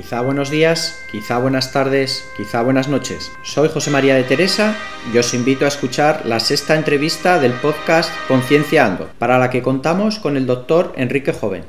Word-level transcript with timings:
Quizá 0.00 0.20
buenos 0.20 0.48
días, 0.48 0.96
quizá 1.10 1.38
buenas 1.38 1.72
tardes, 1.72 2.24
quizá 2.36 2.62
buenas 2.62 2.86
noches. 2.86 3.32
Soy 3.42 3.68
José 3.68 3.90
María 3.90 4.14
de 4.14 4.22
Teresa 4.22 4.76
y 5.12 5.18
os 5.18 5.34
invito 5.34 5.64
a 5.64 5.68
escuchar 5.68 6.22
la 6.24 6.38
sexta 6.38 6.76
entrevista 6.76 7.40
del 7.40 7.50
podcast 7.54 8.12
Conciencia 8.28 8.86
Ando, 8.86 9.10
para 9.18 9.40
la 9.40 9.50
que 9.50 9.60
contamos 9.60 10.20
con 10.20 10.36
el 10.36 10.46
doctor 10.46 10.92
Enrique 10.94 11.32
Joven, 11.32 11.64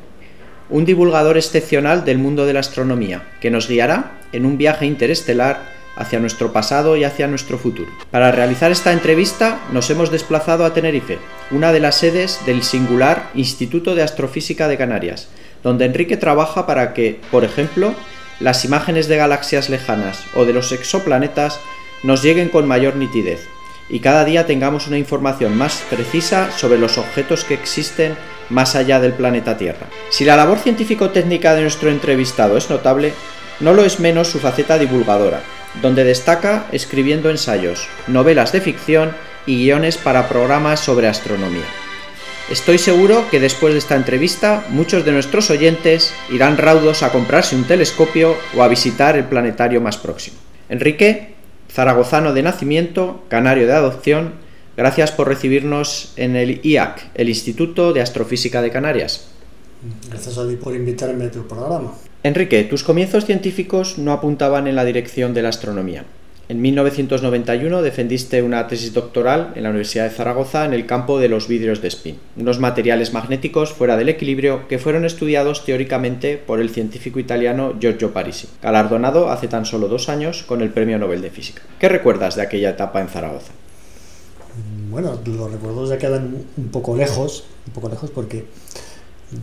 un 0.70 0.86
divulgador 0.86 1.38
excepcional 1.38 2.06
del 2.06 2.20
mundo 2.20 2.46
de 2.46 2.54
la 2.54 2.60
astronomía, 2.60 3.24
que 3.42 3.50
nos 3.50 3.68
guiará 3.68 4.20
en 4.32 4.46
un 4.46 4.60
viaje 4.60 4.86
interestelar 4.86 5.64
hacia 5.96 6.20
nuestro 6.20 6.54
pasado 6.54 6.98
y 6.98 7.06
hacia 7.06 7.28
nuestro 7.28 7.58
futuro. 7.58 7.92
Para 8.12 8.32
realizar 8.32 8.72
esta 8.72 8.94
entrevista 8.94 9.60
nos 9.74 9.90
hemos 9.90 10.12
desplazado 10.12 10.66
a 10.66 10.74
Tenerife, 10.76 11.18
una 11.50 11.72
de 11.72 11.80
las 11.80 11.96
sedes 11.96 12.40
del 12.46 12.62
singular 12.62 13.32
Instituto 13.34 13.96
de 13.96 14.04
Astrofísica 14.04 14.68
de 14.68 14.78
Canarias, 14.78 15.30
donde 15.64 15.86
Enrique 15.86 16.16
trabaja 16.16 16.68
para 16.68 16.94
que, 16.94 17.20
por 17.32 17.44
ejemplo, 17.44 17.96
las 18.40 18.66
imágenes 18.66 19.08
de 19.08 19.18
galaxias 19.18 19.70
lejanas 19.70 20.26
o 20.34 20.46
de 20.46 20.54
los 20.54 20.72
exoplanetas 20.72 21.60
nos 22.04 22.24
lleguen 22.24 22.50
con 22.50 22.68
mayor 22.68 22.96
nitidez 22.96 23.48
y 23.90 24.00
cada 24.00 24.24
día 24.24 24.46
tengamos 24.46 24.88
una 24.88 24.98
información 24.98 25.58
más 25.58 25.84
precisa 25.90 26.52
sobre 26.56 26.78
los 26.78 26.98
objetos 26.98 27.44
que 27.44 27.56
existen 27.56 28.16
más 28.50 28.76
allá 28.76 29.00
del 29.00 29.14
planeta 29.14 29.58
Tierra. 29.58 29.88
Si 30.10 30.26
la 30.26 30.36
labor 30.36 30.60
científico-técnica 30.60 31.56
de 31.56 31.64
nuestro 31.64 31.90
entrevistado 31.90 32.56
es 32.56 32.70
notable, 32.70 33.14
no 33.60 33.74
lo 33.74 33.84
es 33.84 34.00
menos 34.00 34.28
su 34.28 34.40
faceta 34.40 34.78
divulgadora, 34.78 35.42
donde 35.82 36.04
destaca 36.04 36.66
escribiendo 36.72 37.30
ensayos, 37.30 37.88
novelas 38.08 38.52
de 38.52 38.62
ficción 38.62 39.16
y 39.46 39.64
guiones 39.64 39.98
para 39.98 40.30
programas 40.30 40.80
sobre 40.80 41.08
astronomía. 41.08 41.66
Estoy 42.50 42.80
seguro 42.80 43.26
que 43.30 43.40
después 43.40 43.74
de 43.74 43.78
esta 43.78 43.96
entrevista 43.96 44.66
muchos 44.70 45.06
de 45.06 45.12
nuestros 45.12 45.52
oyentes 45.52 46.16
irán 46.32 46.58
raudos 46.58 47.04
a 47.04 47.12
comprarse 47.12 47.56
un 47.56 47.66
telescopio 47.66 48.36
o 48.58 48.64
a 48.64 48.68
visitar 48.68 49.16
el 49.16 49.26
planetario 49.26 49.82
más 49.82 49.98
próximo. 49.98 50.38
Enrique, 50.68 51.36
zaragozano 51.72 52.34
de 52.34 52.42
nacimiento, 52.42 53.24
canario 53.28 53.68
de 53.68 53.74
adopción, 53.74 54.34
gracias 54.76 55.12
por 55.12 55.28
recibirnos 55.28 56.12
en 56.16 56.36
el 56.36 56.66
IAC, 56.66 57.12
el 57.14 57.30
Instituto 57.30 57.94
de 57.94 58.02
Astrofísica 58.02 58.64
de 58.64 58.72
Canarias. 58.72 59.28
Gracias 60.10 60.36
a 60.40 60.48
ti 60.48 60.56
por 60.56 60.76
invitarme 60.76 61.26
a 61.26 61.32
tu 61.32 61.48
programa. 61.48 61.94
Enrique, 62.24 62.64
tus 62.64 62.84
comienzos 62.84 63.26
científicos 63.26 64.00
no 64.00 64.12
apuntaban 64.12 64.66
en 64.66 64.76
la 64.76 64.86
dirección 64.86 65.36
de 65.36 65.44
la 65.44 65.50
astronomía. 65.50 66.04
En 66.50 66.62
1991 66.62 67.84
defendiste 67.84 68.42
una 68.42 68.68
tesis 68.68 68.92
doctoral 68.92 69.54
en 69.54 69.62
la 69.62 69.70
Universidad 69.70 70.06
de 70.06 70.10
Zaragoza 70.10 70.66
en 70.66 70.74
el 70.74 70.88
campo 70.88 71.20
de 71.20 71.30
los 71.30 71.48
vidrios 71.48 71.80
de 71.80 71.90
spin, 71.90 72.18
unos 72.38 72.58
materiales 72.58 73.14
magnéticos 73.14 73.72
fuera 73.72 73.98
del 73.98 74.10
equilibrio 74.10 74.68
que 74.68 74.80
fueron 74.80 75.06
estudiados 75.06 75.64
teóricamente 75.64 76.38
por 76.38 76.60
el 76.60 76.72
científico 76.72 77.20
italiano 77.20 77.76
Giorgio 77.80 78.14
Parisi, 78.14 78.48
galardonado 78.64 79.30
hace 79.30 79.48
tan 79.48 79.64
solo 79.64 79.88
dos 79.90 80.10
años 80.10 80.42
con 80.42 80.62
el 80.62 80.72
Premio 80.72 80.98
Nobel 80.98 81.22
de 81.22 81.30
Física. 81.30 81.62
¿Qué 81.78 81.88
recuerdas 81.88 82.36
de 82.36 82.42
aquella 82.42 82.72
etapa 82.72 83.00
en 83.00 83.10
Zaragoza? 83.10 83.52
Bueno, 84.90 85.20
los 85.24 85.52
recuerdos 85.52 85.90
ya 85.90 86.00
quedan 86.00 86.46
un 86.58 86.68
poco 86.70 86.98
lejos, 86.98 87.44
un 87.68 87.74
poco 87.74 87.90
lejos 87.90 88.10
porque 88.10 88.46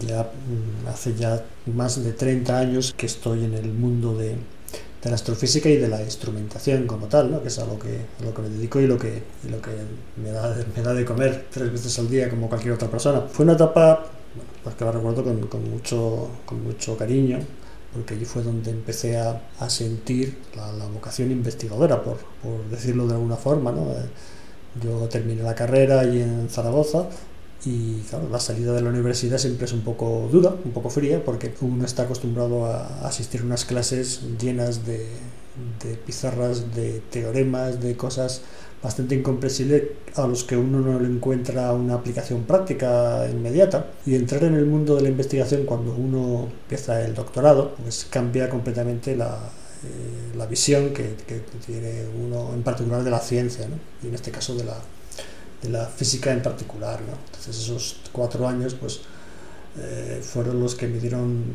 ya 0.01 0.25
mm, 0.25 0.89
hace 0.89 1.15
ya 1.15 1.45
más 1.73 2.03
de 2.03 2.11
30 2.11 2.59
años 2.59 2.93
que 2.97 3.07
estoy 3.07 3.45
en 3.45 3.55
el 3.55 3.69
mundo 3.69 4.17
de, 4.17 4.34
de 5.07 5.11
la 5.11 5.15
astrofísica 5.15 5.69
y 5.69 5.77
de 5.77 5.89
la 5.89 6.03
instrumentación 6.03 6.87
como 6.87 7.07
tal, 7.07 7.31
¿no? 7.31 7.43
que 7.43 7.49
es 7.49 7.59
a 7.59 7.65
lo 7.65 7.79
que, 7.79 8.01
lo 8.23 8.35
que 8.35 8.43
me 8.43 8.49
dedico 8.51 8.81
y 8.81 8.87
lo 8.87 8.99
que, 8.99 9.23
lo 9.49 9.61
que 9.62 9.71
me, 10.17 10.31
da, 10.31 10.55
me 10.75 10.83
da 10.83 10.93
de 10.93 11.05
comer 11.05 11.47
tres 11.51 11.73
veces 11.73 11.99
al 11.99 12.11
día 12.11 12.29
como 12.29 12.49
cualquier 12.49 12.75
otra 12.75 12.89
persona. 12.89 13.23
Fue 13.23 13.45
una 13.45 13.55
etapa 13.55 14.05
que 14.77 14.84
la 14.84 14.93
recuerdo 14.93 15.25
con, 15.25 15.71
mucho, 15.71 16.29
con 16.45 16.62
mucho 16.62 16.97
cariño, 16.97 17.39
porque 17.93 18.15
allí 18.15 18.25
fue 18.25 18.43
donde 18.43 18.71
empecé 18.71 19.17
a, 19.17 19.41
a 19.61 19.71
sentir 19.71 20.37
la, 20.55 20.73
la, 20.73 20.87
vocación 20.87 21.31
investigadora, 21.31 22.03
por, 22.03 22.19
por, 22.43 22.69
decirlo 22.69 23.06
de 23.06 23.15
alguna 23.15 23.37
forma. 23.37 23.71
¿no? 23.72 23.87
Yo 24.83 25.09
terminé 25.09 25.43
la 25.43 25.55
carrera 25.55 26.00
allí 26.00 26.21
en 26.21 26.49
Zaragoza 26.50 27.06
y 27.65 28.00
claro, 28.11 28.28
la 28.31 28.39
salida 28.39 28.72
de 28.72 28.83
la 28.83 28.91
universidad 28.91 29.39
siempre 29.39 29.65
es 29.67 29.72
un 29.72 29.81
poco 29.83 30.28
dura, 30.31 30.55
un 30.65 30.72
poco 30.72 30.91
fría, 30.91 31.25
porque 31.25 31.53
uno 31.61 31.84
está 31.84 32.03
acostumbrado 32.03 32.67
a 32.67 33.06
asistir 33.06 33.41
a 33.41 33.44
unas 33.44 33.65
clases 33.65 34.22
llenas 34.41 34.87
de, 34.87 35.06
de 35.83 35.95
pizarras, 35.97 36.75
de 36.75 37.00
teoremas, 37.11 37.81
de 37.81 37.97
cosas 37.97 38.43
bastante 38.83 39.15
incomprensibles 39.15 39.83
a 40.15 40.27
los 40.27 40.45
que 40.45 40.56
uno 40.56 40.81
no 40.81 41.00
le 41.00 41.09
encuentra 41.09 41.72
una 41.72 41.95
aplicación 41.95 42.45
práctica 42.45 43.28
inmediata. 43.31 43.87
Y 44.05 44.15
entrar 44.15 44.45
en 44.45 44.55
el 44.55 44.66
mundo 44.66 44.97
de 44.97 45.03
la 45.03 45.09
investigación 45.09 45.65
cuando 45.65 45.93
uno 45.95 46.49
empieza 46.62 47.05
el 47.05 47.15
doctorado, 47.15 47.75
pues 47.83 48.06
cambia 48.09 48.49
completamente 48.49 49.16
la, 49.16 49.50
eh, 49.83 50.37
la 50.37 50.47
visión 50.47 50.91
que, 50.91 51.16
que, 51.27 51.43
tiene 51.66 52.05
uno 52.25 52.53
en 52.55 52.62
particular 52.62 53.03
de 53.03 53.11
la 53.11 53.19
ciencia, 53.19 53.66
¿no? 53.66 53.77
y 54.03 54.09
en 54.09 54.15
este 54.15 54.31
caso 54.31 54.55
de 54.55 54.65
la, 54.65 54.77
de 55.62 55.71
la 55.71 55.87
física 55.87 56.33
en 56.33 56.43
particular. 56.43 57.00
¿no? 57.00 57.17
Entonces 57.27 57.56
esos 57.56 57.97
cuatro 58.12 58.47
años 58.47 58.75
pues, 58.75 59.00
eh, 59.78 60.21
fueron 60.22 60.61
los 60.61 60.75
que 60.75 60.89
me 60.89 60.99
dieron 60.99 61.55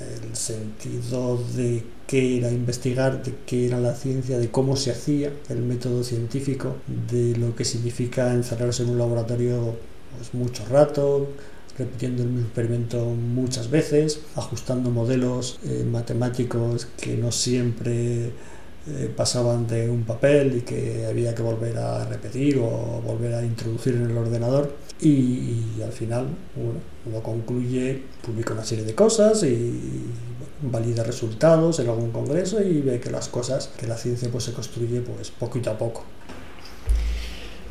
el 0.00 0.36
sentido 0.36 1.42
de 1.54 1.84
qué 2.06 2.38
era 2.38 2.50
investigar, 2.50 3.22
de 3.22 3.34
qué 3.46 3.66
era 3.66 3.78
la 3.78 3.94
ciencia, 3.94 4.38
de 4.38 4.50
cómo 4.50 4.76
se 4.76 4.90
hacía 4.90 5.32
el 5.48 5.62
método 5.62 6.02
científico, 6.02 6.76
de 7.10 7.36
lo 7.36 7.54
que 7.54 7.64
significa 7.64 8.32
encerrarse 8.32 8.82
en 8.82 8.90
un 8.90 8.98
laboratorio 8.98 9.76
pues, 10.16 10.34
mucho 10.34 10.64
rato, 10.66 11.28
repitiendo 11.78 12.22
el 12.22 12.30
mismo 12.30 12.46
experimento 12.46 13.04
muchas 13.04 13.70
veces, 13.70 14.20
ajustando 14.36 14.90
modelos 14.90 15.60
eh, 15.64 15.84
matemáticos 15.90 16.86
que 17.00 17.16
no 17.16 17.30
siempre 17.30 18.32
eh, 18.88 19.12
pasaban 19.14 19.66
de 19.66 19.90
un 19.90 20.04
papel 20.04 20.56
y 20.56 20.60
que 20.62 21.06
había 21.06 21.34
que 21.34 21.42
volver 21.42 21.76
a 21.76 22.04
repetir 22.06 22.58
o 22.58 23.02
volver 23.06 23.34
a 23.34 23.44
introducir 23.44 23.94
en 23.94 24.10
el 24.10 24.16
ordenador 24.16 24.74
y, 25.00 25.80
al 25.84 25.92
final 25.92 26.26
bueno, 26.56 26.80
uno 27.06 27.22
concluye, 27.22 28.02
publica 28.24 28.54
una 28.54 28.64
serie 28.64 28.84
de 28.84 28.94
cosas 28.94 29.42
y 29.42 30.06
valida 30.62 31.02
resultados 31.02 31.78
en 31.80 31.88
algún 31.88 32.10
congreso 32.10 32.62
y 32.62 32.80
ve 32.80 33.00
que 33.00 33.10
las 33.10 33.28
cosas, 33.28 33.70
que 33.78 33.86
la 33.86 33.96
ciencia 33.96 34.28
pues 34.30 34.44
se 34.44 34.52
construye 34.52 35.00
pues 35.00 35.30
poquito 35.30 35.70
a 35.70 35.78
poco. 35.78 36.04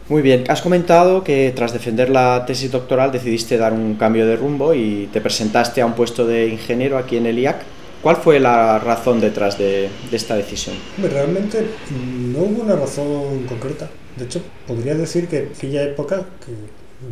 Muy 0.10 0.24
bien, 0.24 0.44
has 0.48 0.62
comentado 0.62 1.24
que 1.24 1.54
tras 1.56 1.72
defender 1.72 2.10
la 2.10 2.44
tesis 2.48 2.72
doctoral 2.72 3.12
decidiste 3.12 3.58
dar 3.58 3.74
un 3.74 3.94
cambio 3.94 4.26
de 4.26 4.36
rumbo 4.36 4.74
y 4.74 5.08
te 5.14 5.22
presentaste 5.22 5.82
a 5.82 5.86
un 5.86 5.94
puesto 5.94 6.26
de 6.26 6.48
ingeniero 6.48 6.98
aquí 6.98 7.18
en 7.18 7.28
el 7.28 7.38
IAC. 7.38 7.79
¿Cuál 8.02 8.16
fue 8.16 8.40
la 8.40 8.80
razón 8.80 9.20
detrás 9.20 9.58
de, 9.58 9.90
de, 10.10 10.16
esta 10.16 10.36
decisión? 10.36 10.76
Realmente 10.98 11.66
no 11.92 12.40
hubo 12.40 12.64
una 12.64 12.76
razón 12.76 13.46
concreta. 13.48 13.90
De 14.16 14.24
hecho, 14.24 14.42
podría 14.66 14.96
decir 14.96 15.28
que 15.28 15.50
aquella 15.54 15.84
época, 15.84 16.26
que 16.46 16.54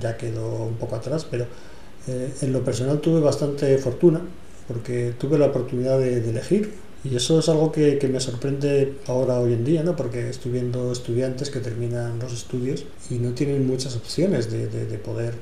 ya 0.01 0.15
quedó 0.15 0.63
un 0.63 0.75
poco 0.75 0.95
atrás, 0.95 1.27
pero 1.29 1.45
eh, 2.07 2.33
en 2.41 2.53
lo 2.53 2.63
personal 2.63 3.01
tuve 3.01 3.19
bastante 3.19 3.77
fortuna, 3.79 4.21
porque 4.67 5.13
tuve 5.17 5.37
la 5.37 5.47
oportunidad 5.47 5.99
de, 5.99 6.21
de 6.21 6.29
elegir. 6.29 6.73
Y 7.03 7.15
eso 7.15 7.39
es 7.39 7.49
algo 7.49 7.71
que, 7.71 7.99
que, 7.99 8.07
me 8.07 8.19
sorprende 8.21 8.95
ahora 9.07 9.39
hoy 9.39 9.53
en 9.53 9.65
día, 9.65 9.83
¿no? 9.83 9.95
porque 9.95 10.29
estoy 10.29 10.53
viendo 10.53 10.91
estudiantes 10.91 11.49
que 11.49 11.59
terminan 11.59 12.17
los 12.19 12.33
estudios 12.33 12.85
y 13.09 13.15
no 13.15 13.33
tienen 13.33 13.67
muchas 13.67 13.95
opciones 13.95 14.51
de, 14.51 14.67
de, 14.67 14.85
de 14.85 14.97
poder, 14.97 15.35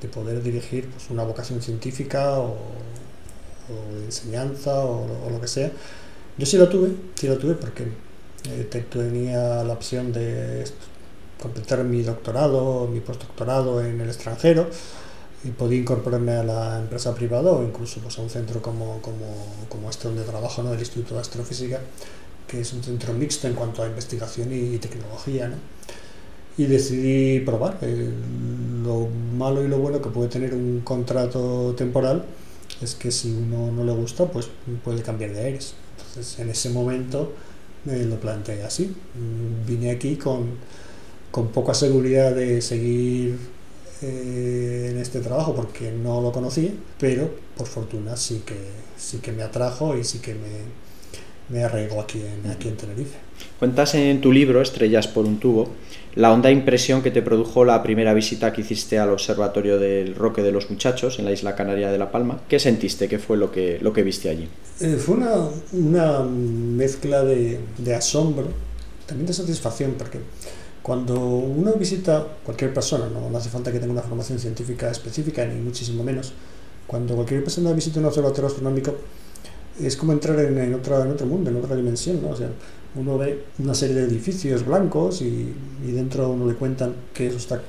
de 0.00 0.08
poder 0.08 0.42
dirigir 0.42 0.88
pues, 0.88 1.10
una 1.10 1.24
vocación 1.24 1.60
científica 1.60 2.38
o, 2.38 2.56
o 3.70 3.94
de 3.94 4.04
enseñanza 4.06 4.84
o, 4.84 5.26
o, 5.26 5.30
lo 5.30 5.40
que 5.40 5.48
sea. 5.48 5.70
Yo 6.36 6.46
sí 6.46 6.56
lo 6.56 6.68
tuve, 6.68 6.90
sí 7.14 7.26
lo 7.26 7.38
tuve 7.38 7.54
porque 7.54 7.84
eh, 8.44 8.84
tenía 8.90 9.64
la 9.64 9.72
opción 9.72 10.12
de 10.12 10.64
completar 11.40 11.84
mi 11.84 12.02
doctorado, 12.02 12.86
mi 12.88 13.00
postdoctorado 13.00 13.82
en 13.84 14.00
el 14.00 14.08
extranjero 14.08 14.68
y 15.44 15.50
podía 15.50 15.78
incorporarme 15.78 16.32
a 16.32 16.42
la 16.42 16.78
empresa 16.78 17.14
privada 17.14 17.52
o 17.52 17.62
incluso 17.62 18.00
pues, 18.00 18.18
a 18.18 18.22
un 18.22 18.30
centro 18.30 18.60
como, 18.60 19.00
como, 19.02 19.66
como 19.68 19.90
este 19.90 20.08
donde 20.08 20.24
trabajo, 20.24 20.62
¿no? 20.62 20.72
el 20.72 20.80
Instituto 20.80 21.14
de 21.14 21.20
Astrofísica, 21.20 21.80
que 22.46 22.60
es 22.60 22.72
un 22.72 22.82
centro 22.82 23.12
mixto 23.12 23.46
en 23.46 23.54
cuanto 23.54 23.82
a 23.82 23.86
investigación 23.86 24.52
y 24.52 24.78
tecnología. 24.78 25.48
¿no? 25.48 25.56
Y 26.56 26.66
decidí 26.66 27.40
probar. 27.40 27.78
Eh, 27.82 28.10
lo 28.82 29.08
malo 29.36 29.62
y 29.62 29.68
lo 29.68 29.78
bueno 29.78 30.00
que 30.00 30.08
puede 30.08 30.28
tener 30.28 30.54
un 30.54 30.80
contrato 30.80 31.74
temporal 31.76 32.24
es 32.80 32.94
que 32.94 33.10
si 33.10 33.32
uno 33.32 33.72
no 33.72 33.84
le 33.84 33.92
gusta, 33.92 34.26
pues 34.26 34.48
puede 34.84 35.02
cambiar 35.02 35.32
de 35.32 35.40
aires. 35.40 35.74
Entonces, 35.98 36.38
en 36.38 36.50
ese 36.50 36.70
momento 36.70 37.32
me 37.84 38.04
lo 38.04 38.18
planteé 38.20 38.62
así. 38.62 38.94
Vine 39.66 39.90
aquí 39.90 40.16
con, 40.16 40.50
con 41.30 41.48
poca 41.48 41.74
seguridad 41.74 42.34
de 42.34 42.60
seguir 42.60 43.38
eh, 44.02 44.90
en 44.92 44.98
este 44.98 45.20
trabajo 45.20 45.54
porque 45.54 45.90
no 45.90 46.20
lo 46.20 46.30
conocía, 46.30 46.70
pero 47.00 47.34
por 47.56 47.66
fortuna 47.66 48.16
sí 48.16 48.42
que, 48.46 48.56
sí 48.96 49.18
que 49.18 49.32
me 49.32 49.42
atrajo 49.42 49.96
y 49.96 50.04
sí 50.04 50.20
que 50.20 50.34
me, 50.34 50.62
me 51.48 51.64
arraigó 51.64 52.00
aquí 52.00 52.20
en, 52.20 52.50
aquí 52.50 52.68
en 52.68 52.76
Tenerife. 52.76 53.16
Cuentas 53.58 53.94
en 53.94 54.20
tu 54.20 54.32
libro, 54.32 54.62
Estrellas 54.62 55.08
por 55.08 55.24
un 55.24 55.38
tubo, 55.40 55.68
la 56.18 56.32
honda 56.32 56.50
impresión 56.50 57.00
que 57.00 57.12
te 57.12 57.22
produjo 57.22 57.64
la 57.64 57.80
primera 57.80 58.12
visita 58.12 58.52
que 58.52 58.62
hiciste 58.62 58.98
al 58.98 59.10
Observatorio 59.10 59.78
del 59.78 60.16
Roque 60.16 60.42
de 60.42 60.50
los 60.50 60.68
Muchachos 60.68 61.20
en 61.20 61.24
la 61.24 61.30
isla 61.30 61.54
canaria 61.54 61.92
de 61.92 61.96
La 61.96 62.10
Palma. 62.10 62.40
¿Qué 62.48 62.58
sentiste? 62.58 63.06
¿Qué 63.06 63.20
fue 63.20 63.36
lo 63.36 63.52
que, 63.52 63.78
lo 63.80 63.92
que 63.92 64.02
viste 64.02 64.28
allí? 64.28 64.48
Eh, 64.80 64.96
fue 64.96 65.14
una, 65.14 65.34
una 65.72 66.24
mezcla 66.24 67.22
de, 67.22 67.60
de, 67.78 67.94
asombro, 67.94 68.48
también 69.06 69.28
de 69.28 69.32
satisfacción, 69.32 69.94
porque 69.96 70.18
cuando 70.82 71.20
uno 71.20 71.74
visita, 71.74 72.26
cualquier 72.44 72.74
persona, 72.74 73.04
no, 73.08 73.38
hace 73.38 73.48
falta 73.48 73.70
que 73.70 73.78
tenga 73.78 73.92
una 73.92 74.02
formación 74.02 74.40
científica 74.40 74.90
específica, 74.90 75.46
ni 75.46 75.60
muchísimo 75.60 76.02
menos, 76.02 76.32
cuando 76.88 77.14
cualquier 77.14 77.44
persona 77.44 77.70
visita 77.72 78.00
un 78.00 78.06
observatorio 78.06 78.48
astronómico, 78.48 78.92
es 79.80 79.96
como 79.96 80.10
entrar 80.12 80.40
en, 80.40 80.74
otro, 80.74 81.00
en 81.00 81.12
otro 81.12 81.26
mundo, 81.28 81.50
en 81.50 81.56
otra 81.58 81.76
dimensión, 81.76 82.20
¿no? 82.20 82.34
Uno 82.94 83.18
ve 83.18 83.44
una 83.58 83.74
serie 83.74 83.94
de 83.96 84.04
edificios 84.04 84.64
blancos 84.64 85.22
y, 85.22 85.54
y 85.86 85.92
dentro 85.92 86.30
uno 86.30 86.46
le 86.46 86.54
cuentan 86.54 86.94
que 87.12 87.28
eso 87.28 87.36
está, 87.36 87.62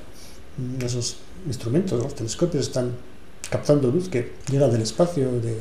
esos 0.83 1.17
instrumentos, 1.45 2.01
los 2.01 2.15
telescopios 2.15 2.67
están 2.67 2.91
captando 3.49 3.89
luz 3.91 4.09
que 4.09 4.33
llega 4.51 4.67
del 4.67 4.81
espacio, 4.81 5.31
de, 5.31 5.57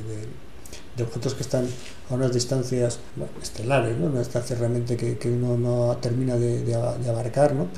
de, 0.97 1.03
objetos 1.03 1.35
que 1.35 1.43
están 1.43 1.65
a 2.11 2.15
unas 2.15 2.35
distancias 2.35 2.99
estelares, 3.41 3.97
¿no? 3.97 4.07
una 4.07 4.19
distancia 4.19 4.57
realmente 4.57 4.97
que, 4.97 5.17
que 5.17 5.31
uno 5.31 5.57
no 5.57 5.97
termina 5.99 6.37
de, 6.37 6.65
de 6.65 6.75
abarcar, 6.75 7.55
¿no? 7.55 7.69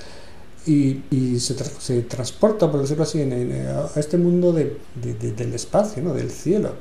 y, 0.67 1.03
y 1.11 1.39
se, 1.41 1.55
se, 1.55 2.03
transporta, 2.03 2.71
por 2.71 2.81
decirlo 2.81 3.03
así, 3.03 3.21
en, 3.21 3.67
a 3.67 4.01
este 4.01 4.17
mundo 4.17 4.53
de, 4.53 4.79
del 4.95 5.55
espacio, 5.55 6.03
¿no? 6.03 6.15
del 6.15 6.31
cielo 6.31 6.73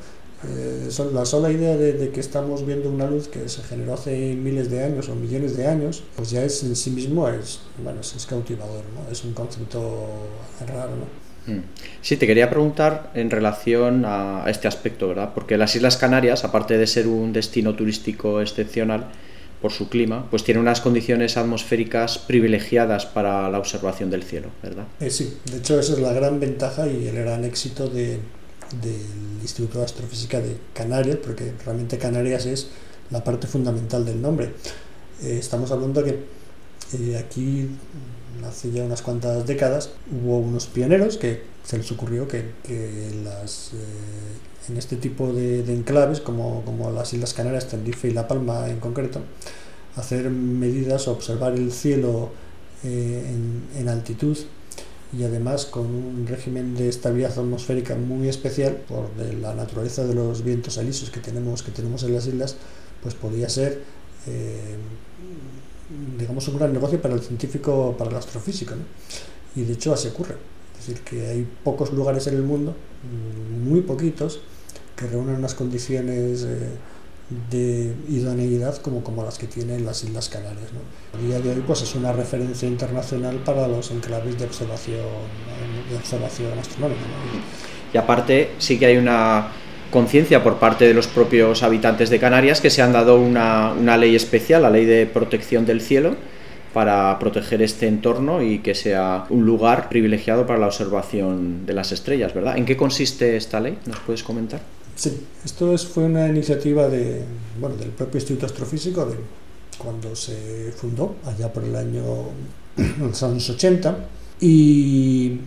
eh, 0.48 0.90
la 1.14 1.26
sola 1.26 1.52
idea 1.52 1.76
de, 1.76 1.94
de, 1.94 2.12
que 2.12 2.20
estamos 2.20 2.66
viendo 2.66 2.90
una 2.90 3.10
luz 3.10 3.28
que 3.28 3.50
se 3.50 3.62
generó 3.64 3.96
hace 3.96 4.36
miles 4.36 4.70
de 4.70 4.84
años 4.84 5.10
o 5.10 5.16
millones 5.16 5.58
de 5.58 5.68
años, 5.68 6.04
pues 6.16 6.30
ya 6.32 6.44
es 6.44 6.64
en 6.64 6.76
sí 6.76 6.92
mismo 6.92 7.28
es, 7.28 7.60
bueno, 7.84 8.00
es, 8.00 8.16
es 8.16 8.26
cautivador, 8.26 8.84
¿no? 8.96 9.12
es 9.12 9.24
un 9.26 9.34
concepto 9.34 10.08
raro. 10.66 10.92
¿no? 10.92 11.54
Mm. 11.54 11.64
Sí, 12.02 12.16
te 12.16 12.26
quería 12.26 12.50
preguntar 12.50 13.12
en 13.16 13.30
relación 13.30 14.04
a 14.06 14.46
este 14.48 14.68
aspecto, 14.68 15.10
¿verdad? 15.10 15.32
Porque 15.34 15.58
las 15.58 15.76
Islas 15.76 15.98
Canarias, 15.98 16.46
aparte 16.46 16.78
de 16.78 16.88
ser 16.88 17.08
un 17.08 17.34
destino 17.34 17.76
turístico 17.76 18.40
excepcional 18.40 19.08
por 19.62 19.72
su 19.72 19.90
clima, 19.90 20.26
pues 20.30 20.46
tiene 20.46 20.62
unas 20.62 20.80
condiciones 20.80 21.36
atmosféricas 21.36 22.18
privilegiadas 22.18 23.06
para 23.06 23.50
la 23.50 23.60
observación 23.60 24.10
del 24.10 24.24
cielo, 24.24 24.50
¿verdad? 24.64 24.86
Eh, 25.02 25.10
sí, 25.10 25.38
de 25.52 25.58
hecho 25.58 25.78
esa 25.78 25.94
es 25.94 26.00
la 26.00 26.14
gran 26.14 26.40
ventaja 26.40 26.88
y 26.88 27.08
el 27.08 27.16
gran 27.16 27.44
éxito 27.44 27.90
de, 27.90 28.20
del 28.82 29.42
Instituto 29.42 29.80
de 29.80 29.86
Astrofísica 29.86 30.40
de 30.40 30.58
Canarias, 30.74 31.18
porque 31.24 31.54
realmente 31.66 31.98
Canarias 31.98 32.46
es 32.46 32.70
la 33.10 33.24
parte 33.24 33.48
fundamental 33.48 34.06
del 34.06 34.22
nombre. 34.22 34.54
Eh, 35.24 35.38
estamos 35.40 35.72
hablando 35.72 36.04
que 36.04 36.20
eh, 36.94 37.18
aquí, 37.18 37.70
hace 38.48 38.72
ya 38.72 38.84
unas 38.84 39.02
cuantas 39.02 39.46
décadas, 39.46 39.92
hubo 40.12 40.40
unos 40.40 40.68
pioneros 40.68 41.18
que 41.18 41.44
se 41.64 41.78
les 41.78 41.92
ocurrió 41.92 42.28
que, 42.28 42.52
que 42.64 43.08
eh, 43.10 43.12
en 44.70 44.78
este 44.78 44.96
tipo 44.96 45.34
de, 45.34 45.60
enclaves, 45.74 46.20
como, 46.22 46.64
como, 46.64 46.92
las 46.92 47.14
Islas 47.14 47.34
Canarias, 47.34 47.68
Tenerife 47.68 48.08
y 48.08 48.14
La 48.14 48.28
Palma 48.28 48.70
en 48.70 48.80
concreto, 48.80 49.22
hacer 49.96 50.30
medidas, 50.30 51.08
observar 51.08 51.54
el 51.54 51.72
cielo 51.72 52.32
en, 52.84 53.64
en 53.76 53.90
altitud 53.90 54.38
y 55.18 55.24
además 55.24 55.66
con 55.66 55.88
un 55.88 56.28
régimen 56.28 56.76
de 56.76 56.90
estabilidad 56.90 57.38
atmosférica 57.38 57.96
muy 57.96 58.28
especial 58.30 58.76
por 58.88 59.14
de 59.16 59.34
la 59.34 59.56
naturaleza 59.56 60.06
de 60.06 60.14
los 60.14 60.44
vientos 60.44 60.78
alisos 60.78 61.10
que 61.10 61.20
tenemos, 61.20 61.64
que 61.64 61.72
tenemos 61.72 62.04
en 62.04 62.14
las 62.14 62.28
islas, 62.28 62.56
pues 63.02 63.16
podría 63.16 63.50
ser 63.50 63.82
eh, 64.28 64.76
digamos 66.18 66.48
un 66.48 66.58
gran 66.58 66.74
negocio 66.74 67.02
para 67.02 67.16
el 67.16 67.22
científico, 67.22 67.96
para 67.98 68.12
el 68.12 68.18
astrofísico. 68.18 68.76
¿no? 68.76 68.84
Y 69.56 69.66
de 69.66 69.74
hecho 69.74 69.94
así 69.94 70.08
ocurre. 70.08 70.36
Es 70.80 70.88
decir, 70.88 71.04
que 71.04 71.28
hay 71.28 71.48
pocos 71.64 71.92
lugares 71.92 72.28
en 72.28 72.36
el 72.36 72.44
mundo, 72.44 72.74
muy 73.64 73.82
poquitos, 73.82 74.42
que 74.96 75.08
reúnen 75.08 75.36
unas 75.36 75.54
condiciones 75.54 76.44
eh, 76.44 76.70
de 77.52 77.94
idoneidad 78.10 78.78
como, 78.78 79.04
como 79.04 79.24
las 79.24 79.38
que 79.38 79.48
tienen 79.48 79.86
las 79.86 80.04
Islas 80.04 80.30
Canarias. 80.30 80.70
¿no? 80.74 81.20
A 81.20 81.22
día 81.22 81.40
de 81.40 81.56
hoy 81.56 81.64
pues, 81.66 81.82
es 81.82 81.94
una 81.96 82.12
referencia 82.12 82.68
internacional 82.68 83.38
para 83.38 83.68
los 83.68 83.92
enclaves 83.92 84.38
de 84.38 84.46
observación, 84.46 85.06
de 85.90 85.96
observación 85.96 86.58
astronómica. 86.58 87.02
Y 87.94 87.98
aparte 87.98 88.52
sí 88.58 88.80
que 88.80 88.88
hay 88.88 88.98
una 88.98 89.48
conciencia 89.92 90.44
por 90.44 90.58
parte 90.58 90.88
de 90.88 90.94
los 90.94 91.08
propios 91.08 91.64
habitantes 91.64 92.10
de 92.10 92.20
Canarias 92.20 92.62
que 92.62 92.70
se 92.70 92.82
han 92.82 92.94
dado 92.94 93.20
una, 93.20 93.74
una 93.74 93.98
ley 93.98 94.16
especial, 94.16 94.62
la 94.64 94.70
ley 94.70 94.86
de 94.86 95.06
protección 95.06 95.66
del 95.66 95.82
cielo, 95.82 96.16
para 96.74 97.18
proteger 97.18 97.62
este 97.62 97.88
entorno 97.88 98.44
y 98.44 98.60
que 98.60 98.76
sea 98.76 99.26
un 99.30 99.46
lugar 99.46 99.90
privilegiado 99.90 100.46
para 100.46 100.60
la 100.60 100.68
observación 100.68 101.66
de 101.66 101.74
las 101.74 101.92
estrellas, 101.92 102.34
¿verdad? 102.34 102.58
¿En 102.58 102.66
qué 102.66 102.78
consiste 102.78 103.36
esta 103.36 103.60
ley? 103.60 103.78
¿Nos 103.88 104.00
puedes 104.00 104.24
comentar? 104.24 104.62
Sí, 105.00 105.18
esto 105.46 105.74
es, 105.74 105.86
fue 105.86 106.04
una 106.04 106.28
iniciativa 106.28 106.90
de, 106.90 107.24
bueno, 107.58 107.78
del 107.78 107.88
propio 107.92 108.18
Instituto 108.20 108.48
Astrofísico 108.48 109.06
de, 109.06 109.16
cuando 109.78 110.14
se 110.14 110.74
fundó, 110.76 111.16
allá 111.24 111.54
por 111.54 111.64
el 111.64 111.74
año 111.74 112.04
los 113.00 113.24
años 113.24 113.50
80, 113.50 113.98
y 114.42 115.40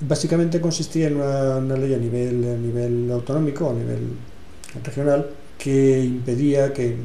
básicamente 0.00 0.58
consistía 0.58 1.08
en 1.08 1.16
una, 1.16 1.76
ley 1.76 1.92
a 1.92 1.98
nivel, 1.98 3.10
autonómico, 3.12 3.68
a 3.68 3.74
nivel 3.74 4.16
regional, 4.82 5.28
que 5.58 6.02
impedía 6.02 6.72
que, 6.72 6.96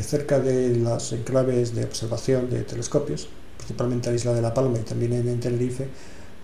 cerca 0.00 0.38
de 0.38 0.76
las 0.76 1.12
enclaves 1.12 1.74
de 1.74 1.86
observación 1.86 2.48
de 2.50 2.62
telescopios, 2.62 3.26
principalmente 3.56 4.10
a 4.10 4.12
la 4.12 4.16
isla 4.16 4.32
de 4.32 4.42
La 4.42 4.54
Palma 4.54 4.78
y 4.78 4.82
también 4.82 5.12
en, 5.12 5.26
en 5.26 5.40
Tenerife, 5.40 5.88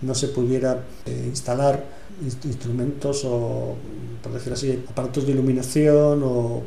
no 0.01 0.13
se 0.13 0.27
pudiera 0.27 0.83
eh, 1.05 1.23
instalar 1.27 2.02
instrumentos 2.21 3.23
o, 3.25 3.75
por 4.21 4.33
decir 4.33 4.53
así, 4.53 4.83
aparatos 4.89 5.25
de 5.25 5.31
iluminación 5.33 6.21
o 6.23 6.63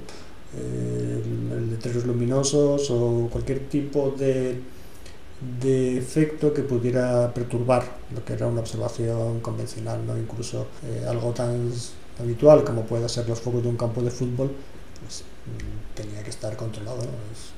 eh, 0.56 1.22
letreros 1.70 2.04
luminosos 2.04 2.90
o 2.90 3.28
cualquier 3.30 3.68
tipo 3.68 4.14
de, 4.16 4.60
de 5.60 5.98
efecto 5.98 6.52
que 6.52 6.62
pudiera 6.62 7.32
perturbar 7.32 7.84
lo 8.14 8.24
que 8.24 8.32
era 8.32 8.46
una 8.46 8.60
observación 8.60 9.40
convencional, 9.40 10.06
¿no? 10.06 10.16
incluso 10.16 10.66
eh, 10.84 11.04
algo 11.06 11.32
tan 11.32 11.70
habitual 12.18 12.64
como 12.64 12.82
puede 12.82 13.08
ser 13.08 13.28
los 13.28 13.40
focos 13.40 13.62
de 13.62 13.68
un 13.68 13.76
campo 13.76 14.00
de 14.02 14.10
fútbol, 14.10 14.50
pues 15.00 15.22
tenía 15.94 16.22
que 16.22 16.30
estar 16.30 16.56
controlado. 16.56 16.98
¿no? 16.98 17.04
Es, 17.32 17.52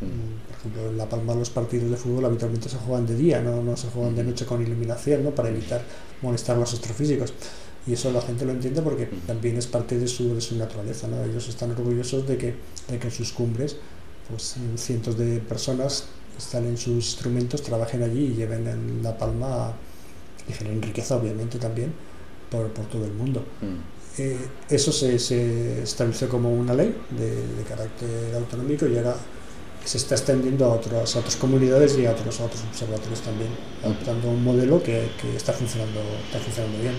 por 0.00 0.58
ejemplo, 0.58 0.90
en 0.90 0.98
La 0.98 1.08
Palma 1.08 1.34
los 1.34 1.50
partidos 1.50 1.90
de 1.90 1.96
fútbol 1.96 2.24
habitualmente 2.24 2.68
se 2.68 2.76
juegan 2.76 3.06
de 3.06 3.16
día, 3.16 3.40
no, 3.40 3.62
no 3.62 3.76
se 3.76 3.88
juegan 3.88 4.14
de 4.14 4.24
noche 4.24 4.46
con 4.46 4.62
iluminación, 4.62 5.24
¿no? 5.24 5.30
para 5.30 5.48
evitar 5.48 5.82
molestar 6.22 6.56
a 6.56 6.60
los 6.60 6.72
astrofísicos. 6.72 7.32
Y 7.86 7.94
eso 7.94 8.10
la 8.12 8.20
gente 8.20 8.44
lo 8.44 8.52
entiende 8.52 8.82
porque 8.82 9.06
también 9.26 9.56
es 9.56 9.66
parte 9.66 9.98
de 9.98 10.06
su, 10.06 10.34
de 10.34 10.40
su 10.40 10.56
naturaleza. 10.56 11.08
¿no? 11.08 11.24
Ellos 11.24 11.48
están 11.48 11.70
orgullosos 11.70 12.26
de 12.26 12.36
que, 12.36 12.54
de 12.88 12.98
que 12.98 13.06
en 13.06 13.12
sus 13.12 13.32
cumbres 13.32 13.76
pues, 14.28 14.56
cientos 14.76 15.16
de 15.16 15.38
personas 15.40 16.04
están 16.36 16.66
en 16.66 16.76
sus 16.76 16.94
instrumentos, 16.94 17.62
trabajen 17.62 18.02
allí 18.02 18.26
y 18.26 18.34
lleven 18.34 18.66
en 18.66 19.02
La 19.02 19.16
Palma 19.16 19.72
y 20.48 20.52
generen 20.52 20.82
riqueza, 20.82 21.16
obviamente, 21.16 21.58
también 21.58 21.92
por, 22.50 22.68
por 22.72 22.86
todo 22.86 23.04
el 23.04 23.12
mundo. 23.12 23.40
Mm. 23.60 23.97
Eh, 24.18 24.36
eso 24.68 24.90
se, 24.90 25.18
se, 25.18 25.82
estableció 25.82 26.28
como 26.28 26.52
una 26.52 26.74
ley 26.74 26.94
de, 27.10 27.30
de 27.30 27.62
carácter 27.62 28.34
autonómico 28.34 28.86
y 28.86 28.96
ahora 28.96 29.16
se 29.84 29.96
está 29.96 30.16
extendiendo 30.16 30.66
a 30.66 30.74
otras, 30.74 31.16
a 31.16 31.20
otras 31.20 31.36
comunidades 31.36 31.96
y 31.96 32.04
a 32.04 32.10
otros, 32.10 32.40
a 32.40 32.44
otros 32.44 32.62
observatorios 32.68 33.20
también, 33.22 33.48
adoptando 33.82 34.28
un 34.28 34.44
modelo 34.44 34.82
que, 34.82 35.08
que 35.20 35.36
está, 35.36 35.52
funcionando, 35.52 36.00
está 36.26 36.38
funcionando 36.38 36.78
bien. 36.78 36.94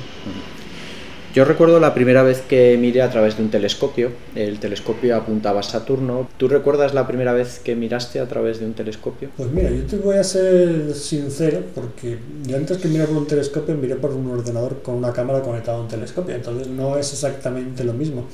Yo 1.33 1.45
recuerdo 1.45 1.79
la 1.79 1.93
primera 1.93 2.24
vez 2.24 2.41
que 2.41 2.75
miré 2.77 3.03
a 3.03 3.12
través 3.12 3.38
de 3.38 3.43
un 3.43 3.51
telescopio, 3.51 4.09
el 4.33 4.59
telescopio 4.59 5.15
apuntaba 5.15 5.59
a 5.59 5.63
Saturno. 5.63 6.27
¿Tú 6.38 6.48
recuerdas 6.48 6.95
la 6.95 7.05
primera 7.05 7.33
vez 7.33 7.59
que 7.59 7.75
miraste 7.75 8.19
a 8.19 8.27
través 8.27 8.59
de 8.59 8.65
un 8.65 8.74
telescopio? 8.74 9.29
Pues 9.38 9.51
mira, 9.51 9.69
yo 9.69 9.83
te 9.83 9.98
voy 9.98 10.17
a 10.17 10.24
ser 10.24 10.91
sincero, 10.95 11.62
porque 11.75 12.17
yo 12.48 12.57
antes 12.57 12.79
que 12.79 12.88
mirar 12.88 13.09
por 13.09 13.17
un 13.17 13.27
telescopio 13.27 13.75
miré 13.75 13.95
por 13.95 14.12
un 14.12 14.27
ordenador 14.31 14.81
con 14.81 14.95
una 14.95 15.13
cámara 15.13 15.41
conectada 15.41 15.77
a 15.77 15.81
un 15.81 15.88
telescopio, 15.88 16.33
entonces 16.33 16.67
no 16.67 16.98
es 16.98 17.13
exactamente 17.13 17.83
lo 17.83 17.93
mismo. 17.93 18.25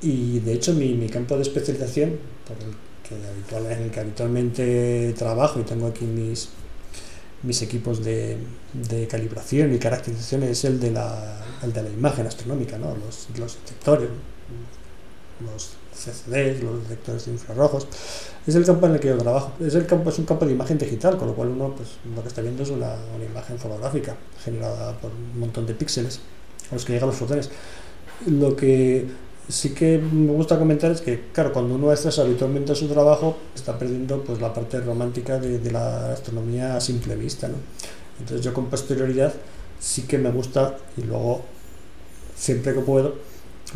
Y 0.00 0.38
de 0.38 0.52
hecho 0.52 0.72
mi, 0.72 1.08
campo 1.08 1.34
de 1.34 1.42
especialización, 1.42 2.12
por 2.46 2.56
el 2.58 2.74
que 3.02 3.16
habitual, 3.28 3.72
en 3.72 3.84
el 3.86 3.90
que 3.90 4.00
habitualmente 4.00 5.14
trabajo 5.18 5.58
y 5.58 5.64
tengo 5.64 5.88
aquí 5.88 6.04
mis, 6.04 6.48
mis 7.44 7.60
equipos 7.62 8.04
de, 8.04 8.38
de 8.72 9.06
calibración 9.06 9.74
y 9.74 9.78
caracterización 9.78 10.42
es 10.44 10.64
el 10.64 10.80
de 10.80 10.90
la, 10.90 11.40
el 11.62 11.72
de 11.72 11.82
la 11.82 11.90
imagen 11.90 12.26
astronómica, 12.26 12.78
¿no? 12.78 12.96
los, 12.96 13.28
los 13.38 13.56
detectores, 13.56 14.08
los 15.40 15.76
CCDs, 15.94 16.62
los 16.62 16.88
detectores 16.88 17.26
de 17.26 17.32
infrarrojos. 17.32 17.86
Es 18.46 18.54
el 18.54 18.64
campo 18.64 18.86
en 18.86 18.94
el 18.94 19.00
que 19.00 19.08
yo 19.08 19.18
trabajo. 19.18 19.52
Es, 19.60 19.74
el 19.74 19.86
campo, 19.86 20.10
es 20.10 20.18
un 20.18 20.26
campo 20.26 20.46
de 20.46 20.52
imagen 20.52 20.78
digital, 20.78 21.16
con 21.16 21.28
lo 21.28 21.34
cual 21.34 21.48
uno 21.48 21.74
pues, 21.74 21.90
lo 22.14 22.22
que 22.22 22.28
está 22.28 22.42
viendo 22.42 22.62
es 22.62 22.70
una, 22.70 22.94
una 23.14 23.24
imagen 23.24 23.58
fotográfica 23.58 24.16
generada 24.42 24.92
por 24.98 25.10
un 25.10 25.38
montón 25.38 25.66
de 25.66 25.74
píxeles 25.74 26.20
a 26.70 26.74
los 26.74 26.84
que 26.84 26.94
llegan 26.94 27.08
los 27.08 27.16
fotones. 27.16 27.50
Lo 28.26 28.56
que 28.56 29.06
sí 29.48 29.70
que 29.70 29.98
me 29.98 30.32
gusta 30.32 30.58
comentar 30.58 30.90
es 30.90 31.00
que, 31.00 31.24
claro, 31.32 31.52
cuando 31.52 31.74
uno 31.74 31.90
hace 31.90 32.08
habitualmente 32.20 32.74
su 32.74 32.88
trabajo, 32.88 33.36
está 33.54 33.78
perdiendo 33.78 34.22
pues 34.22 34.40
la 34.40 34.52
parte 34.52 34.80
romántica 34.80 35.38
de, 35.38 35.58
de, 35.58 35.70
la 35.70 36.12
astronomía 36.12 36.76
a 36.76 36.80
simple 36.80 37.16
vista, 37.16 37.48
¿no? 37.48 37.56
Entonces 38.20 38.44
yo 38.44 38.54
con 38.54 38.66
posterioridad 38.66 39.34
sí 39.78 40.02
que 40.02 40.18
me 40.18 40.30
gusta 40.30 40.78
y 40.96 41.02
luego, 41.02 41.42
siempre 42.36 42.74
que 42.74 42.80
puedo, 42.80 43.14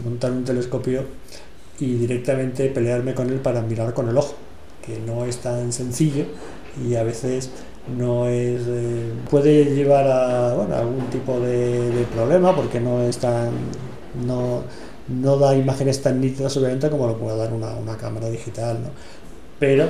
montar 0.05 0.31
un 0.31 0.45
telescopio 0.45 1.05
y 1.81 1.95
directamente 1.95 2.69
pelearme 2.69 3.15
con 3.15 3.29
él 3.31 3.41
para 3.41 3.63
mirar 3.63 3.95
con 3.95 4.09
el 4.09 4.17
ojo, 4.17 4.35
que 4.85 4.99
no 4.99 5.25
es 5.25 5.39
tan 5.39 5.73
sencillo 5.73 6.25
y 6.87 6.95
a 6.95 7.03
veces 7.03 7.51
no 7.97 8.27
es 8.29 8.63
eh, 8.67 9.13
puede 9.31 9.75
llevar 9.75 10.07
a 10.07 10.55
bueno, 10.55 10.75
algún 10.75 11.07
tipo 11.11 11.41
de, 11.41 11.91
de, 11.91 12.05
problema 12.05 12.55
porque 12.55 12.81
no 12.81 13.03
es 13.03 13.19
tan 13.19 13.51
no, 14.27 14.63
no 15.09 15.37
da 15.37 15.57
imágenes 15.57 16.03
tan 16.03 16.21
nítidas 16.21 16.57
obviamente 16.57 16.91
como 16.91 17.07
lo 17.07 17.19
puede 17.19 17.37
dar 17.37 17.53
una, 17.53 17.75
una 17.75 17.97
cámara 17.97 18.29
digital 18.29 18.79
¿no? 18.83 18.91
pero 19.59 19.85
eh, 19.85 19.89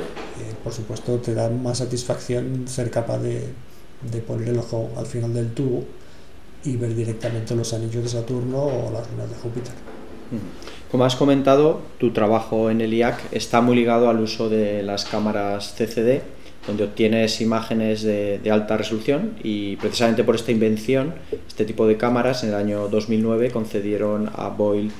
por 0.62 0.72
supuesto 0.72 1.16
te 1.16 1.34
da 1.34 1.48
más 1.50 1.78
satisfacción 1.78 2.66
ser 2.66 2.90
capaz 2.90 3.18
de, 3.18 3.48
de 4.10 4.20
poner 4.20 4.48
el 4.48 4.58
ojo 4.58 4.90
al 4.96 5.06
final 5.06 5.34
del 5.34 5.52
tubo 5.52 5.84
y 6.64 6.76
ver 6.76 6.94
directamente 6.94 7.54
los 7.54 7.72
anillos 7.72 8.02
de 8.02 8.08
Saturno 8.08 8.58
o 8.58 8.90
las 8.92 9.10
lunas 9.10 9.28
de 9.28 9.36
Júpiter. 9.36 9.72
Como 10.90 11.04
has 11.04 11.16
comentado, 11.16 11.80
tu 11.98 12.12
trabajo 12.12 12.70
en 12.70 12.80
el 12.80 12.92
IAC 12.92 13.32
está 13.32 13.60
muy 13.60 13.76
ligado 13.76 14.08
al 14.08 14.20
uso 14.20 14.48
de 14.48 14.82
las 14.82 15.04
cámaras 15.04 15.74
CCD, 15.76 16.22
donde 16.66 16.84
obtienes 16.84 17.40
imágenes 17.40 18.02
de, 18.02 18.40
alta 18.50 18.76
resolución 18.76 19.34
y 19.42 19.76
precisamente 19.76 20.24
por 20.24 20.34
esta 20.34 20.52
invención, 20.52 21.14
este 21.46 21.64
tipo 21.64 21.86
de 21.86 21.96
cámaras 21.96 22.42
en 22.42 22.50
el 22.50 22.56
año 22.56 22.88
2009 22.88 23.50
concedieron 23.50 24.30
a 24.34 24.48
Boyle 24.48 24.90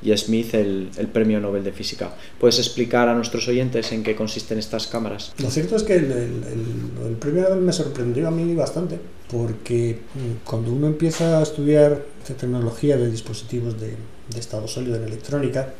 y 0.00 0.16
Smith 0.16 0.54
el, 0.54 0.90
premio 1.12 1.40
Nobel 1.40 1.64
de 1.64 1.72
Física. 1.72 2.14
¿Puedes 2.38 2.58
explicar 2.58 3.08
a 3.08 3.14
nuestros 3.14 3.48
oyentes 3.48 3.90
en 3.92 4.02
qué 4.02 4.14
consisten 4.14 4.58
estas 4.58 4.86
cámaras? 4.86 5.32
Lo 5.38 5.50
cierto 5.50 5.76
es 5.76 5.82
que 5.82 5.96
el, 5.96 7.16
premio 7.18 7.42
Nobel 7.42 7.60
me 7.60 7.72
sorprendió 7.72 8.28
a 8.28 8.30
mí 8.30 8.54
bastante, 8.54 8.98
porque 9.30 9.98
cuando 10.44 10.72
uno 10.72 10.86
empieza 10.86 11.38
a 11.38 11.42
estudiar 11.42 12.04
tecnología 12.38 12.96
de 12.96 13.10
dispositivos 13.10 13.80
de, 13.80 13.88
de 13.88 14.38
estado 14.38 14.68
sólido 14.68 14.96
en 14.96 15.04
electrónica, 15.04 15.74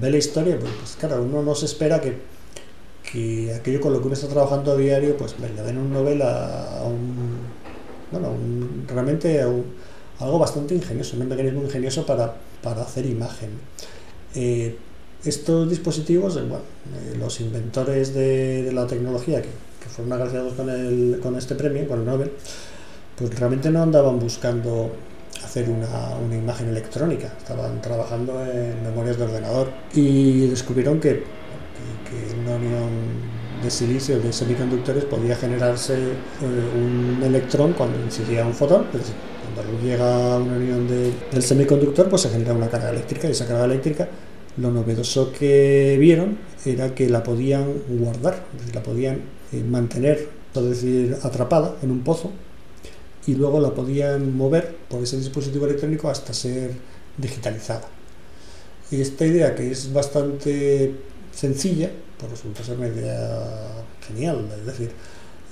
ve 0.00 0.10
la 0.10 0.16
historia, 0.16 0.58
pues, 0.58 0.72
pues 0.78 0.96
claro, 0.98 1.22
uno 1.22 1.42
no 1.42 1.54
se 1.54 1.66
espera 1.66 2.00
que, 2.00 2.14
que 3.10 3.54
aquello 3.54 3.80
con 3.80 3.92
lo 3.92 4.00
que 4.00 4.06
uno 4.06 4.14
está 4.14 4.28
trabajando 4.28 4.72
a 4.72 4.76
diario, 4.76 5.16
pues 5.16 5.36
le 5.38 5.62
den 5.62 5.78
un 5.78 5.92
Nobel 5.92 6.22
a, 6.22 6.82
bueno, 8.10 8.32
un, 8.32 8.84
realmente 8.88 9.40
a 9.40 9.48
un, 9.48 9.64
algo 10.20 10.38
bastante 10.38 10.74
ingenioso, 10.74 11.16
un 11.16 11.28
mecanismo 11.28 11.62
ingenioso 11.62 12.04
para, 12.04 12.34
para 12.62 12.82
hacer 12.82 13.06
imagen. 13.06 13.50
Eh, 14.34 14.76
estos 15.24 15.68
dispositivos, 15.68 16.36
eh, 16.36 16.40
bueno, 16.40 16.64
eh, 16.94 17.16
los 17.18 17.40
inventores 17.40 18.14
de, 18.14 18.62
de 18.62 18.72
la 18.72 18.86
tecnología 18.86 19.42
que, 19.42 19.48
que, 19.82 19.88
fueron 19.88 20.12
agraciados 20.12 20.54
con, 20.54 20.70
el, 20.70 21.20
con 21.22 21.36
este 21.36 21.54
premio, 21.54 21.86
con 21.88 22.00
el 22.00 22.06
Nobel, 22.06 22.32
pues 23.16 23.38
realmente 23.38 23.70
no 23.70 23.82
andaban 23.82 24.18
buscando 24.18 24.90
hacer 25.44 25.68
una, 25.68 26.16
una, 26.24 26.36
imagen 26.36 26.68
electrónica, 26.68 27.32
estaban 27.38 27.80
trabajando 27.80 28.44
en 28.44 28.82
memorias 28.82 29.18
de 29.18 29.24
ordenador 29.24 29.68
y 29.94 30.46
descubrieron 30.46 31.00
que, 31.00 31.10
que, 31.10 31.24
que 32.08 32.40
una 32.40 32.56
unión 32.56 32.90
de 33.62 33.70
silicio 33.70 34.18
de 34.18 34.32
semiconductores 34.32 35.04
podía 35.04 35.36
generarse 35.36 35.94
eh, 35.94 36.14
un 36.74 37.22
electrón 37.22 37.74
cuando 37.74 37.98
incidía 38.00 38.46
un 38.46 38.54
fotón, 38.54 38.86
cuando 39.62 39.82
llega 39.82 40.34
a 40.34 40.38
una 40.38 40.56
unión 40.56 40.88
de, 40.88 41.12
del 41.30 41.42
semiconductor, 41.42 42.08
pues 42.08 42.22
se 42.22 42.30
genera 42.30 42.52
una 42.52 42.68
carga 42.68 42.90
eléctrica 42.90 43.28
y 43.28 43.32
esa 43.32 43.46
carga 43.46 43.64
eléctrica 43.64 44.08
lo 44.56 44.70
novedoso 44.70 45.32
que 45.32 45.96
vieron 45.98 46.38
era 46.64 46.94
que 46.94 47.08
la 47.08 47.22
podían 47.22 47.72
guardar, 47.88 48.44
la 48.74 48.82
podían 48.82 49.20
eh, 49.52 49.62
mantener, 49.62 50.28
es 50.54 50.62
decir, 50.62 51.16
atrapada 51.22 51.76
en 51.82 51.90
un 51.90 52.00
pozo 52.02 52.30
y 53.26 53.34
luego 53.34 53.60
la 53.60 53.74
podían 53.74 54.36
mover 54.36 54.76
por 54.88 55.02
ese 55.02 55.16
dispositivo 55.16 55.66
electrónico 55.66 56.08
hasta 56.08 56.32
ser 56.32 56.72
digitalizada. 57.16 57.88
Y 58.90 59.00
esta 59.00 59.24
idea, 59.24 59.54
que 59.54 59.70
es 59.70 59.92
bastante 59.92 60.94
sencilla, 61.32 61.90
pues 62.18 62.32
resulta 62.32 62.64
ser 62.64 62.76
una 62.78 62.88
idea 62.88 63.84
genial, 64.06 64.48
es 64.58 64.66
decir, 64.66 64.90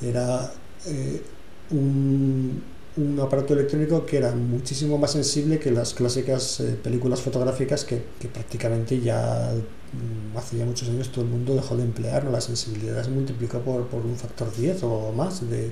era 0.03 0.53
eh, 0.87 1.23
un, 1.71 2.63
un, 2.99 3.19
aparato 3.21 3.55
electrónico 3.55 4.05
que 4.05 4.19
era 4.19 4.33
muchísimo 4.33 4.99
más 4.99 5.13
sensible 5.13 5.59
que 5.59 5.71
las 5.71 5.95
clásicas 5.95 6.61
eh, 6.61 6.77
películas 6.83 7.21
fotográficas 7.21 7.85
que, 7.85 8.03
que 8.21 8.29
prácticamente 8.29 9.01
ya 9.01 9.53
mm, 9.53 10.37
hace 10.37 10.59
ya 10.59 10.65
muchos 10.65 10.89
años 10.89 11.11
todo 11.11 11.25
el 11.25 11.31
mundo 11.31 11.55
dejó 11.55 11.77
de 11.77 11.85
emplear, 11.85 12.25
¿no? 12.25 12.31
la 12.31 12.41
sensibilidad 12.41 13.03
se 13.05 13.11
multiplicó 13.11 13.61
por, 13.61 13.87
por 13.87 14.05
un 14.05 14.17
factor 14.17 14.55
10 14.55 14.83
o 14.83 15.13
más 15.13 15.49
de 15.49 15.71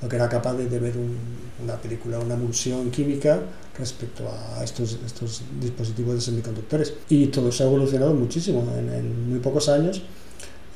lo 0.00 0.08
que 0.08 0.16
era 0.16 0.28
capaz 0.28 0.54
de, 0.54 0.66
de 0.66 0.78
ver 0.78 0.96
un, 0.96 1.16
una 1.62 1.76
película, 1.76 2.18
una 2.20 2.34
emulsión 2.34 2.90
química 2.90 3.40
respecto 3.76 4.24
a 4.28 4.62
estos, 4.62 4.98
estos 5.04 5.42
dispositivos 5.60 6.14
de 6.14 6.20
semiconductores. 6.20 6.94
Y 7.08 7.26
todo 7.26 7.50
se 7.50 7.64
ha 7.64 7.66
evolucionado 7.66 8.14
muchísimo. 8.14 8.64
En, 8.76 8.92
en 8.92 9.30
muy 9.30 9.40
pocos 9.40 9.68
años 9.68 10.02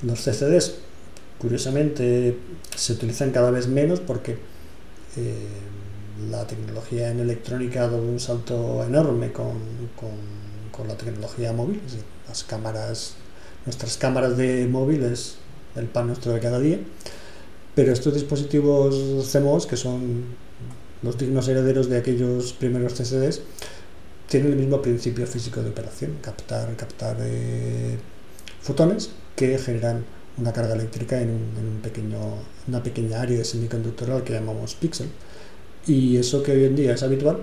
los 0.03 0.21
CCDs, 0.21 0.75
curiosamente, 1.39 2.37
se 2.77 2.93
utilizan 2.95 3.31
cada 3.31 3.51
vez 3.51 3.69
menos 3.69 4.01
porque 4.01 4.39
eh, 5.17 5.47
la 6.31 6.47
tecnología 6.47 7.11
en 7.11 7.21
electrónica 7.21 7.85
ha 7.85 7.89
dado 7.89 8.03
un 8.03 8.21
salto 8.21 8.85
enorme 8.85 9.33
con, 9.33 9.59
con, 9.97 10.11
con 10.71 10.89
la 10.89 10.97
tecnología 10.97 11.53
móvil. 11.53 11.81
Las 12.29 12.45
cámaras, 12.45 13.15
nuestras 13.67 13.97
cámaras 13.97 14.37
de 14.37 14.67
móviles, 14.67 15.37
el 15.77 15.87
pan 15.87 16.07
nuestro 16.09 16.33
de 16.33 16.41
cada 16.41 16.59
día. 16.59 16.79
Pero 17.75 17.93
estos 17.93 18.15
dispositivos 18.15 19.31
CMOS, 19.33 19.67
que 19.67 19.77
son 19.77 20.25
los 21.03 21.17
dignos 21.17 21.49
herederos 21.49 21.89
de 21.89 21.99
aquellos 21.99 22.53
primeros 22.53 22.95
CCDs, 22.95 23.41
tienen 24.29 24.53
el 24.53 24.59
mismo 24.59 24.81
principio 24.81 25.27
físico 25.27 25.63
de 25.63 25.71
operación, 25.71 26.19
captar, 26.23 26.75
captar 26.77 27.17
eh, 27.21 27.99
fotones 28.61 29.11
que 29.37 29.59
generan 29.59 30.05
una 30.39 30.53
carga 30.53 30.75
eléctrica 30.75 31.21
en, 31.21 31.31
un, 31.31 31.55
en 31.59 31.69
un 31.69 31.81
pequeño, 31.81 32.19
una 32.69 32.83
pequeña 32.83 33.21
área 33.21 33.39
de 33.39 33.45
semiconductor 33.45 34.11
al 34.11 34.25
que 34.25 34.33
llamamos 34.33 34.75
píxel. 34.75 35.09
Y 35.87 36.17
eso 36.17 36.43
que 36.43 36.53
hoy 36.53 36.65
en 36.65 36.77
día 36.77 36.95
es 36.95 37.03
habitual, 37.03 37.39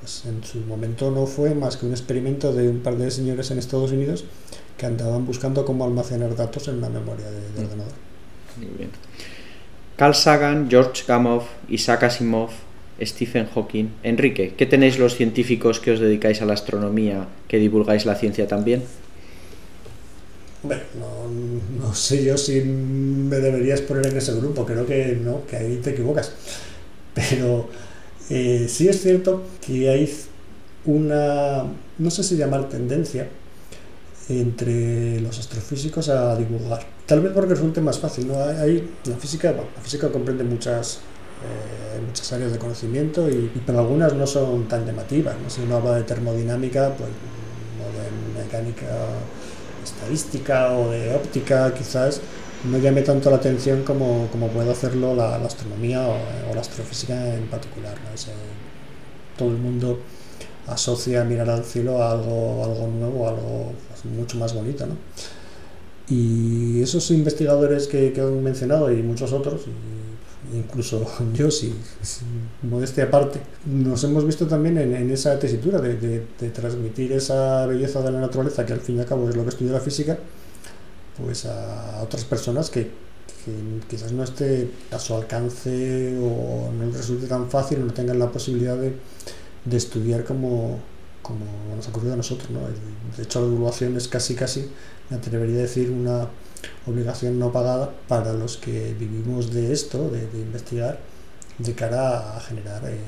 pues 0.00 0.24
en 0.26 0.42
su 0.44 0.58
momento 0.60 1.10
no 1.10 1.26
fue 1.26 1.54
más 1.54 1.76
que 1.76 1.86
un 1.86 1.92
experimento 1.92 2.52
de 2.52 2.68
un 2.68 2.80
par 2.80 2.96
de 2.96 3.10
señores 3.10 3.50
en 3.50 3.58
Estados 3.58 3.92
Unidos 3.92 4.24
que 4.76 4.86
andaban 4.86 5.26
buscando 5.26 5.64
cómo 5.64 5.84
almacenar 5.84 6.36
datos 6.36 6.68
en 6.68 6.76
una 6.78 6.88
memoria 6.88 7.26
de, 7.26 7.40
de 7.40 7.64
ordenador. 7.64 7.92
Muy 8.58 8.70
bien. 8.76 8.90
Carl 9.96 10.14
Sagan, 10.14 10.68
George 10.70 11.04
Gamow, 11.06 11.42
Isaac 11.68 12.04
Asimov, 12.04 12.50
Stephen 13.00 13.46
Hawking. 13.46 13.88
Enrique, 14.02 14.54
¿qué 14.56 14.66
tenéis 14.66 14.98
los 14.98 15.16
científicos 15.16 15.80
que 15.80 15.92
os 15.92 16.00
dedicáis 16.00 16.42
a 16.42 16.46
la 16.46 16.54
astronomía, 16.54 17.26
que 17.48 17.58
divulgáis 17.58 18.06
la 18.06 18.14
ciencia 18.14 18.46
también? 18.46 18.82
Bueno, 20.62 20.82
no, 20.98 21.86
no, 21.86 21.94
sé 21.94 22.24
yo 22.24 22.36
si 22.36 22.60
me 22.60 23.36
deberías 23.36 23.80
poner 23.82 24.06
en 24.06 24.16
ese 24.16 24.34
grupo, 24.34 24.66
creo 24.66 24.86
que 24.86 25.16
no, 25.22 25.46
que 25.46 25.56
ahí 25.56 25.80
te 25.82 25.90
equivocas. 25.90 26.32
Pero 27.16 27.68
eh, 28.30 28.66
sí 28.68 28.88
es 28.88 29.02
cierto 29.02 29.42
que 29.64 29.88
hay 29.90 30.14
una, 30.84 31.64
no 31.98 32.10
sé 32.10 32.22
si 32.22 32.36
llamar 32.36 32.68
tendencia, 32.68 33.28
entre 34.28 35.20
los 35.20 35.38
astrofísicos 35.38 36.08
a 36.08 36.36
divulgar. 36.36 36.84
Tal 37.06 37.20
vez 37.20 37.32
porque 37.32 37.54
resulte 37.54 37.80
más 37.80 37.98
fácil. 37.98 38.28
¿no? 38.28 38.42
Hay, 38.42 38.88
la, 39.04 39.16
física, 39.16 39.52
la 39.52 39.82
física 39.82 40.10
comprende 40.10 40.44
muchas, 40.44 40.96
eh, 40.96 42.00
muchas 42.04 42.32
áreas 42.32 42.52
de 42.52 42.58
conocimiento 42.58 43.30
y, 43.30 43.50
y, 43.54 43.62
pero 43.64 43.80
algunas 43.80 44.14
no 44.14 44.26
son 44.26 44.68
tan 44.68 44.84
llamativas. 44.84 45.36
¿no? 45.42 45.48
Si 45.48 45.62
uno 45.62 45.76
habla 45.76 45.94
de 45.94 46.02
termodinámica, 46.02 46.94
pues, 46.96 47.08
o 47.08 48.38
de 48.38 48.42
mecánica 48.42 48.86
estadística 49.84 50.72
o 50.72 50.90
de 50.90 51.14
óptica, 51.14 51.72
quizás 51.72 52.20
no 52.70 52.78
llame 52.78 53.02
tanto 53.02 53.30
la 53.30 53.36
atención 53.36 53.82
como, 53.82 54.28
como 54.30 54.48
puede 54.48 54.70
hacerlo 54.70 55.14
la, 55.14 55.36
astronomía 55.36 56.06
o, 56.06 56.54
la 56.54 56.60
astrofísica 56.60 57.34
en 57.34 57.46
particular. 57.46 57.94
todo 59.36 59.50
el 59.50 59.58
mundo 59.58 60.00
asocia 60.66 61.24
mirar 61.24 61.48
al 61.50 61.64
cielo 61.64 62.02
a 62.02 62.12
algo, 62.12 62.64
algo 62.64 62.88
nuevo, 62.88 63.28
algo 63.28 63.72
pues, 63.88 64.04
mucho 64.12 64.38
más 64.38 64.54
bonito. 64.54 64.86
¿no? 64.86 64.94
Y 66.08 66.80
esos 66.82 67.10
investigadores 67.10 67.86
que, 67.86 68.12
han 68.16 68.42
mencionado 68.42 68.90
y 68.92 69.02
muchos 69.02 69.32
otros, 69.32 69.62
incluso 70.54 71.06
yo, 71.34 71.50
si, 71.50 71.74
modestia 72.62 73.04
aparte, 73.04 73.40
nos 73.64 74.02
hemos 74.04 74.24
visto 74.24 74.46
también 74.46 74.78
en, 74.78 75.10
esa 75.10 75.38
tesitura 75.38 75.80
de, 75.80 75.96
de, 75.96 76.26
de, 76.40 76.50
transmitir 76.50 77.12
esa 77.12 77.66
belleza 77.66 78.02
de 78.02 78.12
la 78.12 78.20
naturaleza, 78.20 78.66
que 78.66 78.72
al 78.72 78.80
fin 78.80 78.96
y 78.96 79.00
al 79.00 79.06
cabo 79.06 79.28
es 79.28 79.36
lo 79.36 79.42
que 79.42 79.50
estudia 79.50 79.72
la 79.72 79.80
física, 79.80 80.18
pues 81.16 81.46
a 81.46 82.02
otras 82.02 82.24
personas 82.24 82.70
que, 82.70 82.90
quizás 83.88 84.10
no 84.10 84.24
esté 84.24 84.68
a 84.90 84.98
su 84.98 85.14
alcance 85.14 86.18
o 86.18 86.72
no 86.72 86.86
les 86.86 86.96
resulte 86.96 87.28
tan 87.28 87.48
fácil 87.48 87.80
o 87.80 87.84
no 87.84 87.92
tengan 87.92 88.18
la 88.18 88.30
posibilidad 88.30 88.76
de, 88.76 88.96
de 89.64 89.76
estudiar 89.76 90.24
como, 90.24 90.80
como 91.22 91.44
nos 91.74 91.86
ha 91.86 91.90
ocurrido 91.90 92.14
a 92.14 92.16
nosotros. 92.16 92.50
¿no? 92.50 92.60
De 93.16 93.22
hecho, 93.22 93.40
la 93.40 93.46
divulgación 93.46 93.96
es 93.96 94.08
casi, 94.08 94.34
casi, 94.34 94.68
me 95.10 95.16
atrevería 95.16 95.58
a 95.58 95.62
decir, 95.62 95.90
una 95.90 96.28
obligación 96.86 97.38
no 97.38 97.52
pagada 97.52 97.92
para 98.08 98.32
los 98.32 98.56
que 98.56 98.94
vivimos 98.98 99.52
de 99.52 99.72
esto, 99.72 100.08
de, 100.10 100.22
investigar, 100.38 101.00
de 101.58 101.74
cara 101.74 102.36
a 102.36 102.40
generar 102.40 102.82
eh, 102.86 102.98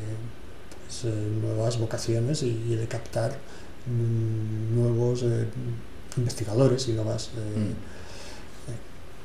pues, 0.87 1.05
eh, 1.05 1.29
nuevas 1.41 1.79
vocaciones 1.79 2.43
y, 2.43 2.75
de 2.75 2.88
captar 2.88 3.38
mm, 3.87 4.75
nuevos 4.77 5.23
eh, 5.23 5.47
investigadores 6.17 6.88
y 6.88 6.93
nuevas... 6.93 7.31
Mm. 7.35 7.98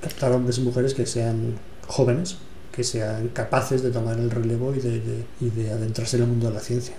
Captar 0.04 0.32
hombres 0.34 0.58
y 0.58 0.62
mujeres 0.62 0.94
que 0.94 1.06
sean 1.06 1.56
jóvenes, 1.88 2.38
que 2.72 2.84
sean 2.84 3.30
capaces 3.30 3.82
de 3.82 3.92
tomar 3.92 4.20
el 4.20 4.30
relevo 4.30 4.76
y 4.76 4.80
de, 4.80 5.02
y 5.42 5.50
de 5.50 5.72
adentrarse 5.72 6.18
en 6.18 6.24
el 6.24 6.30
mundo 6.30 6.48
de 6.50 6.54
la 6.54 6.60
ciencia. 6.60 6.96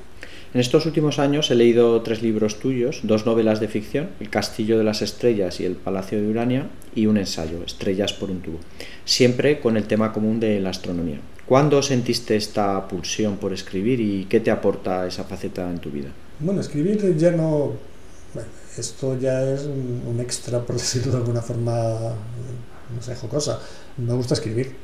En 0.54 0.60
estos 0.60 0.86
últimos 0.86 1.18
años 1.18 1.50
he 1.50 1.56
leído 1.56 2.00
tres 2.02 2.22
libros 2.22 2.60
tuyos, 2.60 3.00
dos 3.02 3.26
novelas 3.26 3.58
de 3.58 3.66
ficción, 3.66 4.10
El 4.20 4.30
Castillo 4.30 4.78
de 4.78 4.84
las 4.84 5.02
Estrellas 5.02 5.58
y 5.58 5.64
El 5.64 5.74
Palacio 5.74 6.20
de 6.20 6.28
Urania, 6.28 6.68
y 6.94 7.06
un 7.06 7.16
ensayo, 7.16 7.64
Estrellas 7.66 8.12
por 8.12 8.30
un 8.30 8.40
tubo, 8.40 8.60
siempre 9.04 9.58
con 9.58 9.76
el 9.76 9.88
tema 9.88 10.12
común 10.12 10.38
de 10.38 10.60
la 10.60 10.70
astronomía. 10.70 11.18
¿Cuándo 11.44 11.82
sentiste 11.82 12.36
esta 12.36 12.86
pulsión 12.86 13.36
por 13.36 13.52
escribir 13.52 14.00
y 14.00 14.26
qué 14.26 14.38
te 14.38 14.52
aporta 14.52 15.06
esa 15.08 15.24
faceta 15.24 15.68
en 15.68 15.78
tu 15.80 15.90
vida? 15.90 16.10
Bueno, 16.38 16.60
escribir 16.60 17.16
ya 17.16 17.32
no... 17.32 17.72
esto 18.78 19.18
ya 19.18 19.42
es 19.42 19.62
un 19.64 20.20
extra, 20.20 20.60
por 20.60 20.76
decirlo 20.78 21.10
de 21.12 21.18
alguna 21.18 21.42
forma, 21.42 22.14
no 22.94 23.02
sé, 23.02 23.14
jocosa. 23.16 23.60
Me 23.96 24.12
gusta 24.14 24.34
escribir. 24.34 24.74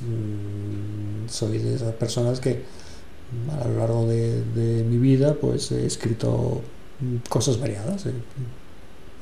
Mm, 0.00 1.28
soy 1.28 1.58
de 1.58 1.74
esas 1.74 1.94
personas 1.94 2.40
que 2.40 2.62
a 3.60 3.68
lo 3.68 3.78
largo 3.78 4.06
de, 4.06 4.84
mi 4.86 4.98
vida 4.98 5.34
pues 5.34 5.72
he 5.72 5.86
escrito 5.86 6.62
cosas 7.28 7.58
variadas, 7.58 8.06
eh, 8.06 8.12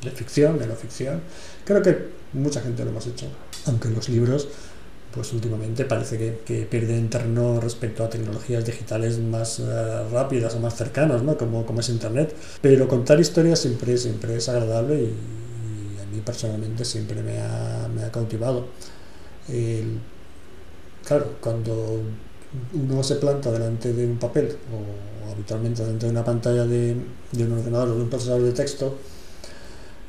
de 0.02 0.10
ficción, 0.10 0.58
de 0.58 0.66
no 0.66 0.74
ficción. 0.74 1.20
Creo 1.64 1.82
que 1.82 2.08
mucha 2.32 2.60
gente 2.60 2.84
lo 2.84 2.90
hemos 2.90 3.06
hecho, 3.06 3.26
aunque 3.66 3.88
los 3.88 4.08
libros 4.08 4.48
pues 5.12 5.32
últimamente 5.32 5.84
parece 5.84 6.18
que, 6.18 6.40
que 6.44 6.66
pierden 6.66 7.10
terreno 7.10 7.60
respecto 7.60 8.04
a 8.04 8.10
tecnologías 8.10 8.64
digitales 8.64 9.18
más 9.18 9.58
eh, 9.58 10.08
rápidas 10.12 10.54
o 10.54 10.60
más 10.60 10.76
cercanas, 10.76 11.22
¿no? 11.22 11.36
como, 11.36 11.66
como 11.66 11.80
es 11.80 11.88
Internet. 11.88 12.34
Pero 12.60 12.86
contar 12.86 13.18
historias 13.18 13.58
siempre, 13.58 13.96
siempre 13.98 14.36
es 14.36 14.48
agradable 14.48 15.02
y, 15.02 15.14
mí 16.10 16.20
personalmente 16.24 16.84
siempre 16.84 17.22
me 17.22 17.40
ha, 17.40 17.88
me 17.94 18.04
ha 18.04 18.10
cautivado. 18.12 18.66
claro, 21.04 21.26
cuando 21.40 22.02
uno 22.72 23.02
se 23.02 23.16
planta 23.16 23.50
delante 23.52 23.92
de 23.92 24.06
un 24.06 24.18
papel 24.18 24.56
o 24.72 25.30
habitualmente 25.32 25.82
delante 25.82 26.06
de 26.06 26.12
una 26.12 26.24
pantalla 26.24 26.64
de, 26.66 26.96
un 27.38 27.52
ordenador 27.52 27.90
o 27.90 27.94
de 27.94 28.02
un 28.02 28.10
procesador 28.10 28.42
de 28.42 28.52
texto 28.52 28.96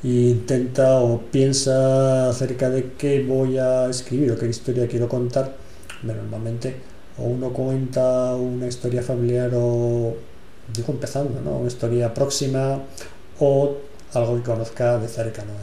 e 0.04 0.34
intenta 0.34 1.00
o 1.00 1.22
piensa 1.22 2.30
acerca 2.30 2.70
de 2.70 2.94
qué 2.98 3.24
voy 3.24 3.58
a 3.58 3.90
escribir 3.90 4.32
o 4.32 4.38
qué 4.38 4.48
historia 4.48 4.88
quiero 4.88 5.08
contar, 5.08 5.56
normalmente 6.04 6.76
o 7.20 7.24
uno 7.26 7.54
cuenta 7.54 8.36
una 8.36 8.68
historia 8.68 9.04
familiar 9.04 9.52
o, 9.54 10.16
digo 10.74 10.92
empezando, 10.94 11.40
¿no? 11.42 11.58
una 11.58 11.68
historia 11.68 12.14
próxima 12.14 12.82
o 13.40 13.78
algo 14.14 14.38
que 14.38 14.44
conozca 14.44 14.98
de 14.98 15.08
cerca. 15.08 15.44
¿no? 15.46 15.54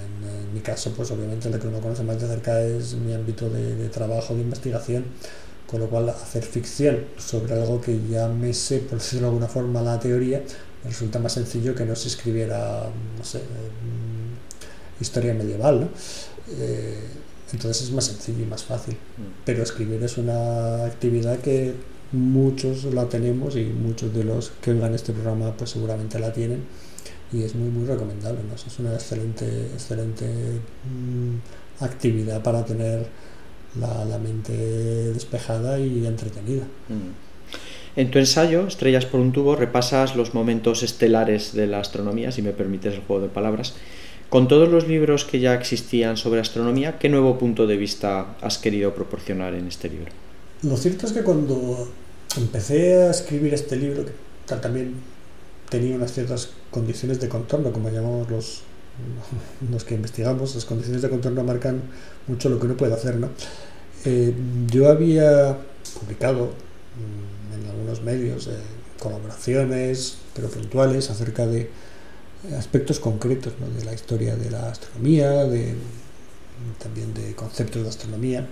En, 0.49 0.55
mi 0.55 0.61
caso, 0.61 0.93
pues 0.97 1.11
obviamente 1.11 1.51
lo 1.51 1.59
que 1.59 1.69
uno 1.69 1.81
conoce 1.81 2.03
más 2.03 2.21
de 2.21 2.27
cerca 2.27 2.63
es 2.63 2.95
mi 2.95 3.13
ámbito 3.13 3.49
de, 3.51 3.75
de 3.75 3.89
trabajo, 3.89 4.35
de 4.35 4.43
investigación 4.43 5.05
con 5.69 5.81
lo 5.81 5.89
cual 5.89 6.09
hacer 6.09 6.43
ficción 6.43 7.05
sobre 7.19 7.53
algo 7.53 7.79
que 7.81 8.01
ya 8.09 8.27
me 8.27 8.55
sé, 8.55 8.79
por 8.79 8.99
decirlo 8.99 9.27
de 9.27 9.29
alguna 9.29 9.49
forma, 9.49 9.83
la 9.83 10.01
teoría, 10.01 10.43
me 10.83 10.91
resulta 10.91 11.19
más 11.19 11.33
sencillo 11.33 11.75
que 11.75 11.85
no 11.85 11.95
se 11.95 12.09
escribiera, 12.09 12.89
no 13.19 13.25
sé, 13.25 13.39
mm, 13.41 15.03
historia 15.03 15.35
medieval, 15.35 15.81
¿no? 15.83 15.89
Eh, 16.59 16.99
entonces 17.53 17.83
es 17.85 17.93
más 17.93 18.05
sencillo 18.05 18.45
y 18.45 18.47
más 18.47 18.65
fácil. 18.65 18.95
Mm. 18.95 19.45
Pero 19.45 19.63
escribir 19.63 20.03
es 20.03 20.17
una 20.17 20.87
actividad 20.87 21.39
que 21.39 21.75
muchos 22.13 22.85
la 22.85 23.07
tenemos 23.07 23.55
y 23.57 23.65
muchos 23.65 24.15
de 24.15 24.25
los 24.25 24.53
que 24.63 24.71
oigan 24.71 24.95
este 24.95 25.13
programa 25.13 25.55
pues 25.55 25.71
seguramente 25.71 26.19
la 26.19 26.33
tienen 26.33 26.65
y 27.33 27.43
es 27.43 27.55
muy 27.55 27.69
muy 27.69 27.87
recomendable. 27.87 28.41
¿no? 28.49 28.55
Es 28.55 28.79
una 28.79 28.95
excelente, 28.95 29.47
excelente 29.75 30.27
mm, 30.27 31.85
actividad 31.85 32.43
para 32.43 32.65
tener 32.65 33.07
la, 33.79 34.19
mente 34.19 34.53
despejada 35.13 35.79
y 35.79 36.07
entretenida. 36.07 36.65
Mm. 36.89 37.29
En 37.97 38.11
tu 38.11 38.19
ensayo, 38.19 38.67
Estrellas 38.67 39.07
por 39.07 39.21
un 39.21 39.33
tubo, 39.33 39.57
repasas 39.57 40.15
los 40.15 40.35
momentos 40.35 40.83
estelares 40.83 41.53
de 41.53 41.67
la 41.67 41.81
astronomía, 41.81 42.31
si 42.31 42.43
me 42.43 42.53
permites 42.53 42.95
el 42.95 43.01
juego 43.01 43.23
de 43.23 43.29
palabras. 43.29 43.75
Con 44.29 44.47
todos 44.47 44.69
los 44.69 44.87
libros 44.87 45.25
que 45.25 45.41
ya 45.41 45.55
existían 45.55 46.17
sobre 46.17 46.41
astronomía, 46.41 46.99
¿qué 46.99 47.09
nuevo 47.09 47.39
punto 47.39 47.67
de 47.67 47.77
vista 47.77 48.37
has 48.43 48.59
querido 48.59 48.95
proporcionar 48.95 49.55
en 49.55 49.67
este 49.67 49.89
libro? 49.89 50.13
Lo 50.63 50.77
cierto 50.77 51.07
es 51.07 51.13
que 51.13 51.23
cuando 51.23 51.89
empecé 52.37 52.95
a 53.03 53.11
escribir 53.11 53.55
este 53.55 53.77
libro, 53.77 54.05
que 54.05 54.55
también 54.57 54.95
tenía 55.71 55.97
unas 55.97 56.13
ciertas 56.13 56.51
condiciones 56.71 57.21
de 57.21 57.29
contorno, 57.29 57.73
como 57.73 57.91
llamamos 57.91 58.31
los, 58.31 58.63
los 59.71 59.85
que 59.85 59.95
investigamos, 59.95 60.55
las 60.55 60.65
condiciones 60.65 61.03
de 61.03 61.09
contorno 61.09 61.45
marcan 61.45 61.83
mucho 62.27 62.49
lo 62.49 62.59
que 62.59 62.67
uno 62.67 62.77
puede 62.77 62.95
hacer. 62.95 63.17
¿no? 63.17 63.29
Eh, 64.05 64.35
yo 64.71 64.89
había 64.89 65.59
publicado 65.99 66.47
mm, 66.47 67.55
en 67.63 67.71
algunos 67.71 68.03
medios 68.03 68.47
eh, 68.47 68.53
colaboraciones, 68.99 70.19
pero 70.35 70.49
puntuales, 70.49 71.11
acerca 71.11 71.47
de 71.47 71.71
aspectos 72.57 73.01
concretos 73.01 73.55
¿no? 73.61 73.69
de 73.79 73.85
la 73.85 73.93
historia 73.93 74.37
de 74.37 74.51
la 74.51 74.71
astronomía, 74.71 75.45
de, 75.45 75.75
también 76.79 77.15
de 77.15 77.35
conceptos 77.35 77.83
de 77.83 77.89
astronomía, 77.89 78.47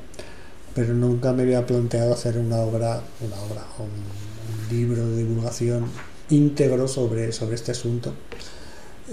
pero 0.75 0.95
nunca 0.95 1.33
me 1.33 1.43
había 1.43 1.67
planteado 1.67 2.13
hacer 2.13 2.39
una 2.39 2.59
obra, 2.59 3.03
una 3.21 3.37
obra, 3.43 3.67
un, 3.79 4.27
libro 4.71 5.07
de 5.07 5.19
divulgación 5.19 5.87
íntegro 6.31 6.89
sobre, 6.89 7.33
sobre 7.33 7.55
este 7.55 7.73
asunto. 7.73 8.13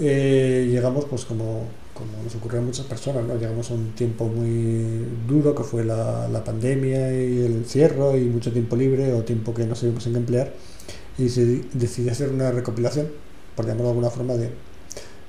Eh, 0.00 0.68
llegamos 0.70 1.04
pues 1.06 1.24
como 1.24 1.68
como 1.94 2.10
nos 2.24 2.34
ocurrió 2.34 2.58
a 2.58 2.62
muchas 2.62 2.86
personas, 2.86 3.24
¿no? 3.24 3.36
llegamos 3.36 3.70
a 3.70 3.74
un 3.74 3.92
tiempo 3.92 4.26
muy 4.26 5.06
duro 5.28 5.54
que 5.54 5.62
fue 5.62 5.84
la, 5.84 6.26
la, 6.26 6.42
pandemia 6.42 7.12
y 7.12 7.38
el 7.44 7.52
encierro 7.52 8.16
y 8.16 8.22
mucho 8.22 8.52
tiempo 8.52 8.74
libre 8.74 9.12
o 9.12 9.22
tiempo 9.22 9.54
que 9.54 9.64
no 9.64 9.76
sabíamos 9.76 10.04
en 10.06 10.12
qué 10.14 10.18
emplear 10.18 10.52
y 11.18 11.28
decidí 11.72 12.08
hacer 12.08 12.30
una 12.30 12.50
recopilación, 12.50 13.08
por 13.54 13.66
llamarlo 13.66 13.84
de 13.84 13.90
alguna 13.90 14.10
forma, 14.10 14.34
de, 14.34 14.50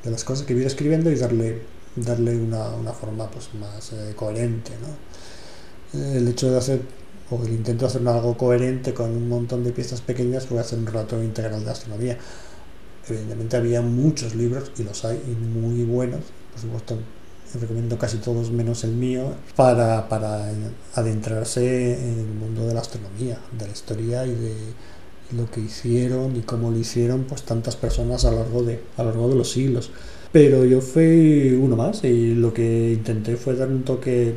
de 0.04 0.12
las 0.12 0.24
cosas 0.24 0.46
que 0.46 0.54
iba 0.54 0.66
escribiendo 0.66 1.12
y 1.12 1.16
darle, 1.16 1.62
darle 1.96 2.36
una, 2.36 2.70
una 2.70 2.92
forma 2.92 3.30
pues, 3.30 3.54
más 3.54 3.94
eh, 3.94 4.14
coherente. 4.16 4.72
¿no? 4.82 6.16
El 6.16 6.28
hecho 6.28 6.50
de 6.50 6.58
hacer 6.58 6.82
o 7.30 7.44
el 7.44 7.54
intento 7.54 7.86
hacer 7.86 8.08
algo 8.08 8.38
coherente 8.38 8.94
con 8.94 9.12
un 9.12 9.28
montón 9.28 9.64
de 9.64 9.72
piezas 9.72 10.02
pequeñas 10.02 10.46
fue 10.46 10.60
hacer 10.60 10.80
un 10.80 10.86
relato 10.86 11.22
integral 11.24 11.64
de 11.64 11.72
astronomía. 11.72 12.18
Evidentemente 13.08 13.58
había 13.58 13.82
muchos 13.82 14.36
libros, 14.36 14.72
y 14.78 14.84
los 14.84 15.06
hay, 15.06 15.22
y 15.28 15.32
muy 15.32 15.84
buenos, 15.84 16.22
por 16.54 16.62
supuesto 16.62 16.98
recomiendo 17.60 17.98
casi 17.98 18.18
todos 18.18 18.52
menos 18.52 18.84
el 18.84 18.92
mío, 18.92 19.34
para, 19.56 20.10
para 20.10 20.52
adentrarse 20.94 21.94
en 21.94 22.20
el 22.20 22.26
mundo 22.26 22.68
de 22.68 22.74
la 22.74 22.82
astronomía, 22.82 23.40
de 23.58 23.66
la 23.66 23.72
historia 23.72 24.26
y 24.26 24.36
de 24.36 24.54
lo 25.36 25.50
que 25.50 25.62
hicieron 25.62 26.36
y 26.36 26.42
cómo 26.42 26.72
lo 26.72 26.78
hicieron 26.78 27.24
pues 27.24 27.44
tantas 27.44 27.76
personas 27.76 28.26
a 28.26 28.32
lo 28.32 28.40
largo 28.40 28.64
de, 28.64 28.82
a 28.98 29.04
lo 29.04 29.10
largo 29.10 29.30
de 29.30 29.36
los 29.36 29.52
siglos. 29.52 29.92
Pero 30.32 30.66
yo 30.66 30.82
fui 30.82 31.58
uno 31.60 31.76
más 31.76 32.04
y 32.04 32.36
lo 32.36 32.54
que 32.54 32.94
intenté 32.94 33.38
fue 33.38 33.56
dar 33.56 33.70
un 33.70 33.84
toque, 33.84 34.36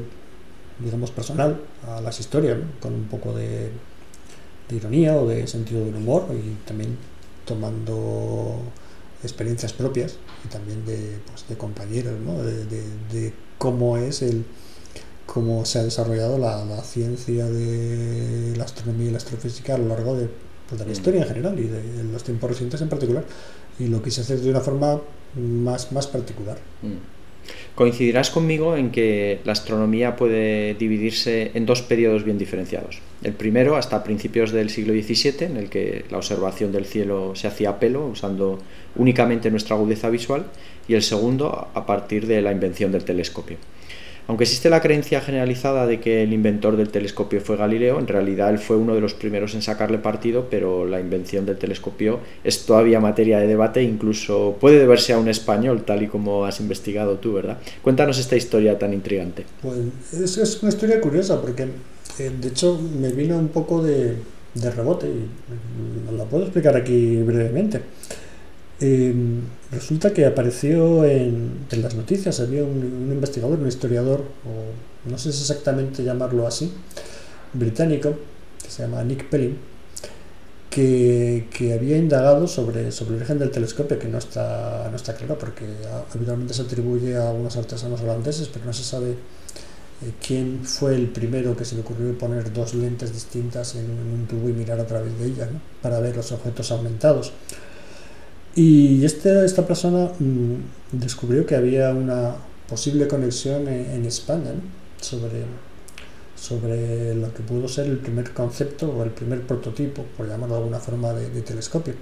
digamos, 0.79 1.11
personal 1.11 1.61
a 1.87 2.01
las 2.01 2.21
historias, 2.21 2.59
con 2.81 2.95
un 2.95 3.05
poco 3.05 3.33
de, 3.33 3.71
de 4.69 4.77
ironía 4.77 5.17
o 5.17 5.27
de 5.27 5.47
sentido 5.47 5.85
del 5.85 5.97
humor 5.97 6.27
y 6.33 6.67
también 6.67 6.97
tomando 7.45 8.61
experiencias 9.23 9.73
propias 9.73 10.17
y 10.45 10.49
también 10.49 10.85
de, 10.85 11.19
pues, 11.27 11.49
de 11.49 11.57
compañeros, 11.57 12.15
¿no? 12.21 12.43
de, 12.43 12.65
de, 12.67 13.33
cómo 13.59 13.97
es 13.97 14.23
el 14.23 14.45
cómo 15.27 15.65
se 15.67 15.79
ha 15.79 15.83
desarrollado 15.83 16.39
la, 16.39 16.65
la, 16.65 16.83
ciencia 16.83 17.45
de 17.47 18.55
la 18.57 18.65
astronomía 18.65 19.09
y 19.09 19.11
la 19.11 19.19
astrofísica 19.19 19.75
a 19.75 19.79
lo 19.79 19.89
largo 19.89 20.17
de, 20.17 20.31
pues, 20.69 20.79
de 20.79 20.85
la 20.87 20.91
mm. 20.91 20.93
historia 20.93 21.23
en 21.23 21.29
general 21.29 21.59
y 21.59 21.65
de, 21.65 22.05
los 22.05 22.23
tiempos 22.25 22.51
recientes 22.51 22.81
en 22.81 22.89
particular. 22.89 23.25
Y 23.79 23.89
lo 23.89 24.03
quise 24.03 24.23
hacer 24.23 24.41
de 24.41 24.51
una 24.51 24.61
forma 24.61 25.01
más, 25.37 25.93
más 25.93 26.07
particular. 26.07 26.59
Mm. 26.83 27.18
Coincidirás 27.75 28.31
conmigo 28.31 28.77
en 28.77 28.91
que 28.91 29.41
la 29.45 29.53
astronomía 29.53 30.17
puede 30.17 30.75
dividirse 30.75 31.53
en 31.55 31.65
dos 31.65 31.83
periodos 31.83 32.25
bien 32.25 32.39
diferenciados. 32.39 33.01
El 33.23 33.35
primero, 33.35 33.77
hasta 33.77 34.03
principios 34.05 34.53
del 34.53 34.71
siglo 34.71 34.93
XVII, 34.93 35.47
en 35.47 35.57
el 35.57 35.69
que 35.69 36.05
la 36.11 36.19
observación 36.19 36.73
del 36.73 36.87
cielo 36.87 37.35
se 37.35 37.47
hacía 37.47 37.71
a 37.71 37.79
pelo, 37.79 38.07
usando 38.07 38.59
únicamente 38.97 39.51
nuestra 39.51 39.77
agudeza 39.77 40.11
visual, 40.11 40.47
y 40.89 40.95
el 40.95 41.03
segundo, 41.03 41.69
a 41.73 41.87
partir 41.87 42.27
de 42.27 42.43
la 42.43 42.53
invención 42.53 42.93
del 42.93 43.05
telescopio. 43.05 43.57
Aunque 44.29 44.45
existe 44.45 44.69
la 44.69 44.83
creencia 44.83 45.23
generalizada 45.23 45.87
de 45.87 46.01
que 46.01 46.23
el 46.23 46.35
inventor 46.35 46.77
del 46.77 46.91
telescopio 46.91 47.41
fue 47.41 47.57
Galileo, 47.57 47.99
en 47.99 48.07
realidad 48.07 48.51
él 48.51 48.59
fue 48.59 48.77
uno 48.77 48.95
de 48.95 49.01
los 49.01 49.15
primeros 49.15 49.55
en 49.55 49.63
sacarle 49.63 49.97
partido, 49.97 50.49
pero 50.51 50.85
la 50.85 51.01
invención 51.01 51.47
del 51.47 51.57
telescopio 51.57 52.21
es 52.45 52.67
todavía 52.67 53.01
materia 53.01 53.39
de 53.39 53.47
debate, 53.47 53.83
incluso 53.83 54.59
puede 54.61 54.79
deberse 54.79 55.15
a 55.15 55.19
un 55.19 55.29
español, 55.29 55.83
tal 55.87 56.03
y 56.03 56.09
como 56.09 56.45
has 56.45 56.61
investigado 56.61 57.17
tú, 57.17 57.33
¿verdad? 57.33 57.57
Cuéntanos 57.81 58.19
esta 58.19 58.37
historia 58.37 58.79
tan 58.79 58.93
intrigante. 58.93 59.47
Pues 59.63 60.37
es, 60.37 60.63
una 60.63 60.69
historia 60.69 61.01
curiosa, 61.01 61.41
porque 61.41 61.63
eh, 62.19 62.31
de 62.39 62.49
hecho 62.49 62.79
me 63.01 63.11
vino 63.13 63.39
un 63.39 63.49
poco 63.49 63.83
de, 63.83 64.15
de 64.53 64.71
rebote 64.71 65.07
y 65.07 66.15
la 66.15 66.25
puedo 66.25 66.45
explicar 66.45 66.77
aquí 66.77 67.17
brevemente. 67.23 67.81
Eh, 68.81 69.13
resulta 69.73 70.13
que 70.13 70.25
apareció 70.25 71.05
en, 71.05 71.67
las 71.71 71.95
noticias, 71.95 72.39
había 72.41 72.63
un, 72.63 73.11
investigador, 73.13 73.59
un 73.59 73.67
historiador, 73.67 74.21
o 74.45 75.09
no 75.11 75.19
sé 75.19 75.33
si 75.33 75.41
exactamente 75.41 76.05
llamarlo 76.05 76.47
así, 76.47 76.73
británico, 77.53 78.15
que 78.63 78.71
se 78.71 78.83
llama 78.83 79.03
Nick 79.03 79.29
Pelling, 79.29 79.57
que, 80.71 81.75
había 81.77 81.97
indagado 81.97 82.47
sobre, 82.47 82.93
sobre 82.93 83.13
el 83.13 83.17
origen 83.17 83.39
del 83.41 83.51
telescopio, 83.51 83.99
que 83.99 84.07
no 84.07 84.19
está, 84.19 84.87
no 84.91 84.97
está 84.97 85.15
claro, 85.15 85.37
porque 85.37 85.65
habitualmente 86.15 86.55
se 86.55 86.63
atribuye 86.63 87.17
a 87.17 87.31
algunos 87.31 87.57
artesanos 87.57 88.01
holandeses, 88.01 88.49
pero 88.49 88.65
no 88.65 88.73
se 88.73 88.85
sabe 88.85 89.11
eh, 89.11 90.13
quién 90.25 90.61
fue 90.65 90.95
el 90.95 91.09
primero 91.09 91.57
que 91.57 91.65
se 91.65 91.75
le 91.75 91.81
ocurrió 91.81 92.17
poner 92.17 92.53
dos 92.53 92.75
lentes 92.75 93.13
distintas 93.13 93.75
en, 93.75 93.87
en 93.87 94.21
un 94.21 94.27
tubo 94.29 94.49
y 94.49 94.53
mirar 94.53 94.79
a 94.79 94.87
través 94.87 95.19
de 95.19 95.27
ellas, 95.27 95.51
¿no? 95.51 95.61
para 95.83 95.99
ver 95.99 96.15
los 96.17 96.31
objetos 96.31 96.71
aumentados. 96.71 97.33
Y 98.55 99.05
este, 99.05 99.45
esta 99.45 99.67
persona 99.67 100.11
mmm, 100.19 100.55
descubrió 100.93 101.47
que 101.47 101.55
había 101.55 101.91
una 101.91 102.35
posible 102.69 103.09
conexión 103.09 103.69
en, 103.69 103.91
en 103.93 104.05
España 104.05 104.53
sobre, 105.01 105.45
sobre 106.37 107.15
lo 107.15 107.33
que 107.33 107.43
pudo 107.43 107.69
ser 107.69 107.87
el 107.87 107.99
primer 107.99 108.33
concepto 108.33 108.91
o 108.91 109.03
el 109.03 109.11
primer 109.11 109.43
prototipo, 109.43 110.05
por 110.17 110.29
llamarlo 110.29 110.55
de 110.55 110.61
alguna 110.61 110.79
forma, 110.79 111.13
de, 111.13 111.43
telescopio. 111.43 111.95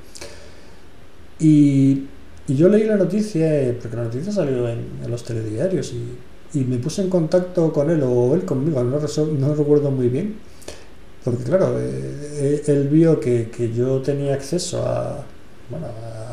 Y, 1.38 2.04
y, 2.48 2.56
yo 2.56 2.68
leí 2.68 2.84
la 2.84 2.96
noticia, 2.96 3.62
eh, 3.62 3.78
porque 3.80 3.96
la 3.96 4.04
noticia 4.04 4.32
salió 4.32 4.68
en, 4.68 4.86
los 5.08 5.24
telediarios, 5.24 5.92
y, 5.92 6.18
me 6.64 6.78
puse 6.78 7.02
en 7.02 7.10
contacto 7.10 7.70
con 7.70 7.90
él 7.90 8.02
o 8.02 8.34
él 8.34 8.46
conmigo, 8.46 8.82
no, 8.82 9.54
recuerdo 9.54 9.90
muy 9.90 10.08
bien, 10.08 10.36
porque 11.22 11.44
claro, 11.44 11.76
eh, 11.78 12.62
él 12.66 12.88
vio 12.88 13.20
que, 13.20 13.50
que 13.50 13.74
yo 13.74 14.00
tenía 14.00 14.32
acceso 14.32 14.82
a, 14.86 15.22
bueno, 15.68 15.86
a 15.86 16.25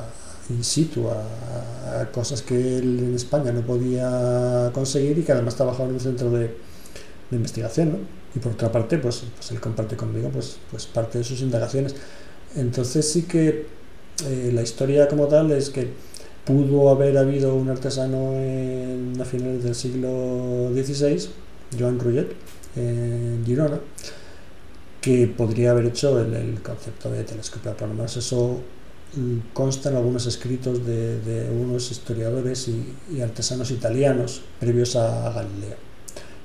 in 0.49 0.63
situ 0.63 1.07
a, 1.09 2.09
cosas 2.11 2.41
que 2.41 2.77
él 2.77 2.99
en 2.99 3.15
España 3.15 3.51
no 3.51 3.61
podía 3.61 4.71
conseguir 4.73 5.17
y 5.19 5.23
que 5.23 5.31
además 5.31 5.55
trabajaba 5.55 5.89
en 5.89 5.95
un 5.95 5.99
centro 5.99 6.29
de, 6.31 6.73
investigación, 7.31 7.91
¿no? 7.91 7.97
Y 8.35 8.39
por 8.39 8.51
otra 8.51 8.71
parte, 8.71 8.99
pues, 8.99 9.23
pues 9.35 9.51
él 9.51 9.59
comparte 9.59 9.95
conmigo 9.95 10.29
pues, 10.29 10.57
pues 10.69 10.85
parte 10.85 11.17
de 11.17 11.23
sus 11.23 11.41
indagaciones. 11.41 11.95
Entonces 12.55 13.09
sí 13.09 13.23
que 13.23 13.65
eh, 14.27 14.51
la 14.53 14.61
historia 14.61 15.07
como 15.07 15.27
tal 15.27 15.51
es 15.51 15.71
que 15.71 15.87
pudo 16.45 16.89
haber 16.89 17.17
habido 17.17 17.55
un 17.55 17.69
artesano 17.69 18.33
a 19.19 19.25
finales 19.25 19.63
del 19.63 19.73
siglo 19.73 20.69
XVI, 20.73 21.27
Joan 21.79 21.99
Rullet, 21.99 22.35
en 22.75 23.43
Girona, 23.45 23.79
que 25.01 25.27
podría 25.27 25.71
haber 25.71 25.87
hecho 25.87 26.19
el, 26.19 26.35
el 26.35 26.61
concepto 26.61 27.09
de 27.09 27.23
telescopio. 27.23 27.75
Por 27.75 27.87
lo 27.87 27.95
menos 27.95 28.15
eso 28.15 28.59
constan 29.53 29.95
algunos 29.95 30.25
escritos 30.25 30.85
de, 30.85 31.19
de 31.19 31.49
unos 31.51 31.91
historiadores 31.91 32.67
y, 32.67 32.95
y, 33.11 33.21
artesanos 33.21 33.69
italianos 33.69 34.41
previos 34.59 34.95
a, 34.95 35.31
Galileo, 35.31 35.77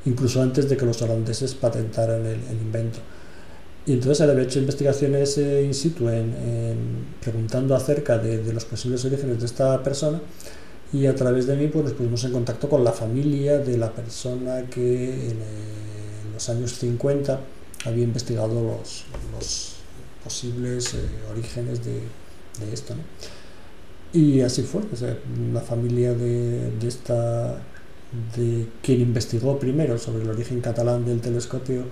incluso 0.04 0.42
antes 0.42 0.68
de 0.68 0.76
que 0.76 0.84
los 0.84 1.00
holandeses 1.00 1.54
patentaran 1.54 2.20
el, 2.26 2.40
el 2.50 2.60
invento. 2.60 2.98
Y 3.86 3.92
entonces 3.94 4.20
él 4.20 4.30
había 4.30 4.44
hecho 4.44 4.58
investigaciones 4.58 5.38
eh, 5.38 5.64
in 5.64 5.72
situ 5.72 6.10
en, 6.10 6.34
en, 6.34 7.06
preguntando 7.22 7.74
acerca 7.74 8.18
de, 8.18 8.42
de, 8.42 8.52
los 8.52 8.66
posibles 8.66 9.02
orígenes 9.06 9.40
de 9.40 9.46
esta 9.46 9.82
persona 9.82 10.20
y 10.92 11.06
a 11.06 11.14
través 11.14 11.46
de 11.46 11.56
mí 11.56 11.68
pues, 11.68 11.84
nos 11.84 11.94
pusimos 11.94 12.22
en 12.24 12.32
contacto 12.32 12.68
con 12.68 12.84
la 12.84 12.92
familia 12.92 13.58
de 13.58 13.78
la 13.78 13.90
persona 13.90 14.66
que 14.68 15.30
en, 15.30 15.38
en 15.38 16.32
los 16.34 16.48
años 16.50 16.72
50 16.72 17.40
había 17.86 18.04
investigado 18.04 18.62
los, 18.62 19.04
los 19.32 19.76
posibles 20.22 20.92
eh, 20.92 20.98
orígenes 21.30 21.82
de, 21.82 22.00
de 22.60 22.72
esto. 22.72 22.94
¿no? 22.94 23.02
Y 24.12 24.40
así 24.40 24.62
fue, 24.62 24.82
o 24.92 24.96
sea, 24.96 25.16
la 25.52 25.60
familia 25.60 26.14
de, 26.14 26.70
de, 26.70 26.88
esta, 26.88 27.56
de 28.36 28.66
quien 28.82 29.00
investigó 29.02 29.58
primero 29.58 29.98
sobre 29.98 30.22
el 30.22 30.30
origen 30.30 30.60
catalán 30.60 31.04
del 31.04 31.20
telescopio, 31.20 31.84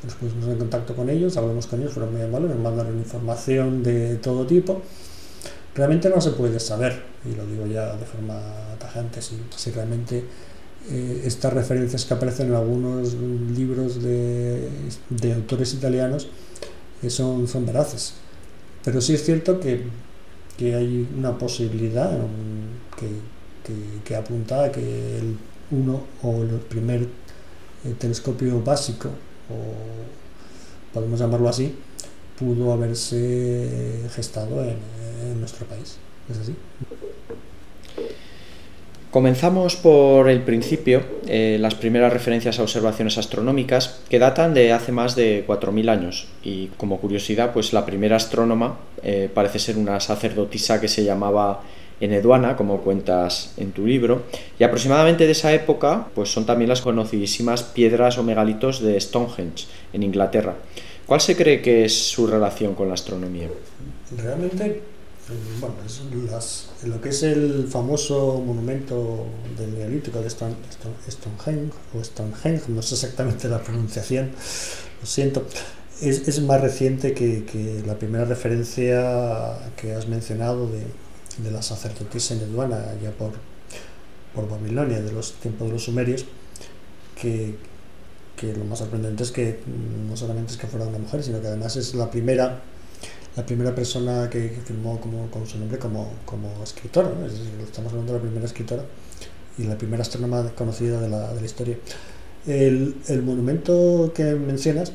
pues 0.00 0.14
pusimos 0.14 0.48
en 0.48 0.58
contacto 0.58 0.94
con 0.94 1.10
ellos, 1.10 1.36
hablamos 1.36 1.66
con 1.66 1.80
ellos, 1.80 1.92
fueron 1.92 2.12
muy 2.12 2.22
amables, 2.22 2.50
nos 2.50 2.60
mandaron 2.60 2.96
información 2.98 3.82
de 3.82 4.16
todo 4.16 4.46
tipo. 4.46 4.82
Realmente 5.74 6.08
no 6.08 6.20
se 6.20 6.30
puede 6.30 6.60
saber, 6.60 7.02
y 7.24 7.34
lo 7.34 7.44
digo 7.46 7.66
ya 7.66 7.96
de 7.96 8.06
forma 8.06 8.40
tajante, 8.78 9.20
si, 9.20 9.36
si 9.54 9.72
realmente 9.72 10.24
eh, 10.88 11.22
estas 11.24 11.52
referencias 11.52 12.04
que 12.04 12.14
aparecen 12.14 12.48
en 12.48 12.54
algunos 12.54 13.14
libros 13.14 14.02
de, 14.02 14.68
de 15.10 15.32
autores 15.32 15.74
italianos 15.74 16.28
eh, 17.02 17.10
son, 17.10 17.48
son 17.48 17.66
veraces. 17.66 18.14
Pero 18.84 19.00
sí 19.00 19.14
es 19.14 19.24
cierto 19.24 19.58
que 19.58 19.82
que 20.56 20.74
hay 20.74 21.08
una 21.16 21.36
posibilidad 21.36 22.10
que, 22.98 23.08
que, 23.64 24.02
que, 24.04 24.16
apunta 24.16 24.64
a 24.64 24.72
que 24.72 25.18
el 25.18 25.36
uno 25.70 26.02
o 26.22 26.42
el 26.42 26.60
primer 26.60 27.02
eh, 27.02 27.94
telescopio 27.98 28.62
básico, 28.62 29.08
o 29.50 30.94
podemos 30.94 31.20
llamarlo 31.20 31.48
así, 31.48 31.74
pudo 32.38 32.72
haberse 32.72 34.08
gestado 34.14 34.62
en 34.64 35.40
nuestro 35.40 35.66
país. 35.66 35.98
¿Es 36.28 36.38
así? 36.38 36.54
Comenzamos 39.16 39.76
por 39.76 40.28
el 40.28 40.42
principio, 40.42 41.02
eh, 41.26 41.56
las 41.58 41.74
primeras 41.74 42.12
referencias 42.12 42.58
a 42.58 42.62
observaciones 42.62 43.16
astronómicas 43.16 44.02
que 44.10 44.18
datan 44.18 44.52
de 44.52 44.74
hace 44.74 44.92
más 44.92 45.16
de 45.16 45.42
4.000 45.46 45.88
años 45.88 46.28
y 46.42 46.66
como 46.76 47.00
curiosidad 47.00 47.54
pues 47.54 47.72
la 47.72 47.86
primera 47.86 48.16
astrónoma 48.16 48.76
eh, 49.02 49.30
parece 49.32 49.58
ser 49.58 49.78
una 49.78 50.00
sacerdotisa 50.00 50.82
que 50.82 50.88
se 50.88 51.02
llamaba 51.02 51.62
Eneduana, 51.98 52.56
como 52.56 52.82
cuentas 52.82 53.54
en 53.56 53.72
tu 53.72 53.86
libro, 53.86 54.24
y 54.58 54.64
aproximadamente 54.64 55.24
de 55.24 55.32
esa 55.32 55.54
época 55.54 56.08
pues 56.14 56.30
son 56.30 56.44
también 56.44 56.68
las 56.68 56.82
conocidísimas 56.82 57.62
piedras 57.62 58.18
o 58.18 58.22
megalitos 58.22 58.82
de 58.82 59.00
Stonehenge 59.00 59.64
en 59.94 60.02
Inglaterra. 60.02 60.56
¿Cuál 61.06 61.22
se 61.22 61.36
cree 61.36 61.62
que 61.62 61.86
es 61.86 62.10
su 62.10 62.26
relación 62.26 62.74
con 62.74 62.88
la 62.88 62.94
astronomía? 62.94 63.48
Realmente 64.14 64.95
bueno, 65.60 65.74
es 65.84 66.02
las, 66.30 66.70
lo 66.84 67.00
que 67.00 67.08
es 67.08 67.22
el 67.24 67.66
famoso 67.68 68.40
monumento 68.44 69.26
del 69.58 69.76
Neolítico 69.76 70.20
de 70.20 70.28
Stone, 70.28 70.54
Stonehenge, 71.08 71.72
o 71.94 72.04
Stonehenge, 72.04 72.68
no 72.68 72.82
sé 72.82 72.94
exactamente 72.94 73.48
la 73.48 73.60
pronunciación, 73.60 74.30
lo 75.00 75.06
siento, 75.06 75.44
es, 76.00 76.28
es 76.28 76.40
más 76.42 76.60
reciente 76.60 77.12
que, 77.12 77.44
que, 77.44 77.82
la 77.84 77.98
primera 77.98 78.24
referencia 78.24 79.58
que 79.76 79.94
has 79.94 80.06
mencionado 80.06 80.68
de, 80.68 80.84
de 81.42 81.50
la 81.50 81.60
sacerdotisa 81.60 82.36
Neduana, 82.36 82.94
ya 83.02 83.10
por, 83.10 83.32
por 84.32 84.48
Babilonia, 84.48 85.00
de 85.00 85.10
los 85.10 85.32
tiempos 85.34 85.66
de 85.66 85.72
los 85.72 85.84
sumerios, 85.84 86.24
que, 87.20 87.56
que 88.36 88.52
lo 88.52 88.64
más 88.64 88.78
sorprendente 88.78 89.24
es 89.24 89.32
que 89.32 89.58
no 90.08 90.16
solamente 90.16 90.52
es 90.52 90.58
que 90.58 90.68
fuera 90.68 90.86
una 90.86 90.98
mujer, 90.98 91.24
sino 91.24 91.40
que 91.40 91.48
además 91.48 91.74
es 91.76 91.94
la 91.94 92.10
primera 92.10 92.62
la 93.36 93.44
primera 93.44 93.74
persona 93.74 94.30
que, 94.30 94.48
firmó 94.64 94.98
como, 94.98 95.30
con 95.30 95.46
su 95.46 95.58
nombre 95.58 95.78
como, 95.78 96.10
como 96.24 96.62
escritora, 96.62 97.10
¿no? 97.10 97.26
es 97.26 97.32
decir, 97.32 97.52
estamos 97.62 97.92
hablando 97.92 98.14
de 98.14 98.18
la 98.18 98.22
primera 98.22 98.46
escritora 98.46 98.82
y 99.58 99.64
la 99.64 99.76
primera 99.76 100.02
astrónoma 100.02 100.50
conocida 100.54 101.00
de 101.00 101.08
la, 101.08 101.32
de 101.34 101.40
la 101.40 101.46
historia. 101.46 101.76
El, 102.46 102.96
el, 103.08 103.22
monumento 103.22 104.12
que 104.14 104.24
mencionas, 104.34 104.92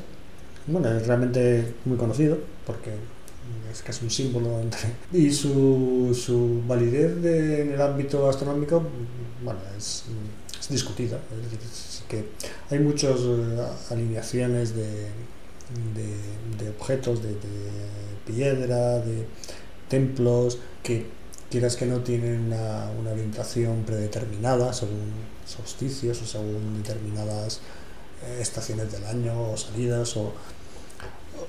bueno, 0.66 0.90
es 0.90 1.06
realmente 1.06 1.74
muy 1.84 1.96
conocido 1.96 2.38
porque 2.66 2.90
es 3.70 3.82
casi 3.82 4.04
un 4.04 4.10
símbolo 4.10 4.60
entre, 4.60 4.80
y 5.12 5.30
su, 5.30 6.18
su 6.20 6.62
validez 6.66 7.22
de, 7.22 7.62
en 7.62 7.72
el 7.72 7.80
ámbito 7.80 8.28
astronómico, 8.28 8.82
bueno, 9.44 9.60
es, 9.78 10.04
es 10.58 10.68
discutida, 10.68 11.20
es 11.30 11.44
decir, 11.44 11.58
es 11.62 12.02
que 12.08 12.24
hay 12.70 12.80
muchas 12.80 13.20
uh, 13.20 13.92
alineaciones 13.92 14.74
de, 14.74 14.84
de, 15.94 16.64
de 16.64 16.70
objetos, 16.70 17.22
de 17.22 17.36
piedra, 18.26 18.98
de 18.98 19.26
templos, 19.88 20.58
que 20.82 21.06
quieras 21.50 21.76
que 21.76 21.86
no 21.86 22.00
tienen 22.00 22.46
una, 22.46 22.90
una 22.98 23.10
orientación 23.10 23.82
predeterminada 23.84 24.72
según 24.72 25.12
solsticios 25.46 26.22
o 26.22 26.26
según 26.26 26.82
determinadas 26.82 27.60
eh, 28.24 28.38
estaciones 28.40 28.90
del 28.90 29.04
año 29.04 29.52
o 29.52 29.56
salidas 29.56 30.16
o, 30.16 30.32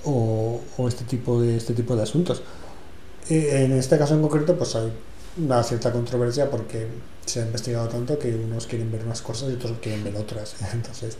o, 0.03 0.61
o, 0.77 0.87
este 0.87 1.05
tipo 1.05 1.41
de 1.41 1.55
este 1.55 1.73
tipo 1.73 1.95
de 1.95 2.03
asuntos. 2.03 2.43
En 3.29 3.71
este 3.71 3.97
caso 3.97 4.15
en 4.15 4.21
concreto, 4.21 4.57
pues 4.57 4.75
hay 4.75 4.91
una 5.37 5.63
cierta 5.63 5.91
controversia 5.91 6.49
porque 6.49 6.87
se 7.25 7.41
ha 7.41 7.45
investigado 7.45 7.87
tanto 7.87 8.19
que 8.19 8.35
unos 8.35 8.67
quieren 8.67 8.91
ver 8.91 9.03
unas 9.05 9.21
cosas 9.21 9.51
y 9.51 9.53
otros 9.53 9.77
quieren 9.81 10.03
ver 10.03 10.15
otras. 10.15 10.55
Entonces, 10.73 11.17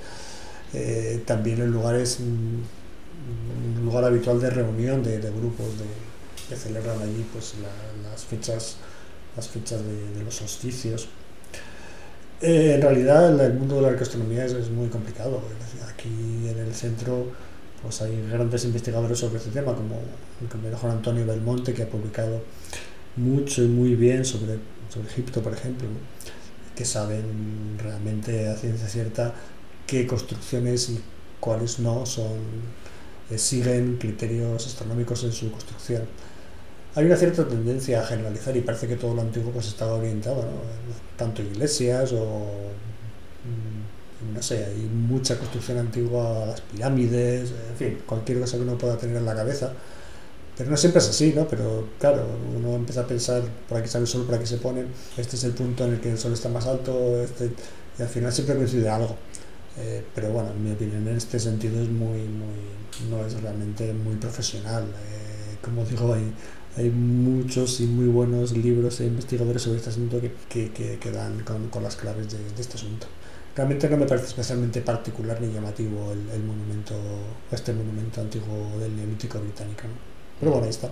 eh, 0.73 1.23
también 1.25 1.61
el 1.61 1.71
lugar 1.71 1.95
es 1.95 2.19
un, 3.75 3.85
lugar 3.85 4.05
habitual 4.05 4.39
de 4.39 4.49
reunión 4.49 5.03
de, 5.03 5.19
grupos 5.19 5.77
de, 5.77 5.85
que 6.47 6.55
celebran 6.55 7.01
allí 7.01 7.25
pues, 7.31 7.55
las 8.03 8.23
fechas, 8.23 8.77
las 9.35 9.47
fechas 9.47 9.81
de, 9.83 10.23
los 10.23 10.35
solsticios. 10.35 11.09
Eh, 12.41 12.73
en 12.75 12.81
realidad, 12.81 13.39
el 13.39 13.53
mundo 13.53 13.75
de 13.75 13.81
la 13.83 13.87
arqueastronomía 13.89 14.45
es, 14.45 14.69
muy 14.69 14.87
complicado. 14.87 15.41
Aquí 15.87 16.47
en 16.49 16.57
el 16.57 16.73
centro 16.73 17.27
pues 17.81 18.01
hay 18.01 18.25
grandes 18.31 18.63
investigadores 18.63 19.19
sobre 19.19 19.37
este 19.37 19.51
tema, 19.51 19.75
como 19.75 19.99
el 20.41 20.47
compañero 20.47 20.77
Juan 20.77 20.93
Antonio 20.93 21.25
Belmonte, 21.25 21.73
que 21.73 21.83
ha 21.83 21.89
publicado 21.89 22.41
mucho 23.17 23.61
y 23.61 23.67
muy 23.67 23.95
bien 23.95 24.23
sobre, 24.23 24.57
sobre 24.89 25.09
Egipto, 25.09 25.41
por 25.41 25.53
ejemplo, 25.53 25.89
que 26.75 26.85
saben 26.85 27.77
realmente 27.77 28.47
a 28.47 28.55
ciencia 28.55 28.87
cierta 28.87 29.33
qué 29.85 30.07
construcciones 30.07 30.89
y 30.89 31.01
cuáles 31.41 31.79
no 31.79 32.05
son 32.05 32.39
eh, 33.29 33.37
siguen 33.37 33.97
criterios 33.97 34.65
astronómicos 34.65 35.23
en 35.23 35.31
su 35.31 35.51
construcción. 35.51 36.03
Hay 36.95 37.05
una 37.05 37.15
cierta 37.15 37.47
tendencia 37.47 38.01
a 38.01 38.05
generalizar 38.05 38.55
y 38.55 38.61
parece 38.61 38.87
que 38.87 38.95
todo 38.95 39.15
lo 39.15 39.21
antiguo 39.21 39.51
pues 39.51 39.67
estaba 39.67 39.95
orientado, 39.95 40.45
tanto 41.17 41.41
iglesias 41.41 42.11
o 42.13 42.45
mm, 43.43 44.35
no 44.35 44.41
sé, 44.41 44.65
hay 44.65 44.89
mucha 44.93 45.37
construcción 45.37 45.79
antigua, 45.79 46.45
las 46.47 46.61
pirámides, 46.61 47.51
en 47.71 47.75
fin, 47.77 47.97
cualquier 48.05 48.39
cosa 48.39 48.57
que 48.57 48.63
uno 48.63 48.77
pueda 48.77 48.97
tener 48.97 49.17
en 49.17 49.25
la 49.25 49.35
cabeza 49.35 49.73
pero 50.57 50.69
no 50.69 50.77
siempre 50.77 50.99
es 50.99 51.09
así, 51.09 51.33
¿no? 51.35 51.47
Pero 51.47 51.87
claro, 51.99 52.25
uno 52.55 52.75
empieza 52.75 53.01
a 53.01 53.07
pensar, 53.07 53.41
por 53.67 53.77
aquí 53.77 53.87
sale 53.87 54.03
el 54.03 54.07
sol, 54.07 54.25
por 54.25 54.35
aquí 54.35 54.45
se 54.45 54.57
pone, 54.57 54.85
este 55.17 55.35
es 55.35 55.43
el 55.45 55.53
punto 55.53 55.85
en 55.85 55.93
el 55.93 55.99
que 55.99 56.11
el 56.11 56.17
sol 56.17 56.33
está 56.33 56.49
más 56.49 56.67
alto, 56.67 57.21
este, 57.21 57.51
y 57.97 58.01
al 58.01 58.07
final 58.07 58.31
siempre 58.31 58.55
coincide 58.55 58.87
algo. 58.89 59.15
Eh, 59.77 60.03
pero 60.13 60.29
bueno, 60.29 60.51
en 60.51 60.63
mi 60.63 60.71
opinión 60.71 61.07
en 61.07 61.17
este 61.17 61.39
sentido 61.39 61.81
es 61.81 61.89
muy, 61.89 62.19
muy 62.19 63.09
no 63.09 63.25
es 63.25 63.41
realmente 63.41 63.93
muy 63.93 64.15
profesional. 64.15 64.83
Eh, 64.83 65.57
como 65.61 65.83
digo, 65.85 66.13
hay, 66.13 66.31
hay 66.77 66.89
muchos 66.89 67.79
y 67.81 67.85
muy 67.85 68.07
buenos 68.07 68.55
libros 68.55 68.99
e 69.01 69.05
investigadores 69.05 69.61
sobre 69.61 69.77
este 69.77 69.89
asunto 69.89 70.21
que, 70.21 70.31
que, 70.49 70.97
que, 70.99 71.11
dan 71.11 71.39
con, 71.41 71.69
con, 71.69 71.83
las 71.83 71.95
claves 71.95 72.31
de, 72.31 72.37
de, 72.37 72.61
este 72.61 72.75
asunto. 72.75 73.07
Realmente 73.55 73.89
no 73.89 73.97
me 73.97 74.05
parece 74.05 74.27
especialmente 74.27 74.81
particular 74.81 75.39
ni 75.41 75.53
llamativo 75.53 76.11
el, 76.11 76.29
el 76.29 76.43
monumento, 76.43 76.95
este 77.51 77.73
monumento 77.73 78.21
antiguo 78.21 78.79
del 78.79 78.95
Neolítico 78.95 79.39
británico. 79.39 79.83
¿no? 79.83 79.93
Pero 80.39 80.51
bueno, 80.51 80.65
ahí 80.65 80.71
está. 80.71 80.89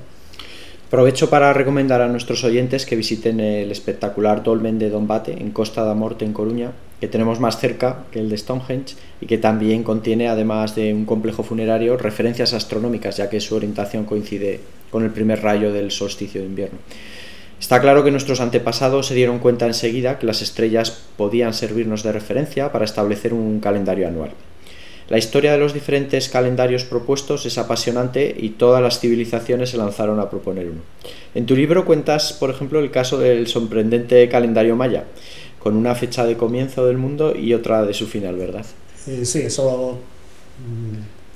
Aprovecho 0.88 1.30
para 1.30 1.54
recomendar 1.54 2.02
a 2.02 2.08
nuestros 2.08 2.44
oyentes 2.44 2.86
que 2.86 2.96
visiten 2.96 3.40
el 3.40 3.72
espectacular 3.72 4.44
Dolmen 4.44 4.78
de 4.78 4.90
Dombate 4.90 5.32
en 5.32 5.52
Costa 5.52 5.84
da 5.84 5.94
Morte, 5.96 6.26
en 6.26 6.34
Coruña, 6.34 6.74
que 7.02 7.08
tenemos 7.08 7.40
más 7.40 7.60
cerca 7.60 8.06
que 8.12 8.20
el 8.20 8.30
de 8.30 8.38
Stonehenge 8.38 8.96
y 9.20 9.26
que 9.26 9.40
también 9.40 9.84
contiene, 9.84 10.30
además 10.30 10.76
de 10.76 10.94
un 10.94 11.06
complejo 11.06 11.42
funerario, 11.42 11.98
referencias 11.98 12.54
astronómicas, 12.54 13.18
ya 13.18 13.28
que 13.28 13.42
su 13.42 13.56
orientación 13.56 14.06
coincide 14.06 14.60
con 14.92 15.04
el 15.04 15.10
primer 15.10 15.42
rayo 15.42 15.74
del 15.74 15.90
solsticio 15.90 16.42
de 16.42 16.48
invierno. 16.48 16.78
Está 17.60 17.82
claro 17.82 18.04
que 18.04 18.12
nuestros 18.12 18.40
antepasados 18.40 19.08
se 19.08 19.16
dieron 19.16 19.40
cuenta 19.40 19.66
enseguida 19.66 20.20
que 20.20 20.28
las 20.28 20.44
estrellas 20.44 21.06
podían 21.18 21.56
servirnos 21.56 22.04
de 22.04 22.12
referencia 22.12 22.72
para 22.72 22.86
establecer 22.86 23.34
un 23.34 23.60
calendario 23.60 24.08
anual. 24.08 24.32
La 25.10 25.18
historia 25.18 25.52
de 25.52 25.58
los 25.58 25.74
diferentes 25.74 26.30
calendarios 26.30 26.86
propuestos 26.86 27.46
es 27.46 27.58
apasionante 27.58 28.34
y 28.38 28.52
todas 28.52 28.82
las 28.82 29.00
civilizaciones 29.00 29.72
se 29.72 29.78
lanzaron 29.78 30.20
a 30.20 30.30
proponer 30.30 30.70
uno. 30.70 30.82
En 31.36 31.46
tu 31.46 31.56
libro 31.56 31.84
cuentas, 31.84 32.32
por 32.32 32.50
ejemplo, 32.50 32.80
el 32.80 32.92
caso 32.92 33.18
del 33.18 33.48
sorprendente 33.48 34.30
calendario 34.30 34.78
maya, 34.78 35.04
con 35.62 35.76
una 35.76 35.94
fecha 35.96 36.26
de 36.26 36.38
comienzo 36.38 36.86
del 36.86 36.98
mundo 36.98 37.36
y 37.36 37.54
otra 37.54 37.86
de 37.86 37.94
su 37.94 38.08
final, 38.08 38.36
¿verdad? 38.36 38.66
Eh, 39.08 39.26
sí, 39.26 39.40
eso 39.40 39.98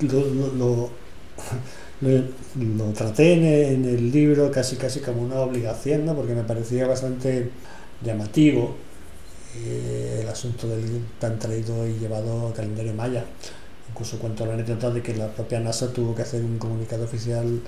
mm, 0.00 0.06
lo, 0.06 0.90
lo, 2.00 2.92
traté 2.92 3.32
en, 3.72 3.84
el 3.84 4.10
libro 4.10 4.50
casi 4.50 4.76
casi 4.76 5.00
como 5.00 5.22
una 5.22 5.36
obligación, 5.40 6.04
porque 6.14 6.34
me 6.34 6.42
parecía 6.42 6.86
bastante 6.86 7.50
llamativo 8.02 8.74
eh, 9.56 10.20
el 10.22 10.28
asunto 10.28 10.68
del 10.68 11.02
tan 11.18 11.38
traído 11.38 11.86
y 11.86 11.94
llevado 11.94 12.52
calendario 12.54 12.94
maya. 12.94 13.24
Incluso 13.88 14.18
cuento 14.18 14.44
la 14.44 14.54
anécdota 14.54 14.90
de 14.90 15.02
que 15.02 15.14
la 15.14 15.28
propia 15.28 15.60
NASA 15.60 15.92
tuvo 15.92 16.14
que 16.14 16.22
hacer 16.22 16.42
un 16.42 16.58
comunicado 16.58 17.04
oficial 17.04 17.60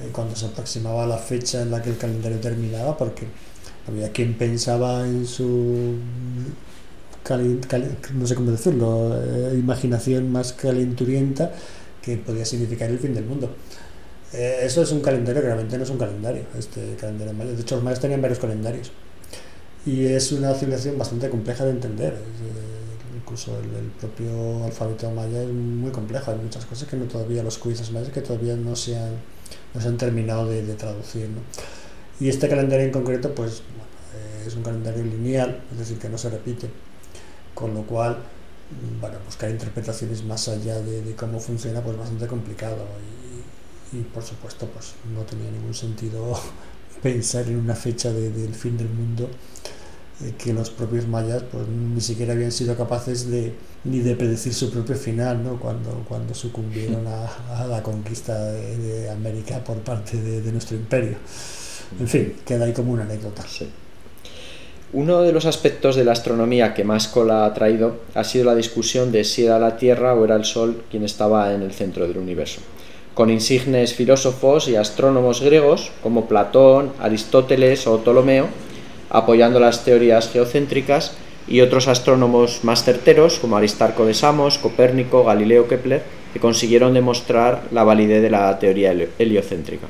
eh, 0.00 0.08
cuando 0.12 0.36
se 0.36 0.46
aproximaba 0.46 1.06
la 1.06 1.18
fecha 1.18 1.60
en 1.62 1.72
la 1.72 1.82
que 1.82 1.90
el 1.90 1.98
calendario 1.98 2.38
terminaba, 2.38 2.96
porque 2.96 3.26
había 3.88 4.12
quien 4.12 4.34
pensaba 4.34 5.06
en 5.06 5.26
su 5.26 5.96
no 8.14 8.26
sé 8.26 8.34
cómo 8.34 8.50
decirlo, 8.50 9.14
eh, 9.22 9.54
imaginación 9.58 10.32
más 10.32 10.54
calenturienta 10.54 11.52
que 12.00 12.16
podía 12.16 12.46
significar 12.46 12.88
el 12.88 12.98
fin 12.98 13.12
del 13.12 13.26
mundo. 13.26 13.54
Eh, 14.32 14.60
eso 14.62 14.80
es 14.82 14.92
un 14.92 15.00
calendario 15.00 15.42
que 15.42 15.46
realmente 15.48 15.76
no 15.76 15.84
es 15.84 15.90
un 15.90 15.98
calendario, 15.98 16.44
este 16.58 16.96
calendario 16.98 17.34
maya. 17.34 17.52
De 17.52 17.60
hecho, 17.60 17.74
los 17.74 17.84
mayas 17.84 18.00
tenían 18.00 18.22
varios 18.22 18.38
calendarios. 18.38 18.92
Y 19.84 20.06
es 20.06 20.32
una 20.32 20.52
oscilación 20.52 20.96
bastante 20.96 21.28
compleja 21.28 21.66
de 21.66 21.72
entender 21.72 22.16
incluso 23.28 23.58
el, 23.58 23.90
propio 24.00 24.64
alfabeto 24.64 25.10
maya 25.10 25.42
es 25.42 25.48
muy 25.48 25.90
complejo, 25.90 26.30
hay 26.30 26.38
muchas 26.38 26.64
cosas 26.64 26.88
que 26.88 26.96
no 26.96 27.04
todavía, 27.04 27.42
los 27.42 27.58
códices 27.58 27.90
mayas 27.90 28.10
que 28.10 28.22
todavía 28.22 28.56
no 28.56 28.74
se 28.74 28.96
han, 28.96 29.12
no 29.74 29.80
se 29.80 29.88
han 29.88 29.98
terminado 29.98 30.46
de, 30.46 30.62
traducir. 30.74 31.28
Y 32.20 32.28
este 32.28 32.48
calendario 32.48 32.86
en 32.86 32.92
concreto, 32.92 33.34
pues 33.34 33.62
eh, 34.14 34.44
es 34.46 34.54
un 34.54 34.62
calendario 34.62 35.04
lineal, 35.04 35.60
es 35.72 35.78
decir, 35.78 35.98
que 35.98 36.08
no 36.08 36.18
se 36.18 36.30
repite, 36.30 36.68
con 37.54 37.74
lo 37.74 37.82
cual, 37.82 38.18
bueno, 39.00 39.18
buscar 39.24 39.50
interpretaciones 39.50 40.24
más 40.24 40.48
allá 40.48 40.80
de, 40.80 41.14
cómo 41.14 41.38
funciona, 41.40 41.80
pues 41.80 41.96
bastante 41.96 42.26
complicado. 42.26 42.84
Y, 43.92 44.02
por 44.02 44.22
supuesto, 44.22 44.66
pues 44.66 44.94
no 45.14 45.22
tenía 45.22 45.50
ningún 45.50 45.74
sentido 45.74 46.38
pensar 47.02 47.46
en 47.46 47.56
una 47.56 47.74
fecha 47.74 48.12
del 48.12 48.54
fin 48.54 48.76
del 48.76 48.88
mundo 48.88 49.30
eh, 50.20 50.34
que 50.36 50.52
los 50.52 50.70
propios 50.70 51.06
mayas 51.06 51.44
pues 51.44 51.68
ni 51.68 52.00
siquiera 52.00 52.32
habían 52.32 52.50
sido 52.50 52.76
capaces 52.76 53.30
de 53.30 53.54
ni 53.84 54.00
de 54.00 54.16
predecir 54.16 54.52
su 54.52 54.68
propio 54.68 54.96
final 54.96 55.44
¿no? 55.44 55.60
cuando, 55.60 56.04
cuando 56.08 56.34
sucumbieron 56.34 57.06
a, 57.06 57.66
la 57.68 57.84
conquista 57.84 58.36
de, 58.50 59.08
América 59.10 59.62
por 59.62 59.76
parte 59.78 60.20
de, 60.20 60.50
nuestro 60.50 60.76
imperio. 60.76 61.18
En 62.00 62.08
fin, 62.08 62.34
queda 62.46 62.64
ahí 62.64 62.72
como 62.72 62.92
una 62.92 63.02
anécdota. 63.02 63.44
Uno 64.92 65.20
de 65.22 65.32
los 65.32 65.44
aspectos 65.44 65.96
de 65.96 66.04
la 66.04 66.12
astronomía 66.12 66.72
que 66.72 66.84
más 66.84 67.08
cola 67.08 67.44
ha 67.44 67.54
traído 67.54 67.96
ha 68.14 68.24
sido 68.24 68.44
la 68.44 68.54
discusión 68.54 69.12
de 69.12 69.24
si 69.24 69.44
era 69.44 69.58
la 69.58 69.76
Tierra 69.76 70.14
o 70.14 70.24
era 70.24 70.36
el 70.36 70.44
Sol 70.44 70.82
quien 70.90 71.04
estaba 71.04 71.52
en 71.52 71.62
el 71.62 71.72
centro 71.72 72.06
del 72.08 72.16
universo, 72.16 72.60
con 73.14 73.30
insignes 73.30 73.94
filósofos 73.94 74.68
y 74.68 74.76
astrónomos 74.76 75.42
griegos 75.42 75.92
como 76.02 76.26
Platón, 76.26 76.92
Aristóteles 77.00 77.86
o 77.86 77.98
Ptolomeo, 77.98 78.48
apoyando 79.10 79.60
las 79.60 79.84
teorías 79.84 80.30
geocéntricas, 80.30 81.12
y 81.48 81.62
otros 81.62 81.88
astrónomos 81.88 82.62
más 82.62 82.84
certeros, 82.84 83.38
como 83.38 83.56
Aristarco 83.56 84.04
de 84.04 84.14
Samos, 84.14 84.58
Copérnico, 84.58 85.24
Galileo 85.24 85.66
Kepler, 85.66 86.02
que 86.32 86.40
consiguieron 86.40 86.92
demostrar 86.92 87.62
la 87.72 87.84
validez 87.84 88.22
de 88.22 88.30
la 88.30 88.58
teoría 88.58 88.94
heliocéntrica. 89.18 89.86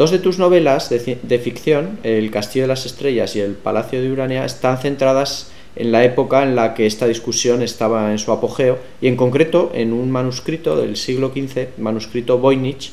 Dos 0.00 0.10
de 0.10 0.18
tus 0.18 0.38
novelas 0.38 0.88
de, 0.88 1.38
ficción, 1.38 1.98
El 2.04 2.30
Castillo 2.30 2.62
de 2.62 2.68
las 2.68 2.86
Estrellas 2.86 3.36
y 3.36 3.40
El 3.40 3.52
Palacio 3.52 4.00
de 4.00 4.10
Urania, 4.10 4.46
están 4.46 4.78
centradas 4.78 5.50
en 5.76 5.92
la 5.92 6.02
época 6.04 6.42
en 6.42 6.56
la 6.56 6.72
que 6.72 6.86
esta 6.86 7.06
discusión 7.06 7.60
estaba 7.60 8.10
en 8.10 8.18
su 8.18 8.32
apogeo 8.32 8.78
y 9.02 9.08
en 9.08 9.16
concreto 9.18 9.70
en 9.74 9.92
un 9.92 10.10
manuscrito 10.10 10.74
del 10.74 10.96
siglo 10.96 11.32
XV, 11.36 11.76
manuscrito 11.76 12.38
Voynich, 12.38 12.92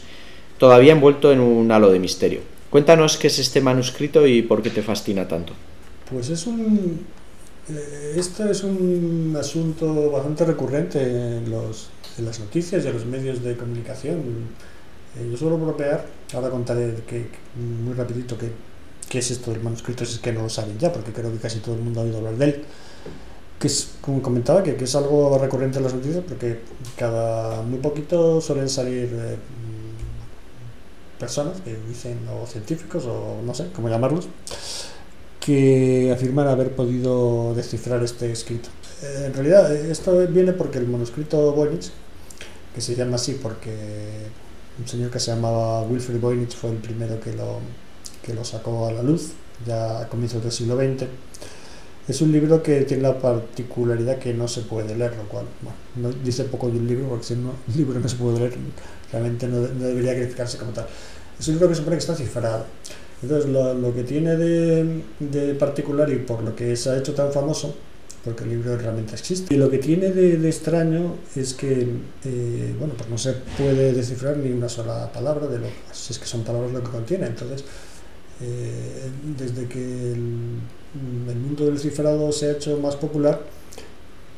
todavía 0.58 0.92
envuelto 0.92 1.32
en 1.32 1.40
un 1.40 1.72
halo 1.72 1.92
de 1.92 2.00
misterio. 2.00 2.42
Cuéntanos 2.70 3.16
qué 3.16 3.28
es 3.28 3.40
este 3.40 3.62
manuscrito 3.62 4.28
y 4.28 4.42
por 4.42 4.62
qué 4.62 4.70
te 4.70 4.82
fascina 4.82 5.30
tanto. 5.30 5.54
Pues 6.12 6.30
es 6.30 6.46
un. 6.46 7.06
Esto 8.18 8.52
es 8.52 8.66
un 8.66 9.34
asunto 9.40 10.12
bastante 10.12 10.44
recurrente 10.44 11.02
en, 11.02 11.50
los, 11.50 11.88
en 12.18 12.26
las 12.26 12.42
noticias 12.42 12.84
y 12.84 12.88
en 12.90 12.94
los 12.94 13.06
medios 13.06 13.42
de 13.46 13.56
comunicación. 13.56 14.18
Eh, 15.18 15.30
yo 15.32 15.38
suelo 15.38 15.58
bromear, 15.58 16.17
ahora 16.34 16.50
contaré 16.50 16.96
que, 17.08 17.30
muy 17.56 17.94
rapidito 17.94 18.38
qué, 18.38 18.52
qué 19.10 19.20
es 19.20 19.32
esto 19.32 19.52
del 19.52 19.62
manuscrito, 19.62 20.06
si 20.06 20.14
es 20.14 20.20
que 20.20 20.32
no 20.34 20.44
lo 20.44 20.50
saben 20.50 20.78
ya, 20.78 20.92
porque 20.92 21.12
creo 21.12 21.32
que 21.32 21.38
casi 21.38 21.60
todo 21.60 21.76
el 21.76 21.82
mundo 21.82 22.02
ha 22.02 22.04
oído 22.04 22.18
hablar 22.18 22.36
de 22.36 22.46
él. 22.46 22.64
Que 23.60 23.68
es, 23.68 23.96
como 24.02 24.22
comentaba, 24.22 24.62
que, 24.62 24.76
que 24.76 24.84
es 24.84 24.96
algo 24.96 25.38
recurrente 25.40 25.78
en 25.78 25.84
las 25.84 25.94
noticias, 25.94 26.24
porque 26.28 26.60
cada 26.96 27.62
muy 27.64 27.80
poquito 27.80 28.40
suelen 28.42 28.70
salir. 28.70 29.10
Eh, 29.14 29.38
personas 31.18 31.60
que 31.62 31.76
dicen, 31.88 32.20
o 32.30 32.46
científicos, 32.46 33.06
o 33.06 33.42
no 33.44 33.54
sé 33.54 33.68
cómo 33.76 33.90
llamarlos, 33.90 34.28
que 35.40 36.12
afirman 36.14 36.48
haber 36.48 36.76
podido 36.76 37.54
descifrar 37.56 38.04
este 38.04 38.32
escrito. 38.32 38.70
Eh, 39.04 39.24
en 39.28 39.34
realidad, 39.34 39.76
esto 39.76 40.28
viene 40.28 40.54
porque 40.54 40.78
el 40.78 40.88
manuscrito 40.88 41.54
Voynich, 41.54 41.92
que 42.74 42.82
se 42.82 42.96
llama 42.96 43.16
así 43.16 43.40
porque 43.42 44.28
un 44.80 44.88
señor 44.88 45.10
que 45.10 45.20
se 45.20 45.32
llamaba 45.32 45.82
Wilfred 45.84 46.20
Voynich 46.20 46.56
fue 46.56 46.72
el 46.72 46.78
primero 46.78 47.20
que 47.20 47.34
lo, 47.34 47.60
que 48.22 48.34
lo 48.34 48.44
sacó 48.44 48.88
a 48.88 48.92
la 48.92 49.02
luz 49.04 49.32
ya 49.66 50.02
a 50.02 50.08
comienzos 50.08 50.44
del 50.44 50.52
siglo 50.52 50.76
XX. 50.76 51.08
Es 52.08 52.22
un 52.22 52.32
libro 52.32 52.64
que 52.64 52.82
tiene 52.82 53.04
la 53.04 53.20
particularidad 53.20 54.18
que 54.18 54.34
no 54.34 54.48
se 54.48 54.62
puede 54.62 54.96
leer, 54.96 55.16
lo 55.18 55.24
cual 55.24 55.46
no 55.96 56.10
dice 56.12 56.46
poco 56.46 56.70
de 56.70 56.78
un 56.78 56.88
libro, 56.88 57.10
porque 57.10 57.26
si 57.26 57.34
un 57.34 57.52
libro 57.76 58.00
no 58.00 58.08
se 58.08 58.16
puede 58.16 58.40
leer, 58.40 58.54
realmente 59.12 59.48
no, 59.48 59.60
debería 59.60 60.14
calificarse 60.14 60.58
como 60.58 60.72
tal. 60.72 60.88
Es 61.38 61.48
un 61.48 61.56
libro 61.56 61.70
que 61.70 61.76
supone 61.76 61.98
que 61.98 62.02
está 62.02 62.16
cifrado. 62.16 62.66
Entonces, 63.22 63.50
lo, 63.50 63.94
que 63.94 64.04
tiene 64.04 64.38
de, 64.38 65.56
particular 65.56 66.10
y 66.10 66.18
por 66.18 66.44
lo 66.44 66.56
que 66.56 66.76
se 66.76 66.92
ha 66.92 66.98
hecho 66.98 67.14
tan 67.14 67.32
famoso, 67.32 67.76
porque 68.28 68.44
el 68.44 68.50
libro 68.50 68.78
realmente 68.78 69.14
existe, 69.14 69.56
y 69.56 69.58
lo 69.58 69.70
que 69.70 69.78
tiene 69.78 70.12
de, 70.12 70.36
de 70.36 70.50
extraño 70.50 71.16
es 71.34 71.54
que, 71.54 71.88
eh, 72.26 72.76
bueno, 72.78 72.94
pues 72.98 73.10
no 73.10 73.18
se 73.18 73.32
puede 73.58 73.94
descifrar 73.94 74.36
ni 74.36 74.52
una 74.52 74.68
sola 74.68 75.10
palabra 75.14 75.48
de 75.48 75.60
lo 75.60 75.68
si 75.94 76.12
es 76.12 76.20
que 76.20 76.26
son 76.26 76.44
palabras 76.44 76.74
lo 76.74 76.84
que 76.84 76.90
contiene. 76.90 77.28
Entonces, 77.28 77.64
eh, 78.42 79.10
desde 79.38 79.70
que 79.70 80.12
el, 80.12 80.60
el, 81.30 81.36
mundo 81.38 81.68
del 81.68 81.80
cifrado 81.80 82.30
se 82.34 82.48
ha 82.48 82.52
hecho 82.52 82.78
más 82.80 82.98
popular, 82.98 83.40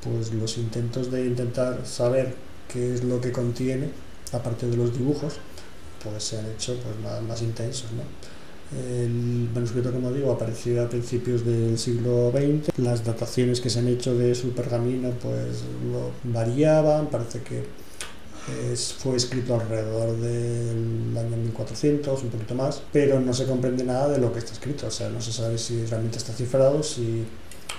pues 0.03 0.31
los 0.35 0.59
intentos 0.59 1.09
de 1.09 1.25
intentar 1.25 1.83
saber 1.83 2.35
qué 2.71 2.93
es 2.93 3.03
lo 3.03 3.19
que 3.19 3.31
contiene, 3.31 3.89
aparte 4.31 4.67
de 4.67 4.77
los 4.77 4.95
dibujos, 4.95 5.33
pues 6.03 6.23
se 6.23 6.37
han 6.37 6.45
hecho 6.45 6.75
pues, 6.75 6.95
más, 7.03 7.23
más 7.23 7.41
intensos. 7.41 7.91
¿no? 7.93 8.03
El 8.71 9.49
manuscrito, 9.53 9.91
como 9.91 10.11
digo, 10.11 10.31
apareció 10.31 10.83
a 10.83 10.89
principios 10.89 11.43
del 11.45 11.77
siglo 11.79 12.31
XX. 12.31 12.77
Las 12.77 13.03
dataciones 13.03 13.61
que 13.61 13.69
se 13.69 13.79
han 13.79 13.87
hecho 13.87 14.15
de 14.15 14.35
su 14.35 14.51
pergamino 14.51 15.09
pues 15.21 15.63
lo 15.91 16.11
variaban. 16.23 17.07
Parece 17.07 17.41
que 17.41 17.63
fue 18.99 19.15
escrito 19.15 19.55
alrededor 19.55 20.17
del 20.17 21.15
año 21.17 21.37
1400, 21.37 22.23
un 22.23 22.29
poquito 22.29 22.55
más, 22.55 22.81
pero 22.91 23.19
no 23.19 23.33
se 23.33 23.45
comprende 23.45 23.83
nada 23.83 24.09
de 24.09 24.19
lo 24.19 24.31
que 24.33 24.39
está 24.39 24.53
escrito. 24.53 24.87
O 24.87 24.91
sea, 24.91 25.09
no 25.09 25.21
se 25.21 25.31
sabe 25.31 25.57
si 25.57 25.85
realmente 25.85 26.17
está 26.17 26.33
cifrado, 26.33 26.83
si 26.83 27.25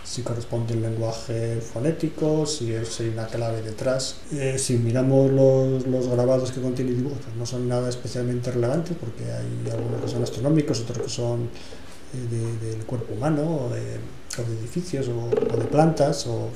si 0.04 0.22
corresponde 0.22 0.74
un 0.74 0.82
lenguaje 0.82 1.60
fonético, 1.60 2.46
si 2.46 2.74
hay 2.74 3.08
una 3.12 3.26
clave 3.26 3.62
detrás. 3.62 4.16
Eh, 4.32 4.56
si 4.58 4.78
miramos 4.78 5.30
los, 5.30 5.86
los, 5.86 6.08
grabados 6.08 6.52
que 6.52 6.60
contiene 6.60 6.92
el 6.92 7.02
pues 7.02 7.36
no 7.36 7.46
son 7.46 7.68
nada 7.68 7.88
especialmente 7.88 8.50
relevantes 8.50 8.96
porque 8.98 9.24
hay 9.24 9.70
algunos 9.70 10.02
que 10.02 10.08
son 10.08 10.22
astronómicos, 10.22 10.80
otros 10.80 10.98
que 10.98 11.08
son 11.08 11.42
eh, 11.42 12.60
de, 12.60 12.70
del 12.70 12.86
cuerpo 12.86 13.14
humano, 13.14 13.66
o 13.66 13.68
de, 13.70 13.98
edificios, 14.60 15.08
o, 15.08 15.28
o, 15.28 15.56
de 15.56 15.66
plantas, 15.66 16.26
o... 16.26 16.48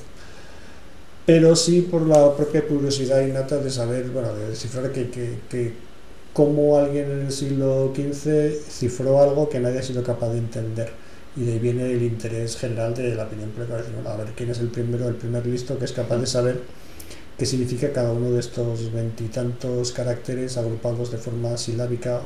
pero 1.25 1.55
sí 1.55 1.81
por 1.81 2.07
la 2.07 2.35
propia 2.35 2.65
curiosidad 2.67 3.21
innata 3.21 3.57
de 3.57 3.69
saber, 3.69 4.09
bueno, 4.09 4.33
de 4.33 4.49
descifrar 4.49 4.91
que, 4.91 5.09
que, 5.11 5.39
que 5.49 5.73
cómo 6.33 6.77
alguien 6.77 7.11
en 7.11 7.21
el 7.27 7.31
siglo 7.31 7.93
XV 7.95 8.59
cifró 8.69 9.21
algo 9.21 9.47
que 9.47 9.59
nadie 9.59 9.79
ha 9.79 9.83
sido 9.83 10.03
capaz 10.03 10.29
de 10.29 10.39
entender 10.39 11.04
y 11.35 11.43
de 11.43 11.53
ahí 11.53 11.59
viene 11.59 11.91
el 11.91 12.03
interés 12.03 12.57
general 12.57 12.93
de 12.93 13.15
la 13.15 13.25
opinión 13.25 13.49
pública, 13.51 13.75
a 14.05 14.15
ver 14.17 14.27
quién 14.35 14.49
es 14.49 14.59
el 14.59 14.69
primero, 14.69 15.07
el 15.07 15.15
primer 15.15 15.45
listo 15.45 15.77
que 15.77 15.85
es 15.85 15.91
capaz 15.91 16.17
de 16.17 16.27
saber 16.27 16.61
qué 17.37 17.45
significa 17.45 17.91
cada 17.91 18.13
uno 18.13 18.31
de 18.31 18.39
estos 18.39 18.93
veintitantos 18.93 19.91
caracteres 19.91 20.57
agrupados 20.57 21.11
de 21.11 21.17
forma 21.17 21.57
silábica 21.57 22.21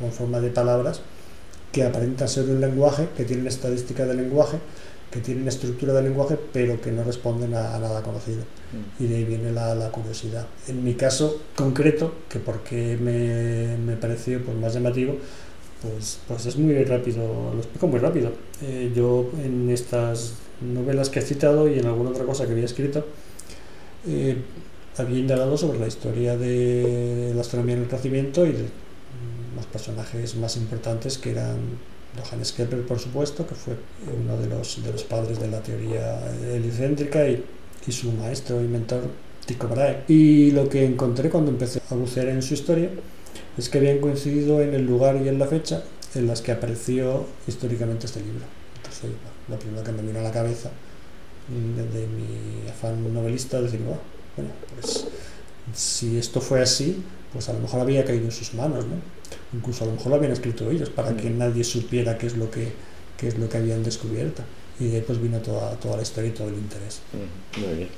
o 0.00 0.04
en 0.04 0.12
forma 0.12 0.40
de 0.40 0.50
palabras 0.50 1.00
que 1.72 1.82
aparentan 1.82 2.28
ser 2.28 2.44
un 2.44 2.60
lenguaje, 2.60 3.08
que 3.16 3.24
tienen 3.24 3.46
estadística 3.46 4.04
del 4.04 4.18
lenguaje, 4.18 4.58
que 5.10 5.20
tienen 5.20 5.48
estructura 5.48 5.92
del 5.94 6.04
lenguaje, 6.04 6.38
pero 6.52 6.80
que 6.80 6.92
no 6.92 7.02
responden 7.02 7.54
a, 7.54 7.74
a 7.74 7.78
nada 7.78 8.02
conocido. 8.02 8.42
Mm. 8.72 9.02
Y 9.02 9.06
de 9.06 9.16
ahí 9.16 9.24
viene 9.24 9.52
la, 9.52 9.74
la, 9.74 9.90
curiosidad. 9.90 10.46
En 10.68 10.84
mi 10.84 10.94
caso 10.94 11.40
concreto, 11.56 12.14
que 12.28 12.38
porque 12.38 12.98
me, 13.00 13.76
me 13.78 13.96
pareció 13.96 14.42
pues, 14.44 14.56
más 14.56 14.74
llamativo, 14.74 15.16
pues, 15.82 16.20
pues 16.28 16.46
es 16.46 16.56
muy 16.56 16.82
rápido, 16.84 17.52
lo 17.52 17.58
explico 17.58 17.86
muy 17.88 17.98
rápido. 17.98 18.30
Eh, 18.62 18.92
yo 18.94 19.30
en 19.44 19.68
estas 19.70 20.34
novelas 20.60 21.10
que 21.10 21.18
he 21.18 21.22
citado 21.22 21.68
y 21.68 21.78
en 21.78 21.86
alguna 21.86 22.10
otra 22.10 22.24
cosa 22.24 22.46
que 22.46 22.52
había 22.52 22.64
escrito, 22.64 23.04
eh, 24.06 24.36
había 24.96 25.18
indagado 25.18 25.56
sobre 25.56 25.78
la 25.78 25.86
historia 25.86 26.36
de 26.36 27.32
la 27.34 27.40
astronomía 27.40 27.74
en 27.74 27.82
el 27.82 27.86
Renacimiento 27.86 28.46
y 28.46 28.52
de 28.52 28.64
los 29.56 29.66
personajes 29.66 30.36
más 30.36 30.56
importantes 30.56 31.18
que 31.18 31.30
eran 31.30 31.56
Johannes 32.16 32.52
Kepler, 32.52 32.82
por 32.86 32.98
supuesto, 32.98 33.46
que 33.46 33.54
fue 33.54 33.74
uno 34.22 34.36
de 34.36 34.48
los, 34.48 34.82
de 34.82 34.92
los 34.92 35.02
padres 35.04 35.40
de 35.40 35.48
la 35.48 35.62
teoría 35.62 36.20
helicéntrica 36.52 37.26
y, 37.26 37.42
y 37.86 37.92
su 37.92 38.12
maestro 38.12 38.62
y 38.62 38.68
mentor 38.68 39.02
Tycho 39.46 39.68
Brahe. 39.68 40.04
Y 40.08 40.50
lo 40.50 40.68
que 40.68 40.84
encontré 40.84 41.30
cuando 41.30 41.50
empecé 41.50 41.80
a 41.90 41.94
bucear 41.94 42.28
en 42.28 42.42
su 42.42 42.54
historia 42.54 42.90
es 43.58 43.68
que 43.68 43.78
habían 43.78 43.98
coincidido 43.98 44.60
en 44.62 44.74
el 44.74 44.86
lugar 44.86 45.16
y 45.16 45.28
en 45.28 45.38
la 45.38 45.46
fecha 45.46 45.82
en 46.14 46.26
las 46.26 46.42
que 46.42 46.52
apareció 46.52 47.26
históricamente 47.46 48.06
este 48.06 48.20
libro. 48.20 48.44
Entonces, 48.76 49.10
lo 49.48 49.58
primero 49.58 49.82
que 49.82 49.92
me 49.92 50.02
vino 50.02 50.18
a 50.20 50.22
la 50.22 50.32
cabeza 50.32 50.70
de 51.48 52.06
mi 52.06 52.68
afán 52.68 53.12
novelista 53.12 53.58
es 53.58 53.64
decir, 53.64 53.80
bueno, 53.80 54.50
pues 54.74 55.06
si 55.74 56.18
esto 56.18 56.40
fue 56.40 56.60
así, 56.62 57.02
pues 57.32 57.48
a 57.48 57.52
lo 57.52 57.60
mejor 57.60 57.80
había 57.80 58.04
caído 58.04 58.24
en 58.24 58.32
sus 58.32 58.54
manos, 58.54 58.86
¿no? 58.86 58.96
Incluso 59.52 59.84
a 59.84 59.86
lo 59.86 59.94
mejor 59.94 60.08
lo 60.08 60.16
habían 60.16 60.32
escrito 60.32 60.70
ellos 60.70 60.90
para 60.90 61.16
que 61.16 61.30
nadie 61.30 61.64
supiera 61.64 62.18
qué 62.18 62.26
es 62.26 62.36
lo 62.36 62.50
que, 62.50 62.72
qué 63.16 63.28
es 63.28 63.38
lo 63.38 63.48
que 63.48 63.58
habían 63.58 63.82
descubierto. 63.82 64.42
Y 64.80 64.88
de 64.88 64.96
ahí 64.96 65.04
pues 65.06 65.20
vino 65.20 65.38
toda, 65.38 65.72
toda 65.76 65.96
la 65.96 66.02
historia 66.02 66.30
y 66.30 66.32
todo 66.32 66.48
el 66.48 66.54
interés. 66.54 67.00
Muy 67.58 67.76
bien. 67.76 67.88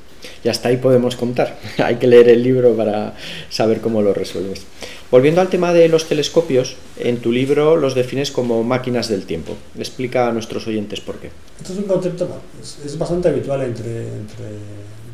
Y 0.42 0.48
hasta 0.48 0.68
ahí 0.68 0.76
podemos 0.76 1.16
contar. 1.16 1.58
Hay 1.78 1.96
que 1.96 2.06
leer 2.06 2.28
el 2.28 2.42
libro 2.42 2.76
para 2.76 3.14
saber 3.50 3.80
cómo 3.80 4.02
lo 4.02 4.14
resuelves. 4.14 4.62
Volviendo 5.10 5.40
al 5.40 5.48
tema 5.48 5.72
de 5.72 5.88
los 5.88 6.08
telescopios, 6.08 6.76
en 6.98 7.18
tu 7.18 7.30
libro 7.30 7.76
los 7.76 7.94
defines 7.94 8.30
como 8.30 8.64
máquinas 8.64 9.08
del 9.08 9.26
tiempo. 9.26 9.54
Explica 9.78 10.28
a 10.28 10.32
nuestros 10.32 10.66
oyentes 10.66 11.00
por 11.00 11.18
qué. 11.18 11.30
Esto 11.60 11.72
es 11.72 11.78
un 11.78 11.84
concepto, 11.84 12.28
es, 12.60 12.98
bastante 12.98 13.28
habitual 13.28 13.62
entre, 13.62 14.08
entre, 14.08 14.48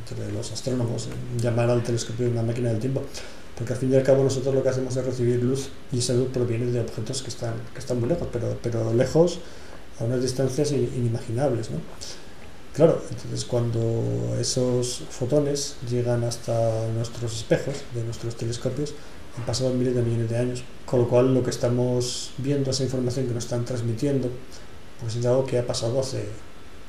entre, 0.09 0.33
los 0.33 0.51
astrónomos, 0.53 1.09
llamar 1.39 1.69
al 1.69 1.83
telescopio 1.83 2.31
una 2.31 2.43
máquina 2.43 2.71
del 2.71 2.79
tiempo, 2.79 3.03
porque 3.55 3.75
al 3.75 3.79
fin 3.79 3.93
y 3.93 3.97
al 3.97 4.03
cabo 4.03 4.25
nosotros 4.25 4.55
lo 4.55 4.63
que 4.63 4.71
hacemos 4.71 4.97
es 4.97 5.05
recibir 5.05 5.43
luz 5.43 5.69
y 5.93 5.99
esa 5.99 6.15
luz 6.15 6.29
proviene 6.33 6.67
de 6.67 6.81
objetos 6.81 7.23
que 7.23 7.29
están, 7.29 7.53
que 7.75 7.81
están 7.81 8.01
muy 8.01 8.09
lejos, 8.09 8.27
pero, 8.33 8.57
pero 8.63 8.95
lejos 8.95 9.39
a 10.01 10.05
unas 10.05 10.23
distancias 10.23 10.73
inimaginables. 10.73 11.69
Claro, 12.75 13.03
entonces 13.11 13.45
cuando 13.45 14.37
esos 14.39 15.03
fotones 15.11 15.75
llegan 15.89 16.23
hasta 16.23 16.89
nuestros 16.95 17.37
espejos 17.37 17.75
de 17.95 18.05
nuestros 18.05 18.37
telescopios, 18.37 18.95
han 19.37 19.45
pasado 19.45 19.71
miles 19.75 19.95
de 19.95 20.03
millones 20.03 20.31
de 20.31 20.37
años, 20.37 20.63
con 20.87 21.01
lo 21.01 21.09
cual 21.09 21.35
lo 21.35 21.43
que 21.43 21.51
estamos 21.51 22.31
viendo, 22.39 22.71
esa 22.71 22.85
información 22.85 23.27
que 23.27 23.35
nos 23.35 23.45
están 23.45 23.65
transmitiendo, 23.65 24.31
pues 25.01 25.17
es 25.17 25.27
algo 25.27 25.47
que 25.47 25.59
ha 25.59 25.67
pasado 25.67 25.99
hace, 26.01 26.25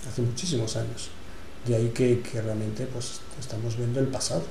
hace 0.08 0.22
muchísimos 0.22 0.76
años. 0.76 1.10
De 1.66 1.76
ahí 1.76 1.90
que, 1.90 2.22
que 2.22 2.42
realmente 2.42 2.86
pues, 2.86 3.22
estamos 3.40 3.78
viendo 3.78 4.00
el 4.00 4.08
pasado. 4.08 4.44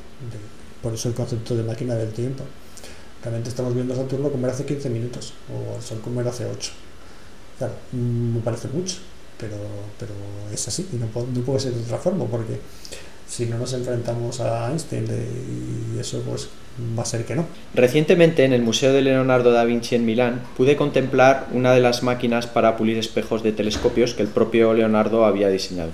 Por 0.83 0.95
eso 0.95 1.09
el 1.09 1.15
concepto 1.15 1.57
de 1.57 1.63
máquina 1.63 1.95
del 1.95 2.13
tiempo. 2.13 2.45
Realmente 3.23 3.51
estamos 3.51 3.75
viendo 3.75 3.95
Saturno 3.95 4.31
como 4.31 4.47
era 4.47 4.55
hace 4.55 4.65
15 4.65 4.89
minutos, 4.89 5.35
o 5.53 5.77
el 5.77 5.83
Sol 5.83 6.01
como 6.01 6.21
era 6.21 6.31
hace 6.31 6.47
8. 6.47 6.73
Claro, 7.59 7.75
mm, 7.93 8.37
me 8.37 8.41
parece 8.41 8.69
mucho, 8.69 8.97
pero, 9.41 9.57
pero 9.99 10.13
es 10.53 10.69
así, 10.69 10.87
y 10.93 10.97
no, 10.97 11.07
no 11.07 11.41
puede 11.43 11.61
ser 11.61 11.73
de 11.73 11.83
otra 11.83 11.99
forma, 11.99 12.25
porque 12.27 12.59
si 13.31 13.47
no 13.47 13.59
nos 13.59 13.73
enfrentamos 13.73 14.41
a 14.41 14.71
Einstein 14.71 15.07
y 15.07 15.99
eso 15.99 16.21
pues 16.29 16.49
va 16.99 17.03
a 17.03 17.07
ser 17.07 17.25
que 17.25 17.37
no. 17.37 17.47
Recientemente 17.75 18.45
en 18.45 18.53
el 18.53 18.63
Museo 18.63 18.93
de 18.93 19.03
Leonardo 19.03 19.53
da 19.53 19.65
Vinci 19.65 19.95
en 19.95 20.05
Milán 20.05 20.43
pude 20.57 20.77
contemplar 20.77 21.47
una 21.53 21.73
de 21.73 21.81
las 21.81 22.03
máquinas 22.03 22.49
para 22.49 22.77
pulir 22.77 22.99
espejos 22.99 23.43
de 23.45 23.53
telescopios 23.53 24.15
que 24.15 24.23
el 24.23 24.29
propio 24.29 24.75
Leonardo 24.75 25.25
había 25.25 25.49
diseñado. 25.49 25.91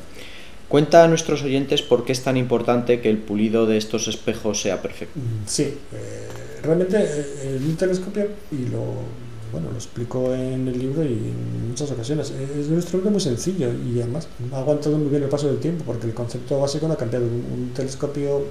Cuenta 0.68 1.04
a 1.04 1.08
nuestros 1.08 1.42
oyentes 1.42 1.82
por 1.82 2.04
qué 2.04 2.12
es 2.12 2.24
tan 2.24 2.36
importante 2.36 3.00
que 3.00 3.10
el 3.10 3.18
pulido 3.18 3.66
de 3.66 3.76
estos 3.76 4.08
espejos 4.08 4.62
sea 4.62 4.82
perfecto. 4.82 5.20
Sí, 5.46 5.62
eh, 5.62 6.28
realmente 6.62 6.96
eh, 6.98 7.60
un 7.60 7.76
telescopio, 7.76 8.28
y 8.50 8.70
lo, 8.70 9.25
bueno, 9.52 9.70
lo 9.70 9.76
explico 9.76 10.32
en 10.34 10.68
el 10.68 10.78
libro 10.78 11.04
y 11.04 11.12
en 11.12 11.68
muchas 11.68 11.90
ocasiones, 11.90 12.30
es 12.30 12.68
un 12.68 12.74
instrumento 12.74 13.10
muy 13.10 13.20
sencillo 13.20 13.72
y 13.72 14.00
además 14.00 14.28
ha 14.52 14.58
aguantado 14.58 14.98
muy 14.98 15.08
bien 15.08 15.22
el 15.22 15.28
paso 15.28 15.46
del 15.48 15.58
tiempo 15.58 15.84
porque 15.84 16.06
el 16.06 16.14
concepto 16.14 16.60
básico 16.60 16.86
no 16.86 16.94
ha 16.94 16.96
cambiado. 16.96 17.26
Un, 17.26 17.44
un 17.52 17.70
telescopio 17.74 18.44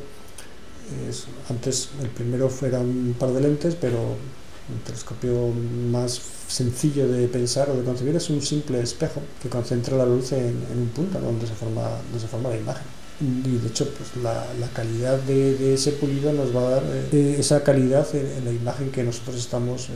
es, 1.10 1.26
antes 1.50 1.90
el 2.02 2.10
primero 2.10 2.50
fuera 2.50 2.80
un 2.80 3.16
par 3.18 3.32
de 3.32 3.42
lentes, 3.42 3.76
pero 3.76 3.98
un 3.98 4.80
telescopio 4.84 5.52
más 5.92 6.20
sencillo 6.48 7.08
de 7.08 7.28
pensar 7.28 7.70
o 7.70 7.76
de 7.76 7.84
concebir 7.84 8.16
es 8.16 8.30
un 8.30 8.42
simple 8.42 8.82
espejo 8.82 9.22
que 9.42 9.50
concentra 9.50 9.98
la 9.98 10.06
luz 10.06 10.32
en, 10.32 10.56
en 10.72 10.80
un 10.80 10.90
punto 10.90 11.20
donde 11.20 11.46
se 11.48 11.54
forma, 11.54 11.84
donde 12.06 12.20
se 12.20 12.28
forma 12.28 12.50
la 12.50 12.58
imagen. 12.58 12.88
Y 13.22 13.58
de 13.58 13.68
hecho, 13.70 13.88
pues 13.98 14.22
la, 14.22 14.46
la 14.60 14.68
calidad 14.74 15.18
de, 15.20 15.56
de, 15.56 15.74
ese 15.76 15.94
pulido 15.94 16.34
nos 16.34 16.54
va 16.54 16.68
a 16.68 16.70
dar 16.72 16.84
eh, 17.14 17.38
esa 17.40 17.64
calidad 17.64 18.06
en, 18.14 18.26
en, 18.26 18.46
la 18.46 18.52
imagen 18.52 18.92
que 18.92 19.04
nosotros 19.04 19.38
estamos, 19.38 19.88
eh, 19.88 19.94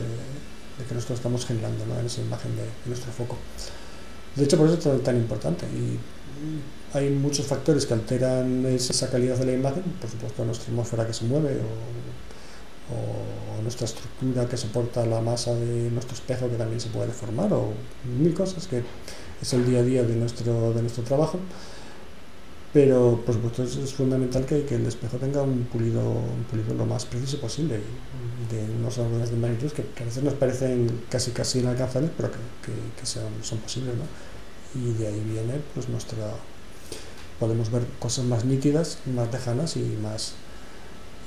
que 0.84 0.94
nosotros 0.94 1.18
estamos 1.18 1.46
generando, 1.46 1.86
¿no? 1.86 1.98
en 1.98 2.06
esa 2.06 2.20
imagen 2.20 2.54
de, 2.56 2.64
nuestro 2.86 3.12
foco. 3.12 3.36
De 4.36 4.44
hecho, 4.44 4.56
por 4.56 4.66
eso 4.66 4.76
es 4.76 4.84
tan, 4.84 5.00
tan 5.00 5.16
importante. 5.16 5.66
Y 5.66 5.98
hay 6.96 7.10
muchos 7.10 7.46
factores 7.46 7.86
que 7.86 7.94
alteran 7.94 8.64
esa 8.66 9.10
calidad 9.10 9.36
de 9.36 9.46
la 9.46 9.52
imagen, 9.52 9.82
por 10.00 10.10
supuesto 10.10 10.44
nuestra 10.44 10.70
atmósfera 10.70 11.06
que 11.06 11.12
se 11.12 11.24
mueve 11.24 11.58
o, 11.58 12.90
o 12.92 13.62
nuestra 13.62 13.84
estructura 13.84 14.48
que 14.48 14.56
soporta 14.56 15.04
la 15.06 15.20
masa 15.20 15.54
de 15.54 15.90
nuestro 15.90 16.14
espejo 16.14 16.48
que 16.48 16.56
también 16.56 16.80
se 16.80 16.88
puede 16.88 17.08
deformar 17.08 17.52
o 17.52 17.72
mil 18.18 18.34
cosas 18.34 18.66
que 18.66 18.82
es 19.40 19.52
el 19.52 19.66
día 19.66 19.80
a 19.80 19.82
día 19.82 20.02
de 20.02 20.16
nuestro, 20.16 20.72
de 20.72 20.82
nuestro 20.82 21.04
trabajo 21.04 21.38
pero 22.72 23.20
por 23.26 23.34
supuesto 23.34 23.64
es, 23.64 23.92
fundamental 23.92 24.44
que, 24.46 24.64
que, 24.64 24.76
el 24.76 24.86
espejo 24.86 25.16
tenga 25.16 25.42
un 25.42 25.64
pulido, 25.64 26.00
un 26.00 26.44
pulido 26.48 26.74
lo 26.74 26.86
más 26.86 27.04
preciso 27.04 27.40
posible 27.40 27.80
de 28.50 28.74
unos 28.78 28.96
órdenes 28.98 29.30
de 29.30 29.36
magnitud 29.36 29.70
que, 29.72 29.82
a 30.00 30.04
veces 30.04 30.22
nos 30.22 30.34
parecen 30.34 31.02
casi 31.08 31.32
casi 31.32 31.60
inalcanzables 31.60 32.12
pero 32.16 32.30
que, 32.30 32.38
que, 32.98 33.06
son, 33.06 33.32
son, 33.42 33.58
posibles 33.58 33.94
¿no? 33.96 34.80
y 34.80 34.92
de 34.94 35.08
ahí 35.08 35.20
viene 35.26 35.60
pues 35.74 35.88
nuestra 35.88 36.30
podemos 37.40 37.70
ver 37.72 37.82
cosas 37.98 38.24
más 38.24 38.44
nítidas 38.44 38.98
más 39.06 39.32
lejanas 39.32 39.76
y 39.76 39.98
más 40.00 40.34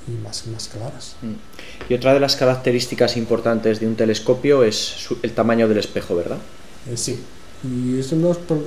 y 0.06 0.22
más, 0.22 0.46
más 0.48 0.68
claras. 0.68 1.16
Mm. 1.22 1.92
Y 1.92 1.94
otra 1.94 2.14
de 2.14 2.20
las 2.20 2.36
características 2.36 3.16
importantes 3.16 3.80
de 3.80 3.88
un 3.88 3.96
telescopio 3.96 4.66
es 4.66 5.08
el 5.22 5.32
tamaño 5.32 5.70
del 5.70 5.78
espejo, 5.78 6.14
¿verdad? 6.14 6.40
Eh, 6.92 6.98
sí, 6.98 7.24
y 7.64 8.00
eso 8.00 8.18
no 8.18 8.32
es 8.32 8.38
por, 8.38 8.66